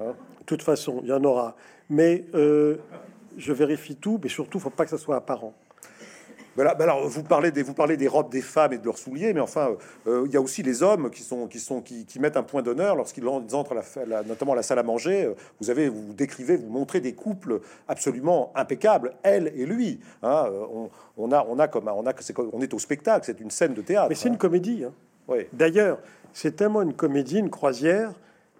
Hein. 0.00 0.14
De 0.40 0.44
toute 0.46 0.62
façon, 0.62 1.00
il 1.02 1.08
y 1.08 1.12
en 1.12 1.22
aura. 1.24 1.56
Mais 1.88 2.24
euh, 2.34 2.78
je 3.36 3.52
vérifie 3.52 3.96
tout, 3.96 4.18
mais 4.22 4.28
surtout, 4.28 4.58
il 4.58 4.60
ne 4.60 4.64
faut 4.64 4.70
pas 4.70 4.84
que 4.84 4.90
ça 4.90 4.98
soit 4.98 5.16
apparent. 5.16 5.54
Voilà, 6.56 6.74
ben 6.76 6.84
alors 6.84 7.08
vous 7.08 7.24
parlez, 7.24 7.50
des, 7.50 7.64
vous 7.64 7.74
parlez 7.74 7.96
des 7.96 8.06
robes 8.06 8.30
des 8.30 8.40
femmes 8.40 8.72
et 8.72 8.78
de 8.78 8.84
leurs 8.84 8.98
souliers, 8.98 9.32
mais 9.32 9.40
enfin, 9.40 9.70
euh, 10.06 10.22
il 10.26 10.32
y 10.32 10.36
a 10.36 10.40
aussi 10.40 10.62
les 10.62 10.84
hommes 10.84 11.10
qui, 11.10 11.22
sont, 11.22 11.48
qui, 11.48 11.58
sont, 11.58 11.80
qui, 11.80 12.06
qui 12.06 12.20
mettent 12.20 12.36
un 12.36 12.44
point 12.44 12.62
d'honneur 12.62 12.94
lorsqu'ils 12.94 13.26
entrent, 13.26 13.74
la, 14.06 14.22
notamment 14.22 14.52
à 14.52 14.56
la 14.56 14.62
salle 14.62 14.78
à 14.78 14.84
manger. 14.84 15.24
Euh, 15.24 15.34
vous 15.60 15.70
avez, 15.70 15.88
vous 15.88 16.12
décrivez, 16.12 16.56
vous 16.56 16.68
montrez 16.68 17.00
des 17.00 17.12
couples 17.12 17.60
absolument 17.88 18.52
impeccables, 18.54 19.14
elle 19.24 19.52
et 19.56 19.66
lui. 19.66 19.98
Hein, 20.22 20.44
euh, 20.46 20.64
on, 20.72 20.90
on, 21.16 21.32
a, 21.32 21.44
on 21.48 21.58
a 21.58 21.66
comme, 21.66 21.88
on 21.88 22.06
a, 22.06 22.12
c'est, 22.20 22.38
on 22.38 22.60
est 22.60 22.72
au 22.72 22.78
spectacle, 22.78 23.26
c'est 23.26 23.40
une 23.40 23.50
scène 23.50 23.74
de 23.74 23.82
théâtre. 23.82 24.06
Mais 24.08 24.14
c'est 24.14 24.28
une 24.28 24.34
hein. 24.34 24.38
comédie. 24.38 24.84
Hein. 24.84 24.92
Oui. 25.26 25.46
D'ailleurs, 25.52 25.98
c'est 26.32 26.54
tellement 26.54 26.82
une 26.82 26.94
comédie, 26.94 27.38
une 27.38 27.50
croisière, 27.50 28.12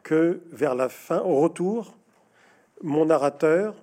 que 0.02 0.40
vers 0.50 0.74
la 0.74 0.88
fin, 0.88 1.20
au 1.20 1.36
retour, 1.40 1.94
mon 2.82 3.06
narrateur, 3.06 3.74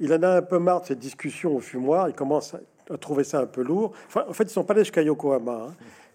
il 0.00 0.12
en 0.12 0.22
a 0.22 0.28
un 0.28 0.42
peu 0.42 0.58
marre 0.58 0.82
de 0.82 0.86
cette 0.86 0.98
discussion 0.98 1.56
au 1.56 1.60
fumoir. 1.60 2.08
Il 2.08 2.14
commence 2.14 2.54
à 2.54 2.98
trouvé 2.98 3.24
ça 3.24 3.40
un 3.40 3.46
peu 3.46 3.62
lourd. 3.62 3.92
en 4.14 4.32
fait, 4.32 4.44
ils 4.44 4.50
sont 4.50 4.64
pas 4.64 4.74
allés 4.74 4.82
jusqu'à 4.82 5.02
Yokohama. 5.02 5.68
Hein. 5.68 5.74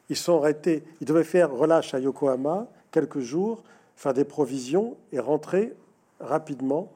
Ils 0.09 0.15
sont 0.15 0.37
arrêtés. 0.37 0.83
Ils 1.01 1.07
devaient 1.07 1.23
faire 1.23 1.51
relâche 1.51 1.93
à 1.93 1.99
Yokohama 1.99 2.67
quelques 2.91 3.19
jours, 3.19 3.63
faire 3.95 4.13
des 4.13 4.25
provisions 4.25 4.97
et 5.11 5.19
rentrer 5.19 5.73
rapidement 6.19 6.91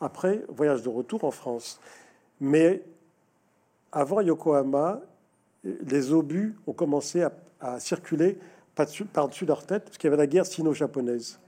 après 0.00 0.44
voyage 0.48 0.82
de 0.82 0.88
retour 0.88 1.24
en 1.24 1.30
France. 1.30 1.80
Mais 2.40 2.82
avant 3.92 4.20
Yokohama, 4.20 5.00
les 5.64 6.12
obus 6.12 6.56
ont 6.66 6.72
commencé 6.72 7.22
à, 7.60 7.78
circuler 7.78 8.38
par-dessus 8.74 9.44
leur 9.44 9.66
tête, 9.66 9.84
parce 9.84 9.98
qu'il 9.98 10.08
y 10.08 10.12
avait 10.12 10.22
la 10.22 10.26
guerre 10.26 10.46
sino-japonaise 10.46 11.38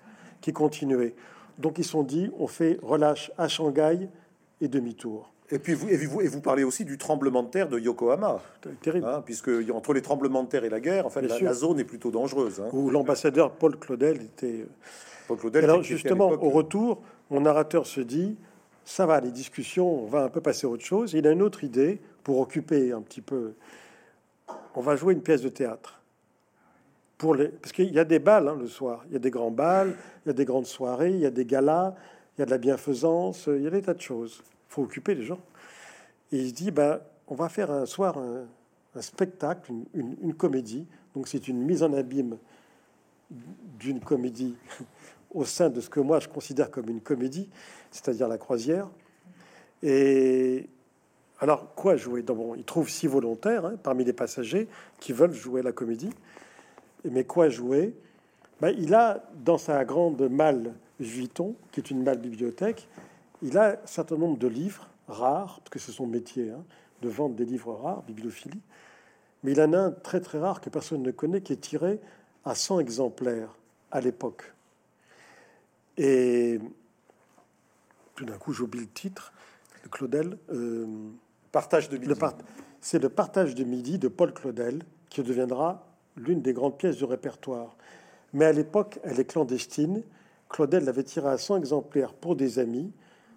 qui 0.43 0.53
continuait. 0.53 1.15
Donc 1.59 1.79
ils 1.79 1.85
sont 1.85 2.03
dit, 2.03 2.31
on 2.39 2.47
fait 2.47 2.79
relâche 2.83 3.33
à 3.39 3.49
Shanghai 3.49 4.09
et 4.63 4.69
demi-tour. 4.69 5.29
Et 5.51 5.59
puis 5.59 5.75
vous, 5.75 5.89
et 5.91 5.97
vous, 6.07 6.23
et 6.23 6.29
vous 6.29 6.41
parlez 6.41 6.65
aussi 6.65 6.87
du 6.87 6.97
tremblement 6.97 7.43
de 7.43 7.49
terre 7.49 7.69
de 7.69 7.79
Yokohama, 7.79 8.41
terrible, 8.81 9.07
hein, 9.07 9.23
puisque 9.23 9.51
entre 9.75 9.93
les 9.93 10.01
tremblements 10.01 10.45
de 10.45 10.49
terre 10.49 10.65
et 10.65 10.71
la 10.71 10.81
guerre, 10.81 11.05
en 11.05 11.11
fait, 11.11 11.21
la, 11.21 11.53
zone 11.53 11.79
est 11.79 11.85
plutôt 11.85 12.11
dangereuse. 12.11 12.61
Hein. 12.61 12.71
Où 12.73 12.89
l'ambassadeur 12.89 13.53
Paul 13.53 13.77
Claudel 13.79 14.23
était. 14.23 14.65
Paul 15.29 15.37
Claudel. 15.37 15.65
Alors 15.65 15.83
justement, 15.83 16.31
au 16.31 16.49
retour, 16.49 17.03
mon 17.29 17.43
narrateur 17.43 17.87
se 17.87 18.01
dit 18.01 18.37
ça 18.85 19.05
va, 19.05 19.21
les 19.21 19.31
discussions, 19.31 20.05
on 20.05 20.07
va 20.07 20.25
un 20.25 20.29
peu 20.29 20.41
passer 20.41 20.67
à 20.67 20.71
autre 20.71 20.85
chose. 20.85 21.13
Il 21.13 21.27
a 21.27 21.33
une 21.33 21.43
autre 21.43 21.65
idée 21.65 22.01
pour 22.25 22.41
occuper 22.41 22.93
un 22.93 23.03
petit 23.03 23.21
peu. 23.21 23.53
On 24.75 24.81
va 24.81 24.97
jouer 24.97 25.13
une 25.13 25.23
pièce 25.23 25.43
de 25.43 25.51
théâtre. 25.51 26.01
Pour 27.19 27.35
les... 27.35 27.49
Parce 27.49 27.73
qu'il 27.73 27.93
y 27.93 27.99
a 27.99 28.05
des 28.05 28.19
balles 28.19 28.49
hein, 28.49 28.57
le 28.59 28.69
soir. 28.69 29.05
Il 29.09 29.13
y 29.13 29.17
a 29.17 29.21
des 29.21 29.31
grands 29.31 29.51
balles, 29.51 29.95
il 30.25 30.29
y 30.29 30.31
a 30.31 30.35
des 30.35 30.47
grandes 30.47 30.67
soirées, 30.67 31.11
il 31.11 31.21
y 31.21 31.27
a 31.27 31.31
des 31.31 31.45
galas, 31.45 31.95
il 32.37 32.41
y 32.41 32.43
a 32.43 32.47
de 32.47 32.51
la 32.51 32.59
bienfaisance, 32.59 33.49
il 33.49 33.63
y 33.63 33.67
a 33.67 33.71
des 33.71 33.83
tas 33.83 33.95
de 33.95 34.01
choses 34.01 34.43
faut 34.73 34.83
occuper 34.83 35.15
les 35.15 35.25
gens. 35.25 35.41
Et 36.33 36.39
il 36.39 36.53
dit, 36.53 36.71
ben, 36.71 37.01
on 37.29 37.35
va 37.35 37.49
faire 37.49 37.71
un 37.71 37.87
soir 37.87 38.17
un, 38.19 38.47
spectacle, 39.01 39.73
une, 39.95 40.35
comédie. 40.35 40.87
Donc 41.15 41.29
c'est 41.29 41.49
une 41.49 41.63
mise 41.63 41.83
en 41.83 41.93
abîme 41.93 42.39
d'une 43.79 44.01
comédie 44.01 44.55
au 45.35 45.45
sein 45.45 45.71
de 45.71 45.81
ce 45.81 45.89
que 45.89 46.01
moi 46.01 46.21
je 46.21 46.29
considère 46.29 46.71
comme 46.71 46.89
une 46.89 47.01
comédie, 47.01 47.49
c'est-à-dire 47.91 48.29
la 48.29 48.39
croisière. 48.39 48.89
Et 49.83 50.69
alors, 51.41 51.75
quoi 51.75 51.97
jouer? 51.97 52.23
Bon, 52.23 52.55
Il 52.55 52.65
trouve 52.65 52.89
six 52.89 53.07
volontaires 53.07 53.67
hein, 53.67 53.75
parmi 53.83 54.05
les 54.05 54.13
passagers 54.13 54.69
qui 55.01 55.13
veulent 55.13 55.35
jouer 55.35 55.63
la 55.63 55.73
comédie. 55.73 56.11
Mais 57.05 57.25
quoi 57.25 57.49
jouer? 57.49 57.95
Ben, 58.61 58.75
Il 58.79 58.95
a 58.95 59.25
dans 59.45 59.59
sa 59.59 59.85
grande 59.85 60.23
malle 60.31 60.73
Vuitton, 61.01 61.57
qui 61.73 61.81
est 61.81 61.91
une 61.91 62.03
malle 62.03 62.19
bibliothèque, 62.19 62.89
il 63.43 63.59
a 63.59 63.73
un 63.73 63.87
certain 63.87 64.17
nombre 64.17 64.39
de 64.39 64.47
livres 64.47 64.89
rares, 65.09 65.61
parce 65.61 65.71
que 65.71 65.79
c'est 65.79 65.93
son 65.93 66.07
métier, 66.07 66.51
hein, 66.51 66.65
de 67.03 67.09
vendre 67.09 67.35
des 67.35 67.45
livres 67.45 67.75
rares, 67.75 68.03
bibliophilie. 68.03 68.61
Mais 69.43 69.53
il 69.53 69.61
en 69.61 69.73
a 69.73 69.79
un 69.79 69.91
très 69.91 70.21
très 70.21 70.39
rare 70.39 70.61
que 70.61 70.71
personne 70.71 71.03
ne 71.03 71.11
connaît, 71.11 71.41
qui 71.41 71.53
est 71.53 71.61
tiré 71.61 72.01
à 72.45 72.55
100 72.55 72.81
exemplaires 72.81 73.57
à 73.91 74.01
l'époque. 74.01 74.55
Et 75.99 76.61
tout 78.15 78.25
d'un 78.25 78.39
coup, 78.39 78.53
j'oublie 78.53 78.81
le 78.81 78.89
titre 78.89 79.33
de 79.83 79.89
Claudel. 79.89 80.39
Euh, 80.51 80.87
partage 81.51 81.89
de 81.89 81.99
midi. 81.99 82.15
C'est 82.81 83.03
le 83.03 83.09
partage 83.09 83.55
de 83.55 83.65
midi 83.65 83.99
de 83.99 84.09
Paul 84.09 84.33
Claudel, 84.33 84.83
qui 85.11 85.23
deviendra 85.23 85.87
l'une 86.17 86.41
des 86.41 86.53
grandes 86.53 86.79
pièces 86.79 86.97
du 86.97 87.05
répertoire. 87.05 87.77
Mais 88.33 88.45
à 88.45 88.53
l'époque, 88.53 89.01
elle 89.03 89.19
est 89.19 89.25
clandestine. 89.25 90.03
Claudel 90.49 90.85
l'avait 90.85 91.03
tiré 91.03 91.29
à 91.29 91.39
100 91.39 91.59
exemplaires 91.59 92.15
pour 92.15 92.37
des 92.37 92.59
amis 92.59 92.93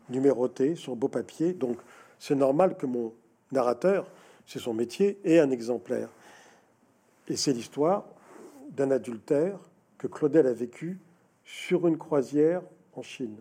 numéroté 0.10 0.76
sur 0.76 0.96
beau 0.96 1.08
papier. 1.08 1.54
Donc 1.54 1.78
c'est 2.20 2.36
normal 2.36 2.78
que 2.78 2.86
mon 2.86 3.14
narrateur, 3.52 4.08
c'est 4.46 4.60
son 4.60 4.74
métier, 4.74 5.20
ait 5.24 5.40
un 5.40 5.52
exemplaire. 5.52 6.10
Et 7.28 7.36
c'est 7.36 7.54
l'histoire 7.54 8.06
d'un 8.70 8.92
adultère 8.92 9.58
que 9.98 10.08
Claudel 10.08 10.48
a 10.48 10.54
vécu 10.54 11.00
sur 11.44 11.88
une 11.88 11.98
croisière 11.98 12.62
en 12.96 13.02
Chine. 13.02 13.36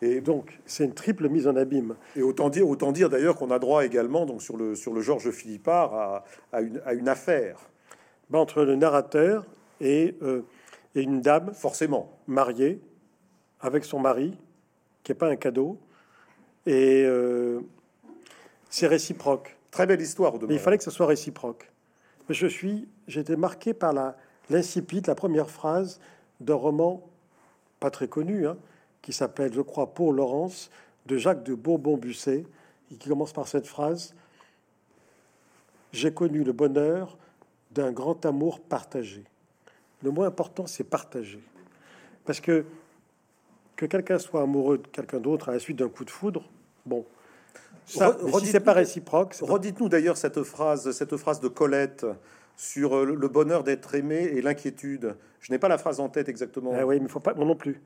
Et 0.00 0.20
donc, 0.20 0.58
c'est 0.64 0.84
une 0.84 0.94
triple 0.94 1.28
mise 1.28 1.48
en 1.48 1.56
abîme. 1.56 1.96
Et 2.14 2.22
autant 2.22 2.50
dire, 2.50 2.68
autant 2.68 2.92
dire 2.92 3.10
d'ailleurs 3.10 3.36
qu'on 3.36 3.50
a 3.50 3.58
droit 3.58 3.84
également, 3.84 4.26
donc 4.26 4.42
sur 4.42 4.56
le, 4.56 4.76
sur 4.76 4.94
le 4.94 5.00
Georges 5.00 5.30
Philippard, 5.32 5.94
à, 5.94 6.24
à, 6.52 6.60
une, 6.60 6.80
à 6.84 6.94
une 6.94 7.08
affaire. 7.08 7.58
Ben, 8.30 8.38
entre 8.38 8.62
le 8.62 8.76
narrateur 8.76 9.44
et, 9.80 10.14
euh, 10.22 10.42
et 10.94 11.02
une 11.02 11.20
dame 11.20 11.52
forcément 11.52 12.12
mariée 12.26 12.80
avec 13.60 13.84
son 13.84 13.98
mari, 13.98 14.36
qui 15.02 15.12
n'est 15.12 15.18
pas 15.18 15.28
un 15.28 15.36
cadeau, 15.36 15.78
et 16.66 17.04
euh, 17.04 17.60
c'est 18.70 18.86
réciproque. 18.86 19.56
Très 19.70 19.86
belle 19.86 20.00
histoire. 20.00 20.34
Mais 20.48 20.54
il 20.54 20.60
fallait 20.60 20.78
que 20.78 20.84
ce 20.84 20.90
soit 20.90 21.06
réciproque. 21.06 21.70
Je 22.28 22.46
suis, 22.46 22.88
j'ai 23.06 23.20
été 23.20 23.36
marqué 23.36 23.72
par 23.72 23.92
la 23.92 24.16
l'incipit, 24.50 25.02
la 25.06 25.14
première 25.14 25.50
phrase 25.50 26.00
d'un 26.40 26.54
roman 26.54 27.06
pas 27.80 27.90
très 27.90 28.08
connu, 28.08 28.46
hein, 28.46 28.56
qui 29.02 29.12
s'appelle, 29.12 29.52
je 29.52 29.60
crois, 29.60 29.94
Pour 29.94 30.12
Laurence, 30.12 30.70
de 31.06 31.16
Jacques 31.16 31.44
de 31.44 31.54
Bourbon-Busset, 31.54 32.44
et 32.90 32.94
qui 32.96 33.08
commence 33.08 33.32
par 33.32 33.46
cette 33.46 33.66
phrase 33.66 34.14
J'ai 35.92 36.12
connu 36.12 36.42
le 36.42 36.52
bonheur 36.52 37.16
d'un 37.70 37.92
grand 37.92 38.24
amour 38.26 38.60
partagé. 38.60 39.24
Le 40.02 40.10
mot 40.10 40.22
important, 40.22 40.66
c'est 40.66 40.84
partager. 40.84 41.42
Parce 42.24 42.40
que 42.40 42.64
que 43.78 43.86
quelqu'un 43.86 44.18
soit 44.18 44.42
amoureux 44.42 44.78
de 44.78 44.86
quelqu'un 44.88 45.20
d'autre 45.20 45.48
à 45.48 45.52
la 45.52 45.60
suite 45.60 45.78
d'un 45.78 45.88
coup 45.88 46.04
de 46.04 46.10
foudre, 46.10 46.42
bon, 46.84 47.06
ça, 47.86 48.18
si 48.40 48.46
c'est 48.46 48.60
pas 48.60 48.72
réciproque. 48.72 49.36
Redites-nous 49.40 49.88
d'ailleurs 49.88 50.16
cette 50.16 50.42
phrase, 50.42 50.90
cette 50.90 51.16
phrase 51.16 51.40
de 51.40 51.46
Colette 51.46 52.04
sur 52.58 52.96
euh, 52.96 53.16
le 53.16 53.28
bonheur 53.28 53.62
d'être 53.62 53.94
aimé 53.94 54.30
et 54.34 54.42
l'inquiétude. 54.42 55.14
Je 55.40 55.52
n'ai 55.52 55.58
pas 55.58 55.68
la 55.68 55.78
phrase 55.78 56.00
en 56.00 56.08
tête 56.08 56.28
exactement. 56.28 56.72
Ah 56.76 56.84
oui, 56.84 56.98
mais 57.00 57.08
faut 57.08 57.20
pas 57.20 57.32
moi 57.32 57.46
non 57.46 57.54
plus. 57.54 57.80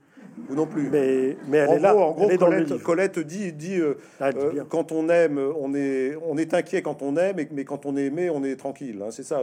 Vous 0.48 0.54
non 0.54 0.66
plus. 0.66 0.88
Mais, 0.88 1.36
mais 1.46 1.58
elle 1.58 1.68
en 1.68 1.74
est 1.74 1.78
là. 1.80 1.94
en 1.94 2.12
gros, 2.12 2.28
Colette, 2.38 2.82
Colette, 2.82 3.18
dit, 3.18 3.52
dit 3.52 3.78
euh, 3.78 3.98
ah, 4.18 4.30
euh, 4.34 4.64
quand 4.66 4.90
on 4.90 5.10
aime, 5.10 5.38
on 5.38 5.74
est, 5.74 6.16
on 6.26 6.38
est 6.38 6.54
inquiet 6.54 6.80
quand 6.80 7.02
on 7.02 7.18
aime, 7.18 7.36
mais 7.52 7.64
quand 7.66 7.84
on 7.84 7.98
est 7.98 8.06
aimé, 8.06 8.30
on 8.30 8.42
est 8.42 8.56
tranquille. 8.56 9.02
Hein, 9.02 9.10
c'est 9.10 9.24
ça, 9.24 9.42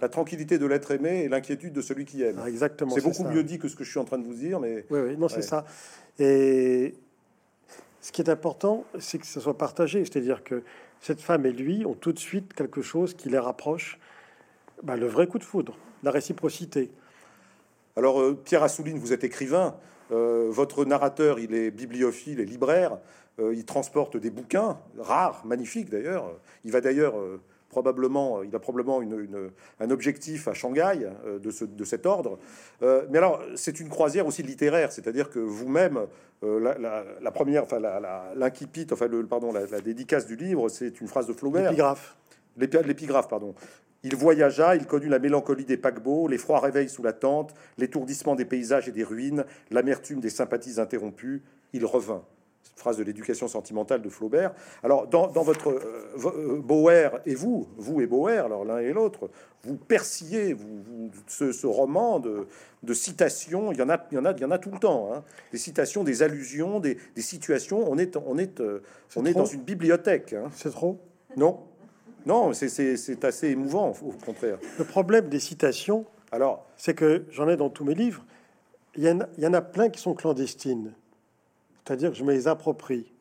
la 0.00 0.08
tranquillité 0.08 0.58
de 0.58 0.66
l'être 0.66 0.92
aimé 0.92 1.24
et 1.24 1.28
l'inquiétude 1.28 1.72
de 1.72 1.82
celui 1.82 2.04
qui 2.04 2.22
aime. 2.22 2.36
Ah, 2.40 2.48
exactement. 2.48 2.94
C'est 2.94 3.02
beaucoup 3.02 3.24
mieux 3.24 3.42
dit 3.42 3.58
que 3.58 3.66
ce 3.66 3.74
que 3.74 3.82
je 3.82 3.90
suis 3.90 3.98
en 3.98 4.04
train 4.04 4.18
de 4.18 4.24
vous 4.24 4.34
dire, 4.34 4.60
mais. 4.60 4.84
Oui, 4.88 5.00
oui, 5.00 5.16
non, 5.16 5.28
c'est 5.28 5.42
ça. 5.42 5.64
Et 6.20 6.94
ce 8.00 8.12
qui 8.12 8.22
est 8.22 8.30
important, 8.30 8.84
c'est 9.00 9.18
que 9.18 9.26
ça 9.26 9.40
soit 9.40 9.58
partagé, 9.58 10.04
c'est-à-dire 10.04 10.44
que 10.44 10.62
cette 11.00 11.20
femme 11.20 11.44
et 11.44 11.52
lui 11.52 11.84
ont 11.86 11.94
tout 11.94 12.12
de 12.12 12.20
suite 12.20 12.54
quelque 12.54 12.82
chose 12.82 13.14
qui 13.14 13.30
les 13.30 13.38
rapproche 13.38 13.98
bah, 14.82 14.96
le 14.96 15.06
vrai 15.06 15.26
coup 15.26 15.38
de 15.38 15.44
foudre, 15.44 15.76
la 16.02 16.10
réciprocité. 16.10 16.90
Alors, 17.96 18.20
euh, 18.20 18.34
Pierre 18.34 18.62
Assouline, 18.62 18.98
vous 18.98 19.12
êtes 19.12 19.24
écrivain. 19.24 19.76
Euh, 20.12 20.48
votre 20.50 20.84
narrateur, 20.84 21.38
il 21.38 21.54
est 21.54 21.70
bibliophile 21.70 22.40
et 22.40 22.44
libraire. 22.44 22.98
Euh, 23.38 23.54
il 23.54 23.64
transporte 23.64 24.16
des 24.16 24.30
bouquins 24.30 24.78
rares, 24.98 25.44
magnifiques 25.44 25.90
d'ailleurs. 25.90 26.32
Il 26.64 26.72
va 26.72 26.80
d'ailleurs 26.80 27.14
probablement, 27.68 28.42
il 28.42 28.54
a 28.54 28.58
probablement 28.58 29.00
une, 29.00 29.50
un 29.78 29.90
objectif 29.90 30.48
à 30.48 30.54
Shanghai 30.54 31.08
de, 31.40 31.50
ce, 31.50 31.64
de 31.64 31.84
cet 31.84 32.04
ordre. 32.04 32.38
mais 32.80 33.18
alors, 33.18 33.40
c'est 33.54 33.78
une 33.78 33.88
croisière 33.88 34.26
aussi 34.26 34.42
littéraire, 34.42 34.90
c'est-à-dire 34.90 35.30
que 35.30 35.38
vous-même, 35.38 36.00
la, 36.42 37.30
première, 37.32 37.62
enfin, 37.62 37.78
l'incipit, 38.34 38.88
enfin, 38.90 39.06
le, 39.06 39.24
pardon, 39.24 39.52
la, 39.52 39.80
dédicace 39.80 40.26
du 40.26 40.34
livre, 40.34 40.68
c'est 40.68 41.00
une 41.00 41.06
phrase 41.06 41.28
de 41.28 41.32
Flaubert. 41.32 41.70
L'épigraphe. 41.70 42.16
L'épigraphe, 42.56 43.28
pardon. 43.28 43.54
Il 44.02 44.16
voyagea, 44.16 44.76
il 44.76 44.86
connut 44.86 45.08
la 45.08 45.18
mélancolie 45.18 45.66
des 45.66 45.76
paquebots, 45.76 46.26
les 46.26 46.38
froids 46.38 46.60
réveils 46.60 46.88
sous 46.88 47.02
la 47.02 47.12
tente, 47.12 47.54
l'étourdissement 47.76 48.34
des 48.34 48.46
paysages 48.46 48.88
et 48.88 48.92
des 48.92 49.04
ruines, 49.04 49.44
l'amertume 49.70 50.20
des 50.20 50.30
sympathies 50.30 50.80
interrompues. 50.80 51.42
Il 51.72 51.84
revint. 51.84 52.24
Phrase 52.76 52.96
de 52.96 53.02
l'éducation 53.02 53.46
sentimentale 53.46 54.00
de 54.00 54.08
Flaubert. 54.08 54.54
Alors, 54.82 55.06
dans, 55.06 55.28
votre 55.28 55.68
euh, 55.68 56.16
euh, 56.24 56.60
Boer 56.62 57.10
et 57.26 57.34
vous, 57.34 57.68
vous 57.76 58.00
et 58.00 58.06
Boer, 58.06 58.38
alors 58.38 58.64
l'un 58.64 58.78
et 58.78 58.94
l'autre, 58.94 59.28
vous 59.64 59.76
persillez 59.76 60.54
vous, 60.54 61.10
ce, 61.26 61.66
roman 61.66 62.20
de, 62.20 62.46
citations. 62.94 63.70
Il 63.70 63.78
y 63.78 63.82
en 63.82 63.90
a, 63.90 64.02
il 64.10 64.14
y 64.14 64.18
en 64.18 64.24
a, 64.24 64.32
il 64.32 64.40
y 64.40 64.44
en 64.46 64.50
a 64.50 64.58
tout 64.58 64.70
le 64.70 64.78
temps. 64.78 65.10
Hein. 65.12 65.24
Des 65.52 65.58
citations, 65.58 66.04
des 66.04 66.22
allusions, 66.22 66.80
des, 66.80 66.96
situations. 67.18 67.84
On 67.86 67.98
est, 67.98 68.16
on 68.16 68.38
est, 68.38 68.60
euh, 68.60 68.82
on 69.14 69.26
est 69.26 69.34
dans 69.34 69.44
une 69.44 69.62
bibliothèque. 69.62 70.32
Hein. 70.32 70.48
C'est 70.54 70.70
trop 70.70 70.98
Non. 71.36 71.60
Non, 72.26 72.52
c'est 72.52 73.24
assez 73.24 73.48
émouvant, 73.48 73.92
au 74.02 74.12
contraire. 74.24 74.58
Le 74.78 74.84
problème 74.84 75.28
des 75.28 75.40
citations, 75.40 76.04
alors, 76.32 76.66
c'est 76.76 76.94
que 76.94 77.24
j'en 77.30 77.48
ai 77.48 77.56
dans 77.56 77.70
tous 77.70 77.84
mes 77.84 77.94
livres. 77.94 78.24
Il 78.96 79.04
y, 79.04 79.10
en 79.10 79.20
a, 79.20 79.28
il 79.38 79.44
y 79.44 79.46
en 79.46 79.54
a 79.54 79.62
plein 79.62 79.88
qui 79.88 80.00
sont 80.00 80.14
clandestines, 80.14 80.92
c'est-à-dire 81.84 82.10
que 82.10 82.16
je 82.16 82.24
me 82.24 82.32
les 82.32 82.48
approprie. 82.48 83.12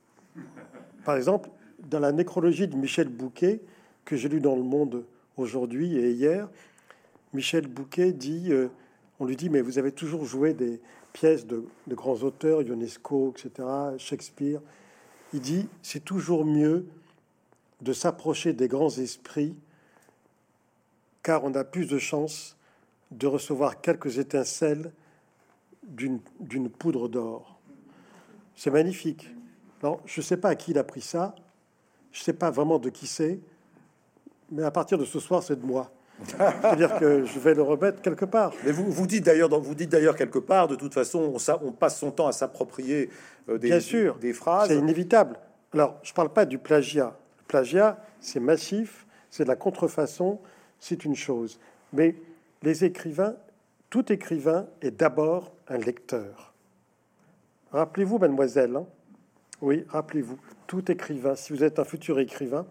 Par 1.06 1.16
exemple, 1.16 1.50
dans 1.90 2.00
la 2.00 2.12
nécrologie 2.12 2.68
de 2.68 2.76
Michel 2.76 3.08
Bouquet, 3.08 3.62
que 4.06 4.16
j'ai 4.16 4.30
lu 4.30 4.42
dans 4.42 4.56
Le 4.56 4.64
Monde 4.64 5.06
aujourd'hui 5.38 5.98
et 5.98 6.12
hier, 6.12 6.50
Michel 7.34 7.68
Bouquet 7.68 8.12
dit, 8.12 8.48
euh, 8.50 8.70
on 9.20 9.26
lui 9.26 9.36
dit, 9.36 9.50
mais 9.50 9.62
vous 9.62 9.78
avez 9.78 9.92
toujours 9.92 10.26
joué 10.26 10.54
des 10.54 10.82
pièces 11.14 11.46
de, 11.46 11.64
de 11.88 11.96
grands 11.96 12.24
auteurs, 12.24 12.62
Ionesco, 12.64 13.34
etc., 13.38 13.68
Shakespeare. 13.98 14.62
Il 15.34 15.42
dit, 15.42 15.68
c'est 15.84 16.04
toujours 16.04 16.46
mieux 16.46 16.88
de 17.82 17.94
s'approcher 17.94 18.54
des 18.54 18.68
grands 18.68 18.90
esprits, 18.90 19.56
car 21.24 21.44
on 21.44 21.54
a 21.54 21.64
plus 21.64 21.86
de 21.86 21.98
chances 21.98 22.58
de 23.12 23.28
recevoir 23.28 23.82
quelques 23.82 24.18
étincelles 24.20 24.92
d'une 25.84 26.70
poudre 26.70 27.08
d'or. 27.08 27.60
C'est 28.56 28.72
magnifique. 28.72 29.30
Alors, 29.82 30.02
je 30.06 30.20
ne 30.20 30.26
sais 30.26 30.38
pas 30.38 30.50
à 30.50 30.56
qui 30.56 30.72
il 30.72 30.78
a 30.78 30.84
pris 30.84 31.02
ça, 31.02 31.36
je 32.12 32.20
ne 32.20 32.24
sais 32.24 32.34
pas 32.34 32.52
vraiment 32.52 32.80
de 32.80 32.90
qui 32.90 33.08
c'est, 33.08 33.40
mais 34.52 34.64
à 34.64 34.72
partir 34.72 34.98
de 34.98 35.06
ce 35.06 35.20
soir, 35.20 35.42
c'est 35.44 35.60
de 35.60 35.66
moi. 35.66 35.92
C'est-à-dire 36.26 36.98
que 37.00 37.24
je 37.24 37.40
vais 37.40 37.54
le 37.54 37.62
remettre 37.62 38.02
quelque 38.02 38.26
part. 38.26 38.52
Mais 38.66 38.74
vous, 38.74 38.92
vous 38.92 39.08
dites 39.08 39.26
d'ailleurs, 39.26 39.50
vous 39.62 39.76
dites 39.76 39.90
d'ailleurs 39.90 40.18
quelque 40.18 40.40
part, 40.40 40.68
de 40.68 40.76
toute 40.76 40.94
façon, 40.94 41.34
on, 41.34 41.66
on 41.66 41.72
passe 41.72 41.98
son 41.98 42.12
temps 42.12 42.28
à 42.28 42.34
s'approprier 42.34 43.10
euh, 43.48 43.58
des, 43.58 43.70
Bien 43.70 43.80
sûr, 43.80 44.18
des 44.18 44.34
phrases. 44.34 44.68
C'est 44.68 44.78
inévitable. 44.78 45.40
Alors, 45.74 45.98
je 46.04 46.12
ne 46.12 46.16
parle 46.16 46.34
pas 46.34 46.46
du 46.46 46.58
plagiat 46.58 47.16
plagiat, 47.50 48.02
c'est 48.22 48.40
massif, 48.40 49.06
c'est 49.30 49.44
de 49.44 49.50
la 49.50 49.58
contrefaçon, 49.58 50.40
c'est 50.80 51.04
une 51.04 51.16
chose. 51.16 51.60
Mais 51.92 52.16
les 52.62 52.86
écrivains, 52.86 53.36
tout 53.90 54.14
écrivain 54.14 54.68
est 54.82 54.92
d'abord 54.92 55.52
un 55.68 55.78
lecteur. 55.78 56.54
Rappelez-vous, 57.72 58.20
mademoiselle, 58.20 58.78
hein 58.78 58.86
oui, 59.62 59.84
rappelez-vous, 59.90 60.38
tout 60.68 60.90
écrivain, 60.90 61.36
si 61.36 61.52
vous 61.52 61.66
êtes 61.66 61.80
un 61.80 61.84
futur 61.84 62.20
écrivain, 62.20 62.66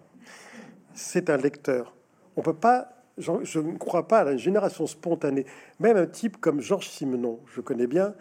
c'est 0.94 1.28
un 1.28 1.36
lecteur. 1.36 1.92
On 2.36 2.40
peut 2.40 2.54
pas, 2.54 3.02
je 3.18 3.58
ne 3.58 3.76
crois 3.76 4.08
pas 4.08 4.20
à 4.20 4.24
la 4.24 4.36
génération 4.38 4.86
spontanée. 4.86 5.44
Même 5.80 5.98
un 5.98 6.06
type 6.06 6.38
comme 6.40 6.62
Georges 6.62 6.88
Simenon, 6.88 7.40
je 7.54 7.60
connais 7.60 7.86
bien 7.86 8.14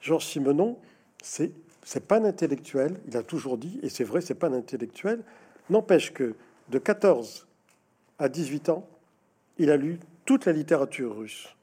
Georges 0.00 0.26
Simenon, 0.26 0.78
c'est 1.22 1.50
c'est 1.84 2.06
pas 2.06 2.18
un 2.18 2.24
intellectuel. 2.24 2.98
Il 3.06 3.16
a 3.16 3.22
toujours 3.22 3.58
dit, 3.58 3.78
et 3.82 3.88
c'est 3.88 4.04
vrai, 4.04 4.20
c'est 4.20 4.34
pas 4.34 4.48
un 4.48 4.54
intellectuel. 4.54 5.22
N'empêche 5.70 6.12
que 6.12 6.34
de 6.68 6.78
14 6.78 7.46
à 8.18 8.28
18 8.28 8.68
ans, 8.68 8.86
il 9.58 9.70
a 9.70 9.76
lu 9.76 9.98
toute 10.24 10.46
la 10.46 10.52
littérature 10.52 11.16
russe, 11.16 11.54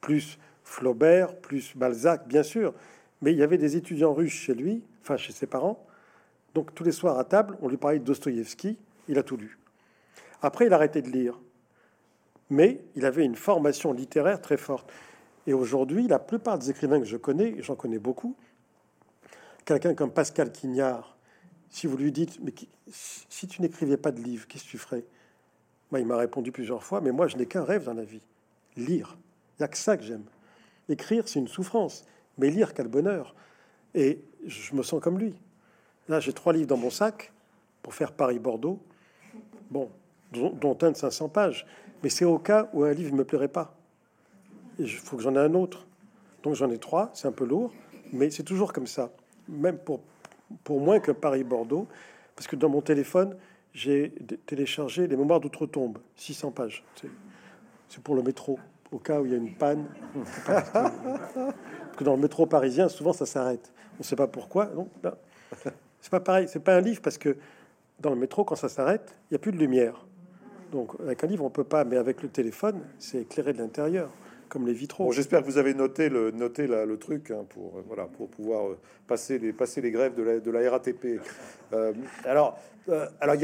plus 0.00 0.38
Flaubert, 0.64 1.36
plus 1.36 1.76
Balzac, 1.76 2.26
bien 2.26 2.42
sûr, 2.42 2.74
mais 3.20 3.32
il 3.32 3.38
y 3.38 3.42
avait 3.42 3.58
des 3.58 3.76
étudiants 3.76 4.14
russes 4.14 4.32
chez 4.32 4.54
lui, 4.54 4.82
enfin 5.02 5.16
chez 5.16 5.32
ses 5.32 5.46
parents. 5.46 5.84
Donc 6.54 6.74
tous 6.74 6.84
les 6.84 6.92
soirs 6.92 7.18
à 7.18 7.24
table, 7.24 7.56
on 7.60 7.68
lui 7.68 7.76
parlait 7.76 7.98
de 7.98 8.04
Dostoïevski, 8.04 8.76
il 9.08 9.18
a 9.18 9.22
tout 9.22 9.36
lu. 9.36 9.58
Après, 10.40 10.66
il 10.66 10.72
a 10.72 10.76
arrêté 10.76 11.02
de 11.02 11.10
lire, 11.10 11.38
mais 12.50 12.80
il 12.96 13.04
avait 13.04 13.24
une 13.24 13.36
formation 13.36 13.92
littéraire 13.92 14.40
très 14.40 14.56
forte. 14.56 14.90
Et 15.46 15.52
aujourd'hui, 15.52 16.06
la 16.08 16.18
plupart 16.18 16.58
des 16.58 16.70
écrivains 16.70 17.00
que 17.00 17.06
je 17.06 17.16
connais, 17.16 17.56
j'en 17.60 17.76
connais 17.76 17.98
beaucoup, 17.98 18.36
quelqu'un 19.64 19.94
comme 19.94 20.10
Pascal 20.10 20.52
Quignard, 20.52 21.11
si 21.72 21.86
vous 21.86 21.96
lui 21.96 22.12
dites, 22.12 22.38
mais 22.42 22.52
si 22.90 23.48
tu 23.48 23.62
n'écrivais 23.62 23.96
pas 23.96 24.12
de 24.12 24.20
livre, 24.20 24.46
qu'est-ce 24.46 24.64
que 24.64 24.68
tu 24.68 24.78
ferais? 24.78 25.04
Moi, 25.90 26.00
Il 26.00 26.06
m'a 26.06 26.18
répondu 26.18 26.52
plusieurs 26.52 26.84
fois, 26.84 27.00
mais 27.00 27.12
moi, 27.12 27.26
je 27.26 27.36
n'ai 27.36 27.46
qu'un 27.46 27.64
rêve 27.64 27.84
dans 27.84 27.94
la 27.94 28.04
vie, 28.04 28.20
lire. 28.76 29.16
Il 29.58 29.62
n'y 29.62 29.64
a 29.64 29.68
que 29.68 29.78
ça 29.78 29.96
que 29.96 30.02
j'aime. 30.04 30.24
Écrire, 30.90 31.26
c'est 31.26 31.38
une 31.38 31.48
souffrance, 31.48 32.04
mais 32.36 32.50
lire, 32.50 32.74
quel 32.74 32.88
bonheur. 32.88 33.34
Et 33.94 34.22
je 34.46 34.74
me 34.74 34.82
sens 34.82 35.02
comme 35.02 35.18
lui. 35.18 35.34
Là, 36.08 36.20
j'ai 36.20 36.34
trois 36.34 36.52
livres 36.52 36.66
dans 36.66 36.76
mon 36.76 36.90
sac 36.90 37.32
pour 37.82 37.94
faire 37.94 38.12
Paris-Bordeaux, 38.12 38.78
bon, 39.70 39.90
dont, 40.32 40.78
un 40.82 40.90
de 40.90 40.96
500 40.96 41.30
pages. 41.30 41.66
Mais 42.02 42.10
c'est 42.10 42.26
au 42.26 42.38
cas 42.38 42.68
où 42.74 42.84
un 42.84 42.92
livre 42.92 43.12
ne 43.12 43.18
me 43.18 43.24
plairait 43.24 43.48
pas. 43.48 43.74
Il 44.78 44.90
faut 44.90 45.16
que 45.16 45.22
j'en 45.22 45.34
ai 45.34 45.38
un 45.38 45.54
autre. 45.54 45.86
Donc 46.42 46.54
j'en 46.54 46.70
ai 46.70 46.78
trois, 46.78 47.10
c'est 47.14 47.28
un 47.28 47.32
peu 47.32 47.46
lourd, 47.46 47.72
mais 48.12 48.30
c'est 48.30 48.42
toujours 48.42 48.72
comme 48.74 48.86
ça. 48.86 49.10
Même 49.48 49.78
pour 49.78 50.00
pour 50.64 50.80
moins 50.80 51.00
que 51.00 51.12
Paris-Bordeaux, 51.12 51.86
parce 52.36 52.46
que 52.46 52.56
dans 52.56 52.68
mon 52.68 52.80
téléphone, 52.80 53.36
j'ai 53.72 54.12
téléchargé 54.46 55.06
les 55.06 55.16
mémoires 55.16 55.40
d'outre-tombe, 55.40 55.98
600 56.16 56.50
pages. 56.50 56.84
C'est 57.88 58.02
pour 58.02 58.14
le 58.14 58.22
métro, 58.22 58.58
au 58.90 58.98
cas 58.98 59.20
où 59.20 59.26
il 59.26 59.32
y 59.32 59.34
a 59.34 59.38
une 59.38 59.54
panne. 59.54 59.86
Parce 60.46 60.70
que 61.96 62.04
dans 62.04 62.14
le 62.16 62.22
métro 62.22 62.46
parisien, 62.46 62.88
souvent, 62.88 63.12
ça 63.12 63.26
s'arrête. 63.26 63.72
On 63.94 63.98
ne 64.00 64.04
sait 64.04 64.16
pas 64.16 64.26
pourquoi. 64.26 64.66
Non, 64.66 64.88
c'est 66.00 66.10
pas 66.10 66.20
pareil. 66.20 66.48
C'est 66.48 66.60
pas 66.60 66.76
un 66.76 66.80
livre 66.80 67.00
parce 67.02 67.18
que 67.18 67.36
dans 68.00 68.10
le 68.10 68.16
métro, 68.16 68.44
quand 68.44 68.56
ça 68.56 68.68
s'arrête, 68.68 69.14
il 69.30 69.34
n'y 69.34 69.36
a 69.36 69.38
plus 69.38 69.52
de 69.52 69.58
lumière. 69.58 70.04
Donc, 70.72 70.92
avec 71.00 71.22
un 71.22 71.26
livre, 71.26 71.44
on 71.44 71.50
peut 71.50 71.64
pas, 71.64 71.84
mais 71.84 71.96
avec 71.96 72.22
le 72.22 72.28
téléphone, 72.28 72.80
c'est 72.98 73.18
éclairé 73.18 73.52
de 73.52 73.58
l'intérieur. 73.58 74.10
Comme 74.52 74.66
les 74.66 74.74
vitraux. 74.74 75.10
J'espère 75.12 75.40
que 75.40 75.46
vous 75.46 75.56
avez 75.56 75.72
noté 75.72 76.10
le, 76.10 76.30
noté 76.30 76.66
le 76.66 76.96
truc 76.98 77.30
hein, 77.30 77.46
pour, 77.48 77.78
euh, 77.78 77.84
voilà, 77.86 78.04
pour 78.04 78.28
pouvoir 78.28 78.68
euh, 78.68 78.78
passer 79.06 79.38
les, 79.38 79.54
passer 79.54 79.80
les 79.80 79.90
grèves 79.90 80.14
de 80.14 80.22
la, 80.22 80.40
de 80.40 80.50
la 80.50 80.70
RATP. 80.70 81.20
Euh, 81.74 81.94
alors, 82.26 82.58
alors 83.18 83.34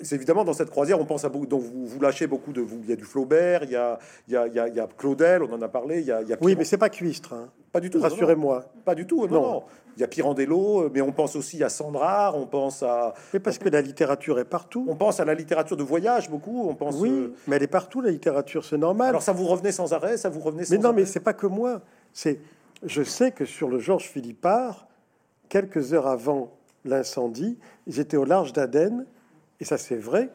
c'est 0.00 0.16
évidemment 0.16 0.42
dans 0.42 0.54
cette 0.54 0.70
croisière, 0.70 0.98
on 0.98 1.04
pense 1.04 1.26
à 1.26 1.28
beaucoup. 1.28 1.44
Donc 1.44 1.60
vous, 1.60 1.86
vous 1.86 2.00
lâchez 2.00 2.26
beaucoup 2.26 2.54
de 2.54 2.62
vous. 2.62 2.80
Il 2.82 2.88
y 2.88 2.94
a 2.94 2.96
du 2.96 3.04
Flaubert, 3.04 3.62
il 3.64 3.72
y 3.72 3.76
a, 3.76 3.98
il 4.26 4.32
y 4.32 4.36
a, 4.38 4.46
il 4.46 4.54
y 4.54 4.80
a, 4.80 4.88
Claudel, 4.96 5.42
on 5.42 5.52
en 5.52 5.60
a 5.60 5.68
parlé. 5.68 6.00
Il 6.00 6.06
y 6.06 6.10
a, 6.10 6.22
il 6.22 6.28
y 6.28 6.32
a 6.32 6.38
oui, 6.40 6.54
mais 6.56 6.64
c'est 6.64 6.78
pas 6.78 6.88
cuistre. 6.88 7.34
Hein. 7.34 7.50
Pas 7.74 7.80
du 7.80 7.90
tout. 7.90 8.00
Rassurez-moi. 8.00 8.66
Pas 8.84 8.94
du 8.94 9.04
tout. 9.04 9.26
non. 9.26 9.42
non. 9.42 9.64
Il 9.96 10.00
y 10.00 10.04
a 10.04 10.08
Pirandello, 10.08 10.90
mais 10.90 11.00
on 11.00 11.10
pense 11.10 11.34
aussi 11.34 11.62
à 11.62 11.68
Sandrard, 11.68 12.36
on 12.36 12.46
pense 12.46 12.84
à. 12.84 13.14
Mais 13.32 13.40
parce 13.40 13.58
que 13.58 13.68
la 13.68 13.80
littérature 13.80 14.38
est 14.38 14.44
partout. 14.44 14.86
On 14.88 14.94
pense 14.94 15.18
à 15.18 15.24
la 15.24 15.34
littérature 15.34 15.76
de 15.76 15.82
voyage 15.82 16.30
beaucoup. 16.30 16.68
On 16.68 16.76
pense. 16.76 16.94
Oui, 16.96 17.10
euh, 17.10 17.34
mais 17.48 17.56
elle 17.56 17.64
est 17.64 17.68
partout 17.68 18.00
la 18.00 18.10
littérature, 18.10 18.64
c'est 18.64 18.78
normal. 18.78 19.08
Alors 19.08 19.22
ça 19.22 19.32
vous 19.32 19.46
revenait 19.46 19.72
sans 19.72 19.92
arrêt, 19.92 20.16
ça 20.16 20.28
vous 20.28 20.38
revenait. 20.38 20.64
Sans 20.64 20.74
mais 20.74 20.80
non, 20.80 20.92
mais 20.92 21.04
c'est 21.04 21.20
pas 21.20 21.32
que 21.32 21.48
moi. 21.48 21.80
C'est, 22.12 22.38
je 22.84 23.02
sais 23.02 23.32
que 23.32 23.44
sur 23.44 23.68
le 23.68 23.80
Georges 23.80 24.08
Philippard, 24.08 24.86
quelques 25.48 25.94
heures 25.94 26.06
avant 26.06 26.52
l'incendie, 26.84 27.58
j'étais 27.88 28.16
au 28.16 28.24
large 28.24 28.52
d'Aden, 28.52 29.04
et 29.58 29.64
ça 29.64 29.78
c'est 29.78 29.96
vrai. 29.96 30.30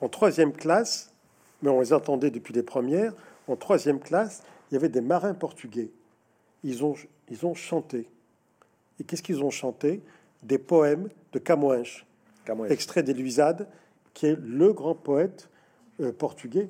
En 0.00 0.08
troisième 0.08 0.52
classe, 0.52 1.12
mais 1.60 1.70
on 1.70 1.80
les 1.80 1.92
entendait 1.92 2.30
depuis 2.30 2.54
les 2.54 2.62
premières. 2.62 3.14
En 3.48 3.56
troisième 3.56 3.98
classe, 3.98 4.42
il 4.70 4.74
y 4.74 4.76
avait 4.76 4.88
des 4.88 5.00
marins 5.00 5.34
portugais. 5.34 5.90
Ils 6.64 6.84
ont, 6.84 6.94
ils 7.30 7.46
ont 7.46 7.54
chanté. 7.54 8.08
Et 9.00 9.04
qu'est-ce 9.04 9.22
qu'ils 9.22 9.42
ont 9.42 9.50
chanté? 9.50 10.00
Des 10.42 10.58
poèmes 10.58 11.08
de 11.32 11.38
Camões, 11.38 12.04
extrait 12.68 13.02
d'Eluisade, 13.02 13.68
qui 14.14 14.26
est 14.26 14.38
le 14.40 14.72
grand 14.72 14.94
poète 14.94 15.48
euh, 16.00 16.12
portugais 16.12 16.68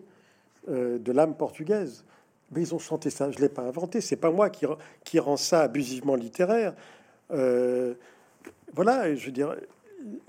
euh, 0.69 0.99
de 0.99 1.13
l'âme 1.13 1.35
portugaise. 1.35 2.05
Mais 2.51 2.61
ils 2.61 2.75
ont 2.75 2.79
chanté 2.79 3.09
ça, 3.09 3.31
je 3.31 3.39
ne 3.39 3.43
l'ai 3.43 3.49
pas 3.49 3.63
inventé, 3.63 4.01
c'est 4.01 4.17
pas 4.17 4.31
moi 4.31 4.51
qui, 4.51 4.67
qui 5.05 5.19
rend 5.19 5.39
ça 5.39 5.63
abusivement 5.63 6.15
littéraire. 6.15 6.75
Euh, 7.31 7.95
voilà, 8.75 9.15
je 9.15 9.27
veux 9.27 9.33
dire. 9.33 9.57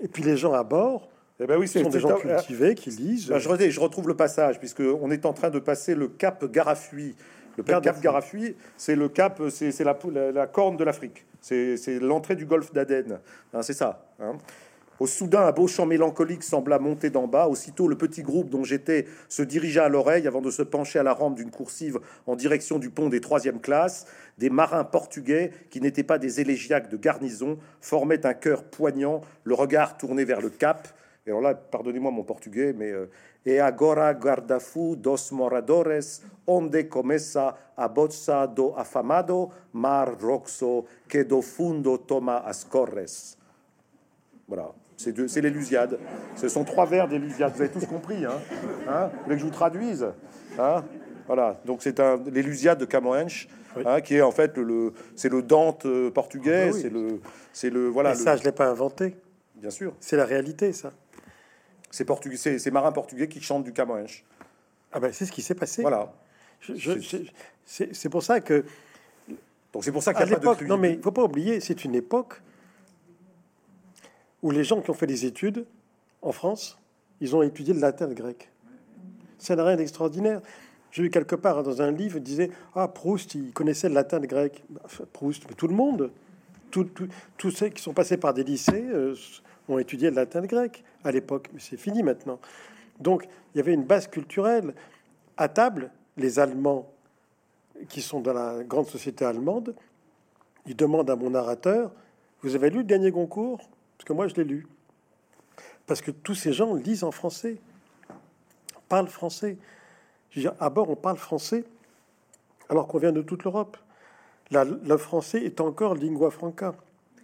Et 0.00 0.08
puis 0.08 0.22
les 0.22 0.36
gens 0.36 0.54
à 0.54 0.62
bord, 0.62 1.08
eh 1.40 1.46
ben 1.46 1.58
oui, 1.58 1.66
c'est 1.68 1.82
des 1.82 2.00
gens 2.00 2.16
cultivés 2.16 2.74
qui 2.74 2.90
lisent. 2.90 3.26
Ben, 3.26 3.38
je, 3.38 3.70
je, 3.70 3.80
retrouve 3.80 4.08
le 4.08 4.16
passage, 4.16 4.58
puisque 4.58 4.80
on 4.80 5.10
est 5.10 5.26
en 5.26 5.32
train 5.32 5.50
de 5.50 5.58
passer 5.58 5.94
le 5.94 6.08
cap 6.08 6.44
Garafui. 6.50 7.14
Le 7.56 7.62
cap 7.62 8.00
Garafui, 8.00 8.56
c'est 8.76 8.96
le 8.96 9.08
cap, 9.08 9.40
c'est 9.50 9.78
la, 9.80 9.96
la, 10.32 10.46
corne 10.46 10.76
de 10.76 10.84
l'Afrique. 10.84 11.24
C'est 11.40 12.00
l'entrée 12.00 12.36
du 12.36 12.46
golfe 12.46 12.72
d'Aden. 12.72 13.20
Hein, 13.52 13.62
c'est 13.62 13.74
ça. 13.74 14.06
Hein. 14.20 14.38
Au 15.00 15.08
soudain, 15.08 15.40
un 15.40 15.50
beau 15.50 15.66
chant 15.66 15.86
mélancolique 15.86 16.44
sembla 16.44 16.78
monter 16.78 17.10
d'en 17.10 17.26
bas. 17.26 17.48
Aussitôt, 17.48 17.88
le 17.88 17.96
petit 17.96 18.22
groupe 18.22 18.48
dont 18.48 18.62
j'étais 18.62 19.06
se 19.28 19.42
dirigea 19.42 19.84
à 19.84 19.88
l'oreille 19.88 20.28
avant 20.28 20.40
de 20.40 20.50
se 20.50 20.62
pencher 20.62 21.00
à 21.00 21.02
la 21.02 21.12
rampe 21.12 21.34
d'une 21.34 21.50
coursive 21.50 21.98
en 22.28 22.36
direction 22.36 22.78
du 22.78 22.90
pont 22.90 23.08
des 23.08 23.20
troisième 23.20 23.60
classes. 23.60 24.06
Des 24.38 24.50
marins 24.50 24.84
portugais, 24.84 25.50
qui 25.70 25.80
n'étaient 25.80 26.04
pas 26.04 26.18
des 26.18 26.40
élégiaques 26.40 26.88
de 26.90 26.96
garnison, 26.96 27.58
formaient 27.80 28.24
un 28.24 28.34
cœur 28.34 28.62
poignant, 28.62 29.20
le 29.42 29.54
regard 29.54 29.96
tourné 29.96 30.24
vers 30.24 30.40
le 30.40 30.50
cap. 30.50 30.88
Et 31.26 31.30
alors 31.30 31.40
là, 31.40 31.54
pardonnez-moi 31.54 32.10
mon 32.10 32.22
portugais, 32.22 32.72
mais 32.72 32.90
euh, 32.90 33.10
et 33.44 33.60
agora 33.60 34.12
guardafu 34.12 34.96
dos 34.96 35.30
moradores 35.30 36.22
onde 36.46 36.84
começa 36.84 37.54
a 37.76 38.46
do 38.46 38.74
afamado 38.76 39.50
mar 39.72 40.14
roxo 40.20 40.84
que 41.08 41.24
do 41.24 41.42
fundo 41.42 41.98
toma 41.98 42.38
as 42.38 42.64
corres. 42.64 43.36
Voilà, 44.46 44.72
c'est 44.96 45.40
les 45.40 45.50
Lusiades. 45.50 45.98
Ce 46.36 46.48
sont 46.48 46.64
trois 46.64 46.86
vers 46.86 47.08
des 47.08 47.18
Lusiades. 47.18 47.52
Vous 47.54 47.62
avez 47.62 47.70
tous 47.70 47.86
compris, 47.86 48.24
hein, 48.24 48.40
hein? 48.88 49.10
Vous 49.12 49.24
voulez 49.24 49.36
que 49.36 49.40
je 49.40 49.46
vous 49.46 49.50
traduise? 49.50 50.06
Hein? 50.58 50.84
Voilà, 51.26 51.58
donc 51.64 51.82
c'est 51.82 51.98
un 52.00 52.20
les 52.26 52.42
Lusiades 52.42 52.78
de 52.78 52.84
Camões. 52.84 53.46
Hein, 53.84 54.00
qui 54.02 54.14
est 54.14 54.22
en 54.22 54.30
fait 54.30 54.56
le, 54.56 54.92
c'est 55.16 55.28
le 55.28 55.42
Dante 55.42 55.84
euh, 55.84 56.08
portugais, 56.08 56.68
ah 56.68 56.70
bah 56.70 56.78
c'est 56.80 56.90
le 56.90 57.20
c'est 57.52 57.70
le 57.70 57.88
voilà. 57.88 58.14
ça, 58.14 58.36
je 58.36 58.44
l'ai 58.44 58.52
pas 58.52 58.68
inventé. 58.68 59.16
Bien 59.56 59.70
sûr. 59.70 59.94
C'est 59.98 60.16
la 60.16 60.24
réalité, 60.24 60.72
ça 60.72 60.92
ces, 61.94 62.04
portugais, 62.04 62.36
ces, 62.36 62.70
marins 62.72 62.90
portugais 62.90 63.28
qui 63.28 63.40
chantent 63.40 63.62
du 63.62 63.72
Camões. 63.72 64.24
Ah 64.92 64.98
ben, 64.98 65.12
c'est 65.12 65.26
ce 65.26 65.32
qui 65.32 65.42
s'est 65.42 65.54
passé. 65.54 65.82
Voilà. 65.82 66.12
C'est 67.64 68.08
pour 68.08 68.22
ça 68.22 68.40
que. 68.40 68.64
Donc 69.72 69.84
c'est 69.84 69.92
pour 69.92 70.02
ça 70.02 70.12
qu'à 70.12 70.24
l'époque, 70.24 70.62
non 70.62 70.76
mais 70.76 70.94
il 70.94 71.02
faut 71.02 71.12
pas 71.12 71.24
oublier, 71.24 71.60
c'est 71.60 71.84
une 71.84 71.94
époque 71.94 72.40
où 74.42 74.50
les 74.50 74.62
gens 74.62 74.80
qui 74.80 74.90
ont 74.90 74.94
fait 74.94 75.06
des 75.06 75.24
études 75.24 75.66
en 76.22 76.32
France, 76.32 76.78
ils 77.20 77.34
ont 77.34 77.42
étudié 77.42 77.74
le 77.74 77.80
latin 77.80 78.06
et 78.06 78.10
le 78.10 78.14
grec. 78.14 78.50
Ça 79.38 79.56
n'a 79.56 79.64
rien 79.64 79.76
d'extraordinaire. 79.76 80.40
J'ai 80.90 81.02
vu 81.02 81.10
quelque 81.10 81.34
part 81.34 81.62
dans 81.62 81.82
un 81.82 81.90
livre, 81.90 82.18
disait 82.18 82.50
Ah, 82.74 82.88
Proust, 82.88 83.34
il 83.34 83.52
connaissait 83.52 83.88
le 83.88 83.94
latin 83.94 84.18
et 84.18 84.22
le 84.22 84.26
grec. 84.26 84.64
Proust, 85.12 85.44
mais 85.48 85.54
tout 85.54 85.68
le 85.68 85.74
monde, 85.74 86.10
tous 86.70 87.50
ceux 87.50 87.68
qui 87.68 87.82
sont 87.82 87.94
passés 87.94 88.16
par 88.16 88.32
des 88.32 88.44
lycées 88.44 88.84
euh, 88.92 89.14
ont 89.68 89.78
étudié 89.78 90.10
le 90.10 90.16
latin 90.16 90.40
et 90.40 90.42
le 90.42 90.48
grec 90.48 90.84
à 91.04 91.12
l'époque, 91.12 91.48
mais 91.52 91.60
c'est 91.60 91.76
fini 91.76 92.02
maintenant. 92.02 92.40
Donc 93.00 93.28
il 93.54 93.58
y 93.58 93.60
avait 93.60 93.74
une 93.74 93.84
base 93.84 94.08
culturelle. 94.08 94.74
À 95.36 95.48
table, 95.48 95.90
les 96.16 96.38
Allemands 96.38 96.90
qui 97.88 98.02
sont 98.02 98.20
dans 98.20 98.32
la 98.32 98.62
grande 98.62 98.86
société 98.86 99.24
allemande, 99.24 99.74
ils 100.66 100.76
demandent 100.76 101.10
à 101.10 101.16
mon 101.16 101.30
narrateur, 101.30 101.90
vous 102.42 102.54
avez 102.54 102.70
lu 102.70 102.78
le 102.78 102.84
dernier 102.84 103.10
Goncourt 103.10 103.58
Parce 103.96 104.06
que 104.06 104.12
moi 104.12 104.28
je 104.28 104.34
l'ai 104.34 104.44
lu. 104.44 104.66
Parce 105.86 106.00
que 106.00 106.10
tous 106.10 106.34
ces 106.34 106.52
gens 106.52 106.74
lisent 106.74 107.04
en 107.04 107.10
français, 107.10 107.58
parlent 108.88 109.08
français. 109.08 109.58
Je 110.30 110.40
veux 110.40 110.54
à 110.60 110.70
bord 110.70 110.88
on 110.88 110.96
parle 110.96 111.18
français 111.18 111.64
alors 112.68 112.86
qu'on 112.86 112.98
vient 112.98 113.12
de 113.12 113.22
toute 113.22 113.44
l'Europe. 113.44 113.76
Le 114.50 114.96
français 114.96 115.42
est 115.44 115.60
encore 115.60 115.94
lingua 115.94 116.30
franca. 116.30 116.74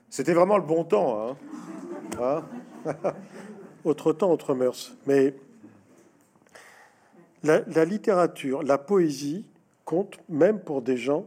C'était 0.09 0.35
vraiment 0.35 0.57
le 0.57 0.64
bon 0.64 0.85
temps. 0.85 1.28
Hein, 1.28 1.37
hein? 2.20 2.45
Autre 3.85 4.12
temps, 4.12 4.31
autre 4.31 4.55
mœurs. 4.55 4.93
Mais 5.07 5.35
la, 7.43 7.85
littérature, 7.85 8.62
la 8.62 8.78
poésie 8.78 9.45
compte 9.85 10.18
même 10.28 10.61
pour 10.61 10.83
des 10.83 10.97
gens 10.97 11.26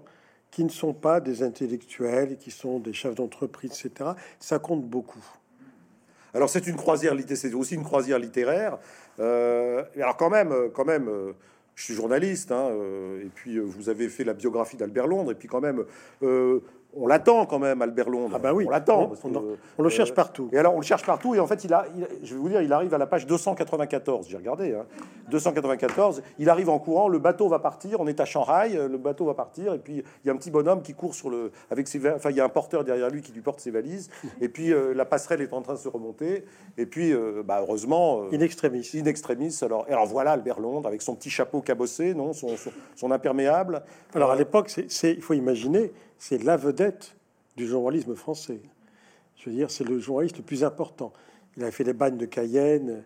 qui 0.51 0.63
ne 0.63 0.69
sont 0.69 0.93
pas 0.93 1.19
des 1.19 1.41
intellectuels, 1.41 2.37
qui 2.37 2.51
sont 2.51 2.79
des 2.79 2.93
chefs 2.93 3.15
d'entreprise, 3.15 3.71
etc. 3.71 4.11
Ça 4.39 4.59
compte 4.59 4.85
beaucoup. 4.85 5.23
Alors 6.35 6.49
c'est 6.49 6.67
une 6.67 6.75
croisière, 6.75 7.15
c'est 7.35 7.53
aussi 7.53 7.75
une 7.75 7.83
croisière 7.83 8.19
littéraire. 8.19 8.77
Euh, 9.19 9.83
alors 9.95 10.17
quand 10.17 10.29
même, 10.29 10.53
quand 10.73 10.85
même, 10.85 11.07
euh, 11.07 11.33
je 11.75 11.83
suis 11.83 11.93
journaliste, 11.93 12.51
hein, 12.51 12.69
euh, 12.71 13.23
et 13.23 13.29
puis 13.33 13.59
vous 13.59 13.89
avez 13.89 14.09
fait 14.09 14.23
la 14.23 14.33
biographie 14.33 14.77
d'Albert 14.77 15.07
Londres, 15.07 15.31
et 15.31 15.35
puis 15.35 15.47
quand 15.47 15.61
même, 15.61 15.83
on 16.95 17.07
l'attend 17.07 17.45
quand 17.45 17.59
même, 17.59 17.81
Albert 17.81 18.09
Londres. 18.09 18.33
Ah 18.35 18.39
bah 18.39 18.53
oui, 18.53 18.65
on 18.67 18.69
l'attend. 18.69 19.11
On, 19.77 19.83
le 19.83 19.89
cherche 19.89 20.11
euh, 20.11 20.15
partout. 20.15 20.49
Et 20.51 20.57
alors, 20.57 20.75
on 20.75 20.79
le 20.79 20.85
cherche 20.85 21.05
partout. 21.05 21.33
Et 21.33 21.39
en 21.39 21.47
fait, 21.47 21.63
il 21.63 21.73
a, 21.73 21.85
je 22.21 22.33
vais 22.33 22.39
vous 22.39 22.49
dire, 22.49 22.61
il 22.61 22.71
arrive 22.71 22.93
à 22.93 22.97
la 22.97 23.07
page 23.07 23.25
294. 23.25 24.27
J'ai 24.29 24.37
regardé, 24.37 24.75
294. 25.29 26.19
Hein. 26.19 26.21
Il 26.39 26.49
arrive 26.49 26.69
en 26.69 26.79
courant. 26.79 27.07
Le 27.07 27.19
bateau 27.19 27.47
va 27.47 27.59
partir. 27.59 27.99
On 27.99 28.07
est 28.07 28.19
à 28.19 28.25
Shanghai. 28.25 28.75
Euh, 28.75 28.87
le 28.87 28.97
bateau 28.97 29.25
va 29.25 29.33
partir. 29.33 29.73
Et 29.73 29.79
puis, 29.79 30.03
il 30.23 30.27
y 30.27 30.29
a 30.29 30.33
un 30.33 30.37
petit 30.37 30.51
bonhomme 30.51 30.81
qui 30.81 30.93
court 30.93 31.15
sur 31.15 31.29
le, 31.29 31.51
avec 31.71 31.87
ses, 31.87 31.99
enfin, 32.11 32.29
il 32.29 32.37
y 32.37 32.41
a 32.41 32.45
un 32.45 32.49
porteur 32.49 32.83
derrière 32.83 33.09
lui 33.09 33.21
qui 33.21 33.31
lui 33.31 33.41
porte 33.41 33.59
ses 33.59 33.71
valises. 33.71 34.09
Et 34.41 34.49
puis, 34.49 34.71
euh, 34.71 34.93
la 34.93 35.05
passerelle 35.05 35.41
est 35.41 35.53
en 35.53 35.61
train 35.61 35.73
de 35.73 35.79
se 35.79 35.87
remonter. 35.87 36.45
Et 36.77 36.85
puis, 36.85 37.13
bah, 37.45 37.59
heureusement, 37.61 38.23
in 38.31 38.39
extremis. 38.39 38.91
In 38.95 39.05
extremis. 39.05 39.57
Alors, 39.61 39.85
alors 39.89 40.05
voilà 40.05 40.31
Albert 40.31 40.59
Londres 40.59 40.87
avec 40.87 41.01
son 41.01 41.15
petit 41.15 41.29
chapeau 41.29 41.61
cabossé, 41.61 42.13
non, 42.13 42.33
son, 42.33 42.49
son 42.95 43.11
imperméable. 43.11 43.83
Alors 44.13 44.31
à 44.31 44.35
l'époque, 44.35 44.71
il 44.77 45.21
faut 45.21 45.33
imaginer, 45.33 45.91
c'est 46.23 46.41
la 46.41 46.55
vedette 46.55 47.17
du 47.57 47.67
journalisme 47.67 48.15
français. 48.15 48.61
Je 49.35 49.49
veux 49.49 49.55
dire, 49.57 49.69
c'est 49.69 49.83
le 49.83 49.99
journaliste 49.99 50.37
le 50.37 50.43
plus 50.43 50.63
important. 50.63 51.11
Il 51.57 51.65
a 51.65 51.71
fait 51.71 51.83
les 51.83 51.91
bagnes 51.91 52.15
de 52.15 52.25
Cayenne, 52.25 53.03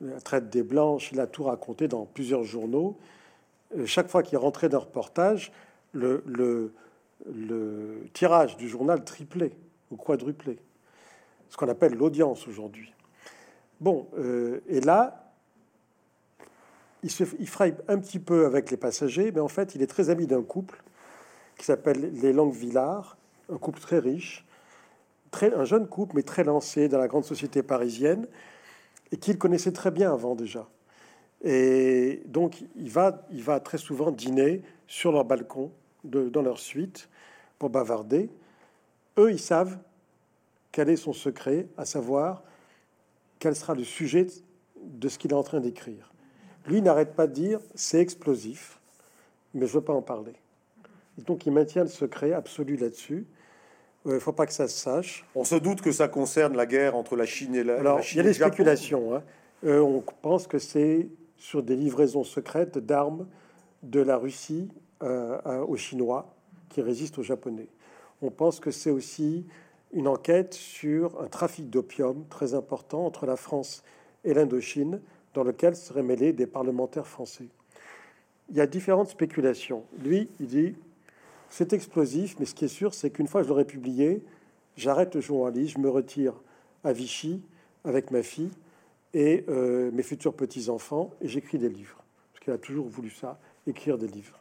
la 0.00 0.20
traite 0.20 0.50
des 0.50 0.64
Blanches, 0.64 1.12
il 1.12 1.20
a 1.20 1.28
tout 1.28 1.44
raconté 1.44 1.86
dans 1.86 2.06
plusieurs 2.06 2.42
journaux. 2.42 2.98
Euh, 3.76 3.86
chaque 3.86 4.08
fois 4.08 4.24
qu'il 4.24 4.36
rentrait 4.38 4.68
d'un 4.68 4.78
reportage, 4.78 5.52
le, 5.92 6.72
tirage 8.12 8.56
du 8.56 8.68
journal 8.68 9.04
triplé 9.04 9.52
ou 9.92 9.96
quadruplé, 9.96 10.58
ce 11.50 11.56
qu'on 11.56 11.68
appelle 11.68 11.94
l'audience 11.94 12.48
aujourd'hui. 12.48 12.92
Bon, 13.80 14.08
euh, 14.18 14.58
et 14.66 14.80
là, 14.80 15.32
il, 17.04 17.12
se, 17.12 17.22
il 17.38 17.48
frappe 17.48 17.80
un 17.86 18.00
petit 18.00 18.18
peu 18.18 18.44
avec 18.44 18.72
les 18.72 18.76
passagers, 18.76 19.30
mais 19.30 19.40
en 19.40 19.46
fait, 19.46 19.76
il 19.76 19.82
est 19.82 19.86
très 19.86 20.10
ami 20.10 20.26
d'un 20.26 20.42
couple 20.42 20.82
qui 21.56 21.64
s'appelle 21.64 22.12
les 22.20 22.32
Langues 22.32 22.54
Villard, 22.54 23.16
un 23.52 23.58
couple 23.58 23.80
très 23.80 23.98
riche, 23.98 24.44
très, 25.30 25.52
un 25.54 25.64
jeune 25.64 25.86
couple, 25.86 26.16
mais 26.16 26.22
très 26.22 26.44
lancé 26.44 26.88
dans 26.88 26.98
la 26.98 27.08
grande 27.08 27.24
société 27.24 27.62
parisienne, 27.62 28.26
et 29.12 29.16
qu'il 29.16 29.38
connaissait 29.38 29.72
très 29.72 29.90
bien 29.90 30.12
avant 30.12 30.34
déjà. 30.34 30.68
Et 31.42 32.22
donc, 32.26 32.64
il 32.76 32.90
va, 32.90 33.26
il 33.30 33.42
va 33.42 33.60
très 33.60 33.78
souvent 33.78 34.10
dîner 34.10 34.62
sur 34.86 35.12
leur 35.12 35.24
balcon, 35.24 35.70
dans 36.04 36.42
leur 36.42 36.58
suite, 36.58 37.08
pour 37.58 37.70
bavarder. 37.70 38.30
Eux, 39.18 39.30
ils 39.30 39.40
savent 39.40 39.78
quel 40.72 40.88
est 40.90 40.96
son 40.96 41.12
secret, 41.12 41.68
à 41.76 41.84
savoir 41.84 42.42
quel 43.38 43.54
sera 43.54 43.74
le 43.74 43.84
sujet 43.84 44.26
de 44.82 45.08
ce 45.08 45.18
qu'il 45.18 45.32
est 45.32 45.34
en 45.34 45.42
train 45.42 45.60
d'écrire. 45.60 46.12
Lui 46.66 46.82
n'arrête 46.82 47.14
pas 47.14 47.26
de 47.26 47.32
dire 47.32 47.60
c'est 47.74 48.00
explosif, 48.00 48.80
mais 49.54 49.66
je 49.66 49.72
veux 49.72 49.84
pas 49.84 49.92
en 49.92 50.02
parler. 50.02 50.34
Donc 51.18 51.46
il 51.46 51.52
maintient 51.52 51.82
le 51.82 51.88
secret 51.88 52.32
absolu 52.32 52.76
là-dessus. 52.76 53.26
Il 54.04 54.12
ne 54.12 54.18
faut 54.18 54.32
pas 54.32 54.46
que 54.46 54.52
ça 54.52 54.68
se 54.68 54.78
sache. 54.78 55.24
On 55.34 55.44
se 55.44 55.56
doute 55.56 55.80
que 55.80 55.90
ça 55.90 56.08
concerne 56.08 56.56
la 56.56 56.66
guerre 56.66 56.94
entre 56.94 57.16
la 57.16 57.26
Chine 57.26 57.54
et 57.54 57.64
la, 57.64 57.78
Alors, 57.78 58.00
il 58.12 58.16
y 58.16 58.20
a 58.20 58.22
des 58.22 58.34
spéculations. 58.34 59.14
Hein. 59.14 59.22
Euh, 59.64 59.80
on 59.80 60.02
pense 60.22 60.46
que 60.46 60.58
c'est 60.58 61.08
sur 61.36 61.62
des 61.62 61.74
livraisons 61.74 62.22
secrètes 62.22 62.78
d'armes 62.78 63.26
de 63.82 64.00
la 64.00 64.16
Russie 64.16 64.68
euh, 65.02 65.64
aux 65.66 65.76
Chinois 65.76 66.34
qui 66.68 66.82
résistent 66.82 67.18
aux 67.18 67.22
Japonais. 67.22 67.68
On 68.22 68.30
pense 68.30 68.60
que 68.60 68.70
c'est 68.70 68.90
aussi 68.90 69.46
une 69.92 70.08
enquête 70.08 70.54
sur 70.54 71.20
un 71.20 71.28
trafic 71.28 71.70
d'opium 71.70 72.24
très 72.28 72.54
important 72.54 73.04
entre 73.04 73.26
la 73.26 73.36
France 73.36 73.82
et 74.24 74.34
l'Indochine, 74.34 75.00
dans 75.34 75.44
lequel 75.44 75.76
seraient 75.76 76.02
mêlés 76.02 76.32
des 76.32 76.46
parlementaires 76.46 77.06
français. 77.06 77.48
Il 78.50 78.56
y 78.56 78.60
a 78.60 78.66
différentes 78.66 79.08
spéculations. 79.08 79.84
Lui, 80.02 80.28
il 80.40 80.46
dit 80.46 80.74
c'est 81.50 81.72
explosif, 81.72 82.36
mais 82.38 82.46
ce 82.46 82.54
qui 82.54 82.64
est 82.64 82.68
sûr, 82.68 82.94
c'est 82.94 83.10
qu'une 83.10 83.28
fois 83.28 83.40
que 83.40 83.44
je 83.44 83.50
l'aurai 83.50 83.64
publié, 83.64 84.22
j'arrête 84.76 85.14
le 85.14 85.20
journalisme, 85.20 85.74
je 85.76 85.78
me 85.80 85.90
retire 85.90 86.34
à 86.84 86.92
Vichy 86.92 87.42
avec 87.84 88.10
ma 88.10 88.22
fille 88.22 88.50
et 89.14 89.44
euh, 89.48 89.90
mes 89.92 90.02
futurs 90.02 90.34
petits-enfants, 90.34 91.10
et 91.20 91.28
j'écris 91.28 91.58
des 91.58 91.68
livres. 91.68 92.02
Parce 92.32 92.44
qu'il 92.44 92.52
a 92.52 92.58
toujours 92.58 92.88
voulu 92.88 93.10
ça, 93.10 93.38
écrire 93.66 93.96
des 93.96 94.08
livres. 94.08 94.38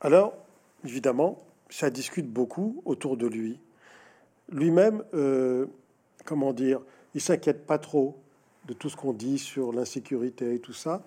Alors, 0.00 0.34
évidemment, 0.84 1.38
ça 1.70 1.90
discute 1.90 2.28
beaucoup 2.28 2.82
autour 2.84 3.16
de 3.16 3.26
lui. 3.26 3.58
Lui-même, 4.50 5.04
euh, 5.14 5.66
comment 6.24 6.52
dire, 6.52 6.80
il 7.14 7.20
s'inquiète 7.20 7.66
pas 7.66 7.78
trop 7.78 8.18
de 8.66 8.74
tout 8.74 8.88
ce 8.88 8.96
qu'on 8.96 9.12
dit 9.12 9.38
sur 9.38 9.72
l'insécurité 9.72 10.54
et 10.54 10.58
tout 10.58 10.72
ça, 10.72 11.02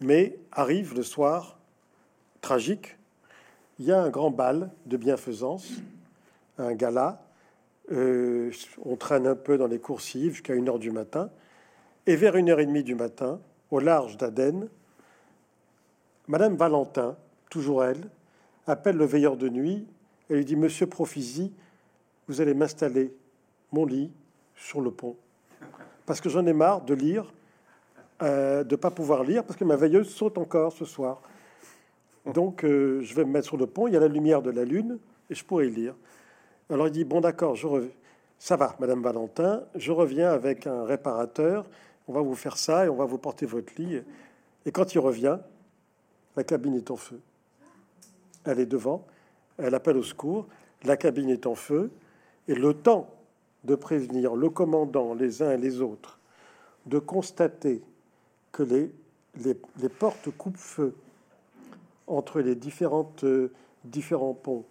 mais 0.00 0.38
arrive 0.52 0.94
le 0.94 1.02
soir, 1.02 1.57
tragique, 2.40 2.96
il 3.78 3.86
y 3.86 3.92
a 3.92 4.00
un 4.00 4.10
grand 4.10 4.30
bal 4.30 4.70
de 4.86 4.96
bienfaisance, 4.96 5.68
un 6.58 6.74
gala, 6.74 7.22
euh, 7.92 8.50
on 8.84 8.96
traîne 8.96 9.26
un 9.26 9.36
peu 9.36 9.56
dans 9.56 9.66
les 9.66 9.78
coursives 9.78 10.32
jusqu'à 10.32 10.54
1h 10.54 10.78
du 10.78 10.90
matin, 10.90 11.30
et 12.06 12.16
vers 12.16 12.34
1h30 12.34 12.82
du 12.82 12.94
matin, 12.94 13.40
au 13.70 13.80
large 13.80 14.16
d'Aden, 14.16 14.68
Madame 16.26 16.56
Valentin, 16.56 17.16
toujours 17.50 17.84
elle, 17.84 18.08
appelle 18.66 18.96
le 18.96 19.04
veilleur 19.04 19.36
de 19.36 19.48
nuit 19.48 19.86
et 20.28 20.34
lui 20.34 20.44
dit 20.44 20.56
Monsieur 20.56 20.86
Profisi, 20.86 21.52
vous 22.26 22.40
allez 22.40 22.54
m'installer 22.54 23.14
mon 23.72 23.86
lit 23.86 24.12
sur 24.54 24.80
le 24.80 24.90
pont. 24.90 25.16
Parce 26.04 26.20
que 26.20 26.28
j'en 26.28 26.46
ai 26.46 26.52
marre 26.52 26.82
de 26.82 26.94
lire, 26.94 27.32
euh, 28.22 28.64
de 28.64 28.76
pas 28.76 28.90
pouvoir 28.90 29.24
lire, 29.24 29.44
parce 29.44 29.58
que 29.58 29.64
ma 29.64 29.76
veilleuse 29.76 30.10
saute 30.10 30.36
encore 30.38 30.72
ce 30.72 30.84
soir. 30.84 31.22
Donc 32.34 32.64
euh, 32.64 33.00
je 33.02 33.14
vais 33.14 33.24
me 33.24 33.30
mettre 33.30 33.46
sur 33.46 33.56
le 33.56 33.66
pont, 33.66 33.86
il 33.86 33.94
y 33.94 33.96
a 33.96 34.00
la 34.00 34.08
lumière 34.08 34.42
de 34.42 34.50
la 34.50 34.64
lune, 34.64 34.98
et 35.30 35.34
je 35.34 35.44
pourrais 35.44 35.66
lire. 35.66 35.94
Alors 36.70 36.88
il 36.88 36.92
dit 36.92 37.04
Bon, 37.04 37.20
d'accord. 37.20 37.56
Ça 38.38 38.56
va, 38.56 38.76
Madame 38.78 39.02
Valentin, 39.02 39.64
je 39.74 39.90
reviens 39.90 40.30
avec 40.30 40.66
un 40.66 40.84
réparateur, 40.84 41.66
on 42.06 42.12
va 42.12 42.20
vous 42.20 42.36
faire 42.36 42.56
ça 42.56 42.86
et 42.86 42.88
on 42.88 42.94
va 42.94 43.04
vous 43.04 43.18
porter 43.18 43.46
votre 43.46 43.72
lit. 43.76 44.00
Et 44.64 44.70
quand 44.70 44.94
il 44.94 45.00
revient, 45.00 45.38
la 46.36 46.44
cabine 46.44 46.76
est 46.76 46.90
en 46.92 46.96
feu. 46.96 47.18
Elle 48.44 48.60
est 48.60 48.66
devant, 48.66 49.04
elle 49.58 49.74
appelle 49.74 49.96
au 49.96 50.04
secours, 50.04 50.46
la 50.84 50.96
cabine 50.96 51.30
est 51.30 51.46
en 51.46 51.56
feu, 51.56 51.90
et 52.46 52.54
le 52.54 52.74
temps 52.74 53.10
de 53.64 53.74
prévenir 53.74 54.36
le 54.36 54.48
commandant, 54.48 55.14
les 55.14 55.42
uns 55.42 55.50
et 55.50 55.56
les 55.56 55.80
autres, 55.80 56.20
de 56.86 56.98
constater 56.98 57.82
que 58.52 58.62
les, 58.62 58.92
les, 59.44 59.88
portes 59.88 60.30
coupe-feu 60.36 60.94
entre 62.08 62.40
les 62.40 62.54
différentes, 62.54 63.24
euh, 63.24 63.52
différents 63.84 64.34
ponts 64.34 64.64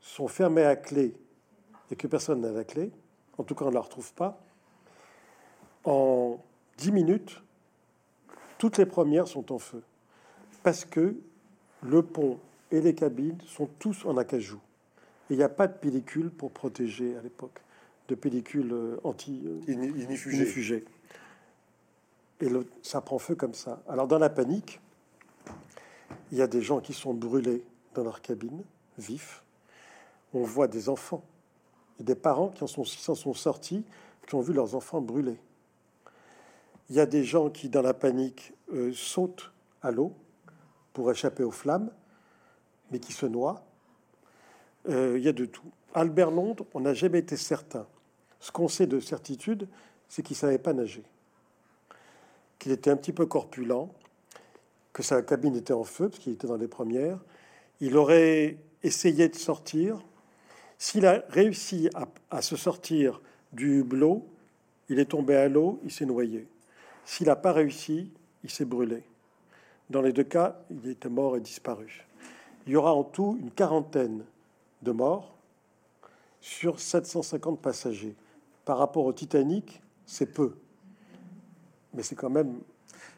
sont 0.00 0.28
fermées 0.28 0.64
à 0.64 0.76
clé 0.76 1.14
et 1.90 1.96
que 1.96 2.06
personne 2.06 2.40
n'a 2.40 2.50
la 2.50 2.64
clé, 2.64 2.90
en 3.38 3.44
tout 3.44 3.54
cas 3.54 3.64
on 3.64 3.68
ne 3.68 3.74
la 3.74 3.80
retrouve 3.80 4.12
pas, 4.14 4.40
en 5.84 6.38
dix 6.78 6.92
minutes, 6.92 7.42
toutes 8.58 8.78
les 8.78 8.86
premières 8.86 9.28
sont 9.28 9.52
en 9.52 9.58
feu. 9.58 9.82
Parce 10.62 10.84
que 10.84 11.16
le 11.82 12.02
pont 12.02 12.38
et 12.70 12.80
les 12.80 12.94
cabines 12.94 13.38
sont 13.46 13.68
tous 13.78 14.04
en 14.04 14.16
acajou. 14.16 14.60
Et 15.28 15.34
il 15.34 15.36
n'y 15.36 15.42
a 15.42 15.48
pas 15.48 15.66
de 15.66 15.76
pellicule 15.76 16.30
pour 16.30 16.52
protéger 16.52 17.16
à 17.16 17.22
l'époque, 17.22 17.60
de 18.08 18.14
pellicule 18.14 18.72
euh, 18.72 19.00
anti-inifugée. 19.04 20.84
Euh, 20.84 22.46
et 22.46 22.48
le, 22.48 22.66
ça 22.82 23.00
prend 23.00 23.18
feu 23.18 23.34
comme 23.34 23.54
ça. 23.54 23.82
Alors 23.88 24.06
dans 24.06 24.18
la 24.18 24.30
panique, 24.30 24.80
il 26.32 26.38
y 26.38 26.42
a 26.42 26.46
des 26.46 26.62
gens 26.62 26.80
qui 26.80 26.94
sont 26.94 27.14
brûlés 27.14 27.62
dans 27.94 28.02
leur 28.02 28.22
cabine, 28.22 28.62
vifs. 28.98 29.44
On 30.32 30.42
voit 30.42 30.66
des 30.66 30.88
enfants 30.88 31.22
et 32.00 32.02
des 32.02 32.14
parents 32.14 32.48
qui 32.48 32.64
en 32.64 32.66
sont, 32.66 33.34
sortis, 33.34 33.84
qui 34.26 34.34
ont 34.34 34.40
vu 34.40 34.54
leurs 34.54 34.74
enfants 34.74 35.02
brûlés. 35.02 35.38
Il 36.88 36.96
y 36.96 37.00
a 37.00 37.06
des 37.06 37.22
gens 37.22 37.50
qui, 37.50 37.68
dans 37.68 37.82
la 37.82 37.92
panique, 37.92 38.54
euh, 38.72 38.92
sautent 38.94 39.52
à 39.82 39.90
l'eau 39.90 40.14
pour 40.94 41.10
échapper 41.10 41.44
aux 41.44 41.50
flammes 41.50 41.90
mais 42.90 42.98
qui 42.98 43.12
se 43.12 43.26
noie. 43.26 43.64
Euh, 44.88 45.14
il 45.16 45.24
y 45.24 45.28
a 45.28 45.32
de 45.32 45.46
tout. 45.46 45.70
Albert 45.94 46.30
Londres, 46.30 46.66
on 46.74 46.80
n'a 46.80 46.94
jamais 46.94 47.18
été 47.18 47.36
certain. 47.36 47.86
Ce 48.40 48.52
qu'on 48.52 48.68
sait 48.68 48.86
de 48.86 49.00
certitude, 49.00 49.68
c'est 50.08 50.22
qu'il 50.22 50.34
ne 50.34 50.40
savait 50.40 50.58
pas 50.58 50.72
nager, 50.72 51.04
qu'il 52.58 52.72
était 52.72 52.90
un 52.90 52.96
petit 52.96 53.12
peu 53.12 53.26
corpulent, 53.26 53.88
que 54.92 55.02
sa 55.02 55.22
cabine 55.22 55.56
était 55.56 55.72
en 55.72 55.84
feu, 55.84 56.08
parce 56.08 56.18
qu'il 56.20 56.32
était 56.32 56.46
dans 56.46 56.56
les 56.56 56.68
premières. 56.68 57.18
Il 57.80 57.96
aurait 57.96 58.58
essayé 58.82 59.28
de 59.28 59.34
sortir. 59.34 60.02
S'il 60.78 61.06
a 61.06 61.24
réussi 61.28 61.88
à, 62.30 62.42
se 62.42 62.56
sortir 62.56 63.20
du 63.52 63.80
hublot, 63.80 64.26
il 64.88 64.98
est 64.98 65.06
tombé 65.06 65.36
à 65.36 65.48
l'eau, 65.48 65.80
il 65.84 65.90
s'est 65.90 66.06
noyé. 66.06 66.46
S'il 67.04 67.26
n'a 67.26 67.36
pas 67.36 67.52
réussi, 67.52 68.10
il 68.44 68.50
s'est 68.50 68.64
brûlé. 68.64 69.02
Dans 69.90 70.02
les 70.02 70.12
deux 70.12 70.24
cas, 70.24 70.60
il 70.70 70.90
était 70.90 71.08
mort 71.08 71.36
et 71.36 71.40
disparu 71.40 72.06
il 72.66 72.72
y 72.72 72.76
aura 72.76 72.94
en 72.94 73.04
tout 73.04 73.38
une 73.40 73.50
quarantaine 73.50 74.24
de 74.82 74.92
morts 74.92 75.34
sur 76.40 76.80
750 76.80 77.60
passagers. 77.60 78.14
Par 78.64 78.78
rapport 78.78 79.04
au 79.04 79.12
Titanic, 79.12 79.80
c'est 80.06 80.26
peu. 80.26 80.54
Mais 81.94 82.02
c'est 82.02 82.14
quand 82.14 82.30
même 82.30 82.60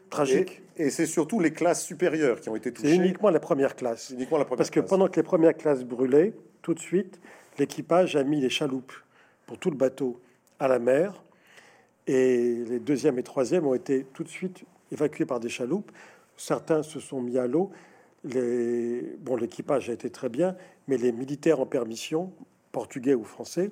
tragique. 0.09 0.61
Et, 0.77 0.89
c'est 0.89 1.05
surtout 1.05 1.39
les 1.39 1.51
classes 1.51 1.83
supérieures 1.83 2.41
qui 2.41 2.49
ont 2.49 2.55
été 2.55 2.71
touchées. 2.71 2.89
C'est 2.89 2.95
uniquement 2.95 3.29
la 3.29 3.39
première 3.39 3.75
classe. 3.75 4.09
Uniquement 4.09 4.37
la 4.37 4.45
première 4.45 4.57
Parce 4.57 4.69
que 4.69 4.81
pendant 4.81 5.07
que 5.07 5.15
les 5.15 5.23
premières 5.23 5.55
classes 5.55 5.83
brûlaient, 5.83 6.33
tout 6.61 6.73
de 6.73 6.79
suite, 6.79 7.19
l'équipage 7.57 8.15
a 8.15 8.23
mis 8.23 8.41
les 8.41 8.49
chaloupes 8.49 8.93
pour 9.45 9.57
tout 9.57 9.69
le 9.69 9.77
bateau 9.77 10.19
à 10.59 10.67
la 10.67 10.79
mer. 10.79 11.23
Et 12.07 12.63
les 12.67 12.79
deuxième 12.79 13.17
et 13.17 13.23
troisième 13.23 13.65
ont 13.65 13.73
été 13.73 14.05
tout 14.13 14.23
de 14.23 14.29
suite 14.29 14.63
évacués 14.91 15.25
par 15.25 15.39
des 15.39 15.49
chaloupes. 15.49 15.91
Certains 16.37 16.83
se 16.83 16.99
sont 16.99 17.21
mis 17.21 17.37
à 17.37 17.47
l'eau 17.47 17.71
bon, 19.19 19.35
l'équipage 19.35 19.89
a 19.89 19.93
été 19.93 20.09
très 20.09 20.29
bien, 20.29 20.55
mais 20.87 20.97
les 20.97 21.11
militaires 21.11 21.59
en 21.59 21.65
permission, 21.65 22.31
portugais 22.71 23.13
ou 23.13 23.23
français, 23.23 23.71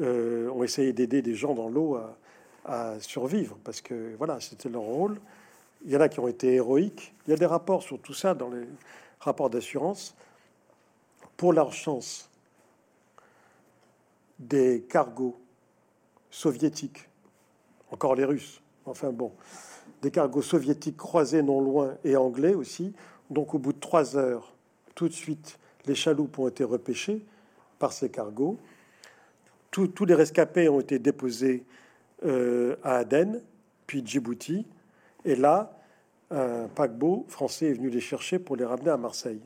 euh, 0.00 0.48
ont 0.50 0.64
essayé 0.64 0.92
d'aider 0.92 1.22
des 1.22 1.34
gens 1.34 1.54
dans 1.54 1.68
l'eau 1.68 1.96
à, 1.96 2.16
survivre 3.00 3.56
parce 3.64 3.80
que 3.80 4.14
voilà, 4.16 4.40
c'était 4.40 4.68
leur 4.68 4.82
rôle. 4.82 5.20
Il 5.84 5.90
y 5.90 5.96
en 5.96 6.00
a 6.00 6.08
qui 6.08 6.20
ont 6.20 6.28
été 6.28 6.54
héroïques. 6.54 7.14
Il 7.26 7.30
y 7.30 7.32
a 7.32 7.36
des 7.36 7.46
rapports 7.46 7.82
sur 7.82 7.98
tout 8.00 8.14
ça 8.14 8.34
dans 8.34 8.50
les 8.50 8.66
rapports 9.20 9.50
d'assurance. 9.50 10.14
Pour 11.36 11.52
leur 11.52 11.72
chance, 11.72 12.28
des 14.38 14.82
cargos 14.88 15.38
soviétiques, 16.30 17.08
encore 17.90 18.14
les 18.14 18.24
Russes, 18.24 18.60
enfin 18.86 19.10
bon, 19.10 19.32
des 20.02 20.10
cargos 20.10 20.42
soviétiques 20.42 20.96
croisés 20.96 21.42
non 21.42 21.60
loin 21.60 21.96
et 22.04 22.16
anglais 22.16 22.54
aussi, 22.54 22.94
donc 23.30 23.54
au 23.54 23.58
bout 23.58 23.72
de 23.72 23.80
trois 23.80 24.16
heures, 24.16 24.52
tout 24.94 25.08
de 25.08 25.14
suite, 25.14 25.58
les 25.86 25.94
chaloupes 25.94 26.38
ont 26.38 26.48
été 26.48 26.64
repêchées 26.64 27.24
par 27.78 27.92
ces 27.92 28.10
cargos. 28.10 28.58
tous 29.70 30.04
les 30.04 30.14
rescapés 30.14 30.68
ont 30.68 30.80
été 30.80 30.98
déposés 30.98 31.64
euh, 32.24 32.76
à 32.82 32.96
Aden, 32.96 33.42
puis 33.86 34.02
Djibouti. 34.04 34.66
Et 35.24 35.36
là, 35.36 35.78
un 36.30 36.68
paquebot 36.68 37.26
français 37.28 37.66
est 37.66 37.72
venu 37.72 37.90
les 37.90 38.00
chercher 38.00 38.38
pour 38.38 38.56
les 38.56 38.64
ramener 38.64 38.90
à 38.90 38.96
Marseille. 38.96 39.40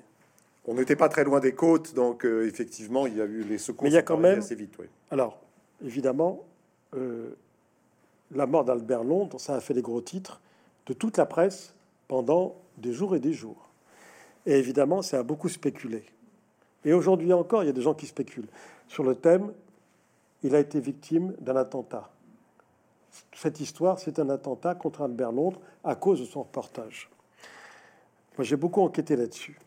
On 0.66 0.74
n'était 0.74 0.96
pas 0.96 1.08
très 1.08 1.24
loin 1.24 1.40
des 1.40 1.54
côtes, 1.54 1.94
donc 1.94 2.24
euh, 2.24 2.46
effectivement, 2.46 3.06
il 3.06 3.16
y 3.16 3.20
a 3.20 3.24
eu 3.24 3.42
les 3.42 3.58
secours. 3.58 3.84
Mais 3.84 3.90
il 3.90 3.94
y 3.94 3.98
a 3.98 4.02
quand 4.02 4.16
même 4.16 4.38
assez 4.38 4.54
vite. 4.54 4.76
Alors, 5.10 5.38
évidemment, 5.84 6.44
euh, 6.94 7.36
la 8.30 8.46
mort 8.46 8.64
d'Albert 8.64 9.04
Londres, 9.04 9.38
ça 9.38 9.54
a 9.54 9.60
fait 9.60 9.74
les 9.74 9.82
gros 9.82 10.00
titres 10.00 10.40
de 10.86 10.94
toute 10.94 11.16
la 11.16 11.26
presse 11.26 11.74
pendant 12.08 12.56
des 12.78 12.92
jours 12.92 13.14
et 13.14 13.20
des 13.20 13.32
jours. 13.32 13.70
Et 14.46 14.58
évidemment, 14.58 15.02
ça 15.02 15.18
a 15.18 15.22
beaucoup 15.22 15.48
spéculé. 15.48 16.04
Et 16.84 16.92
aujourd'hui 16.92 17.32
encore, 17.32 17.62
il 17.62 17.66
y 17.66 17.70
a 17.70 17.72
des 17.72 17.82
gens 17.82 17.94
qui 17.94 18.06
spéculent 18.06 18.48
sur 18.88 19.04
le 19.04 19.14
thème 19.14 19.52
il 20.44 20.54
a 20.54 20.60
été 20.60 20.78
victime 20.78 21.34
d'un 21.40 21.56
attentat. 21.56 22.10
Cette 23.34 23.60
histoire, 23.60 23.98
c'est 23.98 24.18
un 24.18 24.28
attentat 24.28 24.74
contre 24.74 25.02
Albert 25.02 25.32
Londres 25.32 25.60
à 25.82 25.94
cause 25.94 26.20
de 26.20 26.24
son 26.24 26.42
reportage. 26.42 27.10
Moi, 28.36 28.44
j'ai 28.44 28.56
beaucoup 28.56 28.82
enquêté 28.82 29.16
là-dessus. 29.16 29.58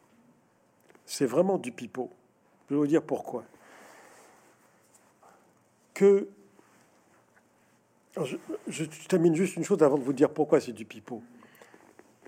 C'est 1.05 1.25
vraiment 1.25 1.57
du 1.57 1.71
pipeau. 1.71 2.09
Je 2.69 2.75
vais 2.75 2.79
vous 2.79 2.87
dire 2.87 3.03
pourquoi. 3.03 3.43
Que 5.93 6.27
je, 8.67 8.85
termine 9.07 9.35
juste 9.35 9.55
une 9.55 9.63
chose 9.63 9.81
avant 9.83 9.97
de 9.97 10.03
vous 10.03 10.13
dire 10.13 10.29
pourquoi 10.29 10.59
c'est 10.59 10.73
du 10.73 10.85
pipeau. 10.85 11.21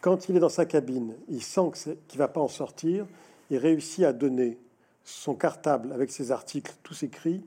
Quand 0.02 0.30
il 0.30 0.38
est 0.38 0.40
dans 0.40 0.50
sa 0.50 0.66
cabine, 0.66 1.16
il 1.28 1.44
sent 1.44 1.72
qu'il 1.74 1.92
ne 2.14 2.18
va 2.18 2.28
pas 2.28 2.40
en 2.40 2.48
sortir, 2.48 3.06
il 3.50 3.58
réussit 3.58 4.06
à 4.06 4.14
donner 4.14 4.58
son 5.04 5.36
cartable 5.36 5.92
avec 5.92 6.12
ses 6.12 6.32
articles, 6.32 6.74
tous 6.84 7.04
écrits, 7.04 7.44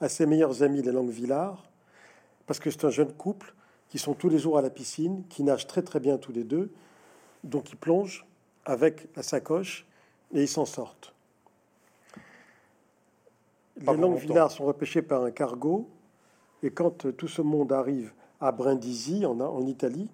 à 0.00 0.08
ses 0.08 0.26
meilleurs 0.26 0.62
amis, 0.62 0.82
les 0.82 0.92
langues 0.92 1.10
Villard, 1.10 1.65
parce 2.46 2.60
que 2.60 2.70
c'est 2.70 2.84
un 2.84 2.90
jeune 2.90 3.12
couple 3.12 3.54
qui 3.88 3.98
sont 3.98 4.14
tous 4.14 4.28
les 4.28 4.38
jours 4.38 4.58
à 4.58 4.62
la 4.62 4.70
piscine, 4.70 5.24
qui 5.28 5.42
nagent 5.42 5.66
très 5.66 5.82
très 5.82 6.00
bien 6.00 6.18
tous 6.18 6.32
les 6.32 6.44
deux, 6.44 6.70
donc 7.44 7.70
ils 7.72 7.76
plongent 7.76 8.26
avec 8.64 9.08
la 9.16 9.22
sacoche 9.22 9.86
et 10.32 10.42
ils 10.42 10.48
s'en 10.48 10.64
sortent. 10.64 11.14
les 13.76 13.96
langues 13.96 14.18
Villard 14.18 14.50
sont 14.50 14.64
repêchées 14.64 15.02
par 15.02 15.22
un 15.22 15.30
cargo, 15.30 15.88
et 16.62 16.70
quand 16.70 17.16
tout 17.16 17.28
ce 17.28 17.42
monde 17.42 17.72
arrive 17.72 18.12
à 18.40 18.50
Brindisi, 18.52 19.24
en, 19.24 19.38
en 19.40 19.66
Italie, 19.66 20.10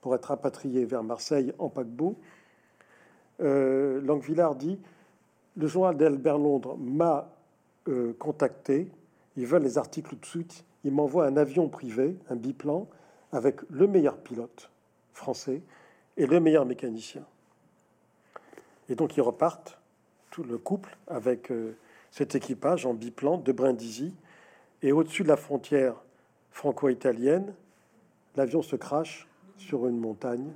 pour 0.00 0.14
être 0.14 0.26
rapatrié 0.26 0.84
vers 0.84 1.02
Marseille 1.02 1.52
en 1.58 1.68
paquebot, 1.68 2.16
euh, 3.40 4.00
Langvillard 4.02 4.54
dit 4.54 4.78
Le 5.56 5.66
journal 5.66 5.96
d'Albert 5.96 6.38
Londres 6.38 6.76
m'a 6.78 7.30
euh, 7.88 8.12
contacté, 8.18 8.90
ils 9.36 9.46
veulent 9.46 9.62
les 9.62 9.78
articles 9.78 10.10
tout 10.10 10.16
de 10.16 10.26
suite, 10.26 10.64
ils 10.84 10.92
m'envoient 10.92 11.26
un 11.26 11.36
avion 11.36 11.68
privé, 11.68 12.16
un 12.28 12.36
biplan, 12.36 12.88
avec 13.32 13.60
le 13.70 13.86
meilleur 13.86 14.16
pilote 14.16 14.70
français 15.12 15.62
et 16.16 16.26
le 16.26 16.40
meilleur 16.40 16.66
mécanicien. 16.66 17.22
Et 18.88 18.94
donc 18.94 19.16
ils 19.16 19.20
repartent, 19.22 19.78
tout 20.30 20.42
le 20.42 20.58
couple, 20.58 20.96
avec 21.06 21.50
euh, 21.50 21.76
cet 22.10 22.34
équipage 22.34 22.86
en 22.86 22.94
biplan 22.94 23.38
de 23.38 23.52
Brindisi, 23.52 24.14
et 24.82 24.92
au-dessus 24.92 25.22
de 25.22 25.28
la 25.28 25.36
frontière 25.36 25.94
franco-italienne, 26.50 27.52
l'avion 28.36 28.62
se 28.62 28.76
crache 28.76 29.28
sur 29.58 29.86
une 29.86 29.98
montagne. 29.98 30.50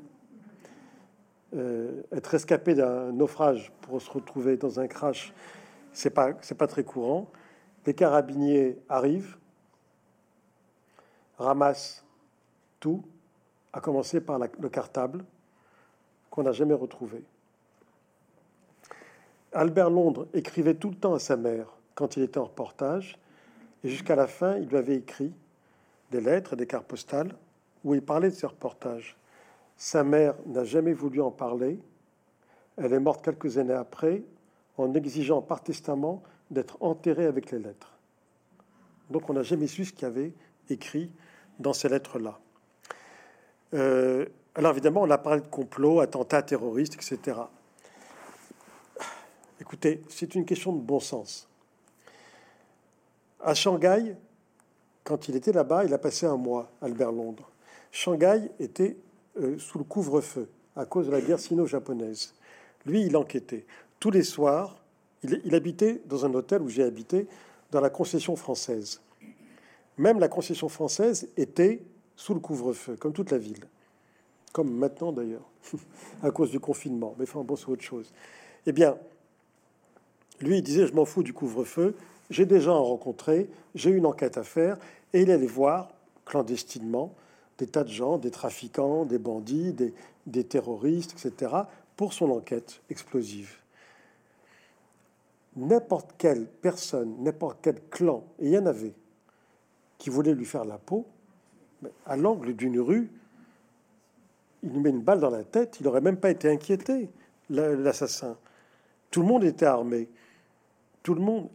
Euh, 1.55 2.03
être 2.13 2.29
rescapé 2.29 2.75
d'un 2.75 3.13
naufrage 3.13 3.71
pour 3.83 4.01
se 4.01 4.11
retrouver 4.11 4.57
dans 4.57 4.81
un 4.81 4.89
crash, 4.89 5.33
c'est 5.93 6.11
pas 6.11 6.33
c'est 6.41 6.57
pas 6.57 6.67
très 6.67 6.83
courant. 6.83 7.31
Les 7.87 7.95
carabiniers 7.95 8.79
arrivent, 8.89 9.37
ramassent 11.39 12.05
tout, 12.81 13.03
à 13.73 13.81
commencer 13.81 14.21
par 14.21 14.39
le 14.39 14.69
cartable 14.69 15.25
qu'on 16.31 16.43
n'a 16.43 16.53
jamais 16.53 16.75
retrouvé. 16.75 17.25
Albert 19.53 19.91
Londres 19.91 20.27
écrivait 20.35 20.75
tout 20.75 20.91
le 20.91 20.97
temps 20.97 21.15
à 21.15 21.19
sa 21.19 21.37
mère 21.37 21.67
quand 21.95 22.17
il 22.17 22.23
était 22.23 22.39
en 22.39 22.45
reportage, 22.45 23.19
et 23.83 23.89
jusqu'à 23.89 24.17
la 24.17 24.27
fin, 24.27 24.57
il 24.57 24.69
lui 24.69 24.77
avait 24.77 24.97
écrit 24.97 25.33
des 26.11 26.21
lettres, 26.21 26.57
des 26.57 26.67
cartes 26.67 26.87
postales, 26.87 27.35
où 27.85 27.95
il 27.95 28.03
parlait 28.03 28.31
de 28.31 28.35
ses 28.35 28.47
reportages. 28.47 29.17
Sa 29.77 30.03
mère 30.03 30.35
n'a 30.47 30.65
jamais 30.65 30.93
voulu 30.93 31.21
en 31.21 31.31
parler. 31.31 31.79
Elle 32.77 32.93
est 32.93 33.01
morte 33.01 33.25
quelques 33.25 33.59
années 33.59 33.75
après 33.75 34.23
en 34.77 34.95
exigeant 34.95 35.43
par 35.43 35.63
testament 35.63 36.23
d'être 36.51 36.77
enterrée 36.81 37.27
avec 37.27 37.51
les 37.51 37.59
lettres. 37.59 37.93
Donc 39.11 39.29
on 39.29 39.35
n'a 39.35 39.43
jamais 39.43 39.67
su 39.67 39.85
ce 39.85 39.93
qu'il 39.93 40.03
y 40.03 40.11
avait 40.11 40.33
écrit 40.69 41.11
dans 41.59 41.73
ces 41.73 41.89
lettres-là. 41.89 42.39
Euh, 43.75 44.27
alors 44.55 44.73
évidemment, 44.73 45.03
on 45.03 45.11
a 45.11 45.19
parlé 45.19 45.41
de 45.41 45.47
complot, 45.47 46.01
attentats 46.01 46.43
terroristes, 46.43 46.95
etc. 46.95 47.39
Écoutez, 49.61 50.03
c'est 50.09 50.35
une 50.35 50.45
question 50.45 50.73
de 50.73 50.81
bon 50.81 51.01
sens. 51.01 51.49
À 53.41 53.55
Shanghai, 53.55 54.17
quand 55.03 55.29
il 55.29 55.37
était 55.37 55.53
là-bas, 55.53 55.85
il 55.85 55.93
a 55.93 55.99
passé 55.99 56.27
un 56.27 56.37
mois, 56.37 56.71
Albert 56.81 57.13
Londres. 57.13 57.51
Shanghai 57.91 58.51
était 58.59 58.97
euh, 59.39 59.59
sous 59.59 59.79
le 59.79 59.85
couvre-feu 59.85 60.49
à 60.77 60.87
cause 60.87 61.07
de 61.07 61.13
la 61.13 61.21
guerre 61.21 61.39
sino-japonaise. 61.39 62.35
Lui, 62.87 63.03
il 63.05 63.17
enquêtait. 63.17 63.67
Tous 64.01 64.11
les 64.11 64.23
soirs, 64.23 64.77
il, 65.23 65.55
habitait 65.55 66.03
dans 66.07 66.25
un 66.27 66.35
hôtel 66.35 66.63
où 66.63 66.69
j'ai 66.69 66.83
habité, 66.83 67.27
dans 67.71 67.81
la 67.81 67.91
concession 67.91 68.37
française. 68.37 69.01
Même 69.99 70.19
la 70.19 70.29
concession 70.29 70.69
française 70.69 71.29
était 71.37 71.83
sous 72.17 72.35
le 72.35 72.41
couvre-feu, 72.41 72.97
comme 72.97 73.13
toute 73.13 73.31
la 73.31 73.39
ville. 73.39 73.65
Comme 74.53 74.73
maintenant 74.73 75.13
d'ailleurs, 75.13 75.49
à 76.23 76.31
cause 76.31 76.51
du 76.51 76.61
confinement. 76.61 77.15
Mais 77.19 77.25
enfin, 77.25 77.43
bon, 77.43 77.57
c'est 77.57 77.69
autre 77.69 77.83
chose. 77.83 78.13
Eh 78.67 78.73
bien, 78.73 78.97
lui, 80.41 80.59
il 80.59 80.63
disait, 80.63 80.87
je 80.87 80.95
m'en 80.95 81.05
fous 81.05 81.23
du 81.23 81.33
couvre-feu, 81.33 81.95
j'ai 82.31 82.47
déjà 82.47 82.73
rencontré, 82.73 83.49
j'ai 83.75 83.91
une 83.91 84.07
enquête 84.07 84.39
à 84.39 84.45
faire, 84.45 84.79
et 85.13 85.23
il 85.23 85.31
allait 85.31 85.47
voir 85.47 85.91
clandestinement 86.25 87.15
des 87.59 87.67
tas 87.67 87.85
de 87.85 87.91
gens, 87.91 88.19
des 88.19 88.31
trafiquants, 88.31 89.05
des 89.05 89.19
bandits, 89.19 89.75
des, 90.27 90.45
terroristes, 90.45 91.13
etc., 91.13 91.53
pour 91.97 92.13
son 92.13 92.31
enquête 92.31 92.81
explosive. 92.91 93.59
N'importe 95.57 96.15
quelle 96.19 96.47
personne, 96.47 97.15
n'importe 97.23 97.59
quel 97.63 97.81
clan, 97.91 98.25
et 98.41 98.47
il 98.47 98.51
y 98.51 98.59
en 98.59 98.67
avait, 98.67 98.95
qui 100.05 100.11
voulait 100.11 100.35
lui 100.35 100.45
faire 100.45 100.67
la 100.67 100.77
peau, 100.77 101.07
à 102.05 102.15
l'angle 102.15 102.55
d'une 102.55 102.79
rue, 102.79 103.11
il 104.63 104.69
lui 104.69 104.81
met 104.81 104.91
une 104.91 105.01
balle 105.01 105.21
dans 105.21 105.31
la 105.31 105.45
tête, 105.45 105.79
il 105.81 105.85
n'aurait 105.85 106.03
même 106.03 106.19
pas 106.19 106.29
été 106.29 106.51
inquiété, 106.51 107.09
l'assassin. 107.49 108.37
Tout 109.11 109.23
le 109.23 109.27
monde 109.27 109.45
était 109.45 109.65
armé. 109.65 110.11
Tout 111.03 111.15
le 111.15 111.23
monde 111.23 111.49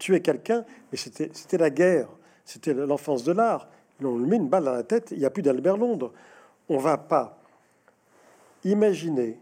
tué 0.00 0.20
quelqu'un, 0.20 0.64
mais 0.90 0.98
c'était 0.98 1.58
la 1.58 1.70
guerre, 1.70 2.08
c'était 2.44 2.74
l'enfance 2.74 3.22
de 3.22 3.30
l'art 3.30 3.68
on 4.04 4.18
lui 4.18 4.26
met 4.26 4.36
une 4.36 4.48
balle 4.48 4.64
dans 4.64 4.72
la 4.72 4.82
tête, 4.82 5.12
il 5.12 5.18
n'y 5.18 5.24
a 5.24 5.30
plus 5.30 5.42
d'Albert 5.42 5.76
Londres. 5.76 6.12
On 6.68 6.78
ne 6.78 6.82
va 6.82 6.98
pas 6.98 7.38
imaginer 8.64 9.38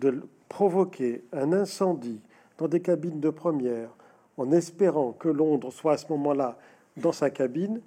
de 0.00 0.26
provoquer 0.48 1.24
un 1.34 1.52
incendie 1.52 2.22
dans 2.56 2.68
des 2.68 2.80
cabines 2.80 3.20
de 3.20 3.28
première 3.28 3.90
en 4.38 4.50
espérant 4.50 5.12
que 5.12 5.28
Londres 5.28 5.70
soit 5.70 5.92
à 5.92 5.96
ce 5.98 6.06
moment-là 6.08 6.56
dans 6.96 7.12
sa 7.12 7.30
cabine, 7.30 7.80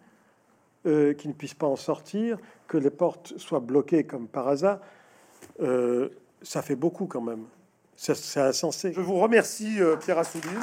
euh, 0.86 1.14
qu'il 1.14 1.30
ne 1.30 1.36
puisse 1.36 1.54
pas 1.54 1.68
en 1.68 1.76
sortir, 1.76 2.38
que 2.68 2.78
les 2.78 2.90
portes 2.90 3.38
soient 3.38 3.60
bloquées 3.60 4.04
comme 4.04 4.28
par 4.28 4.48
hasard. 4.48 4.80
Euh, 5.62 6.10
ça 6.42 6.62
fait 6.62 6.76
beaucoup 6.76 7.06
quand 7.06 7.22
même. 7.22 7.46
C'est 7.96 8.40
insensé. 8.40 8.92
Je 8.94 9.02
vous 9.02 9.20
remercie, 9.20 9.80
euh, 9.80 9.96
Pierre 9.96 10.18
Assouline. 10.18 10.60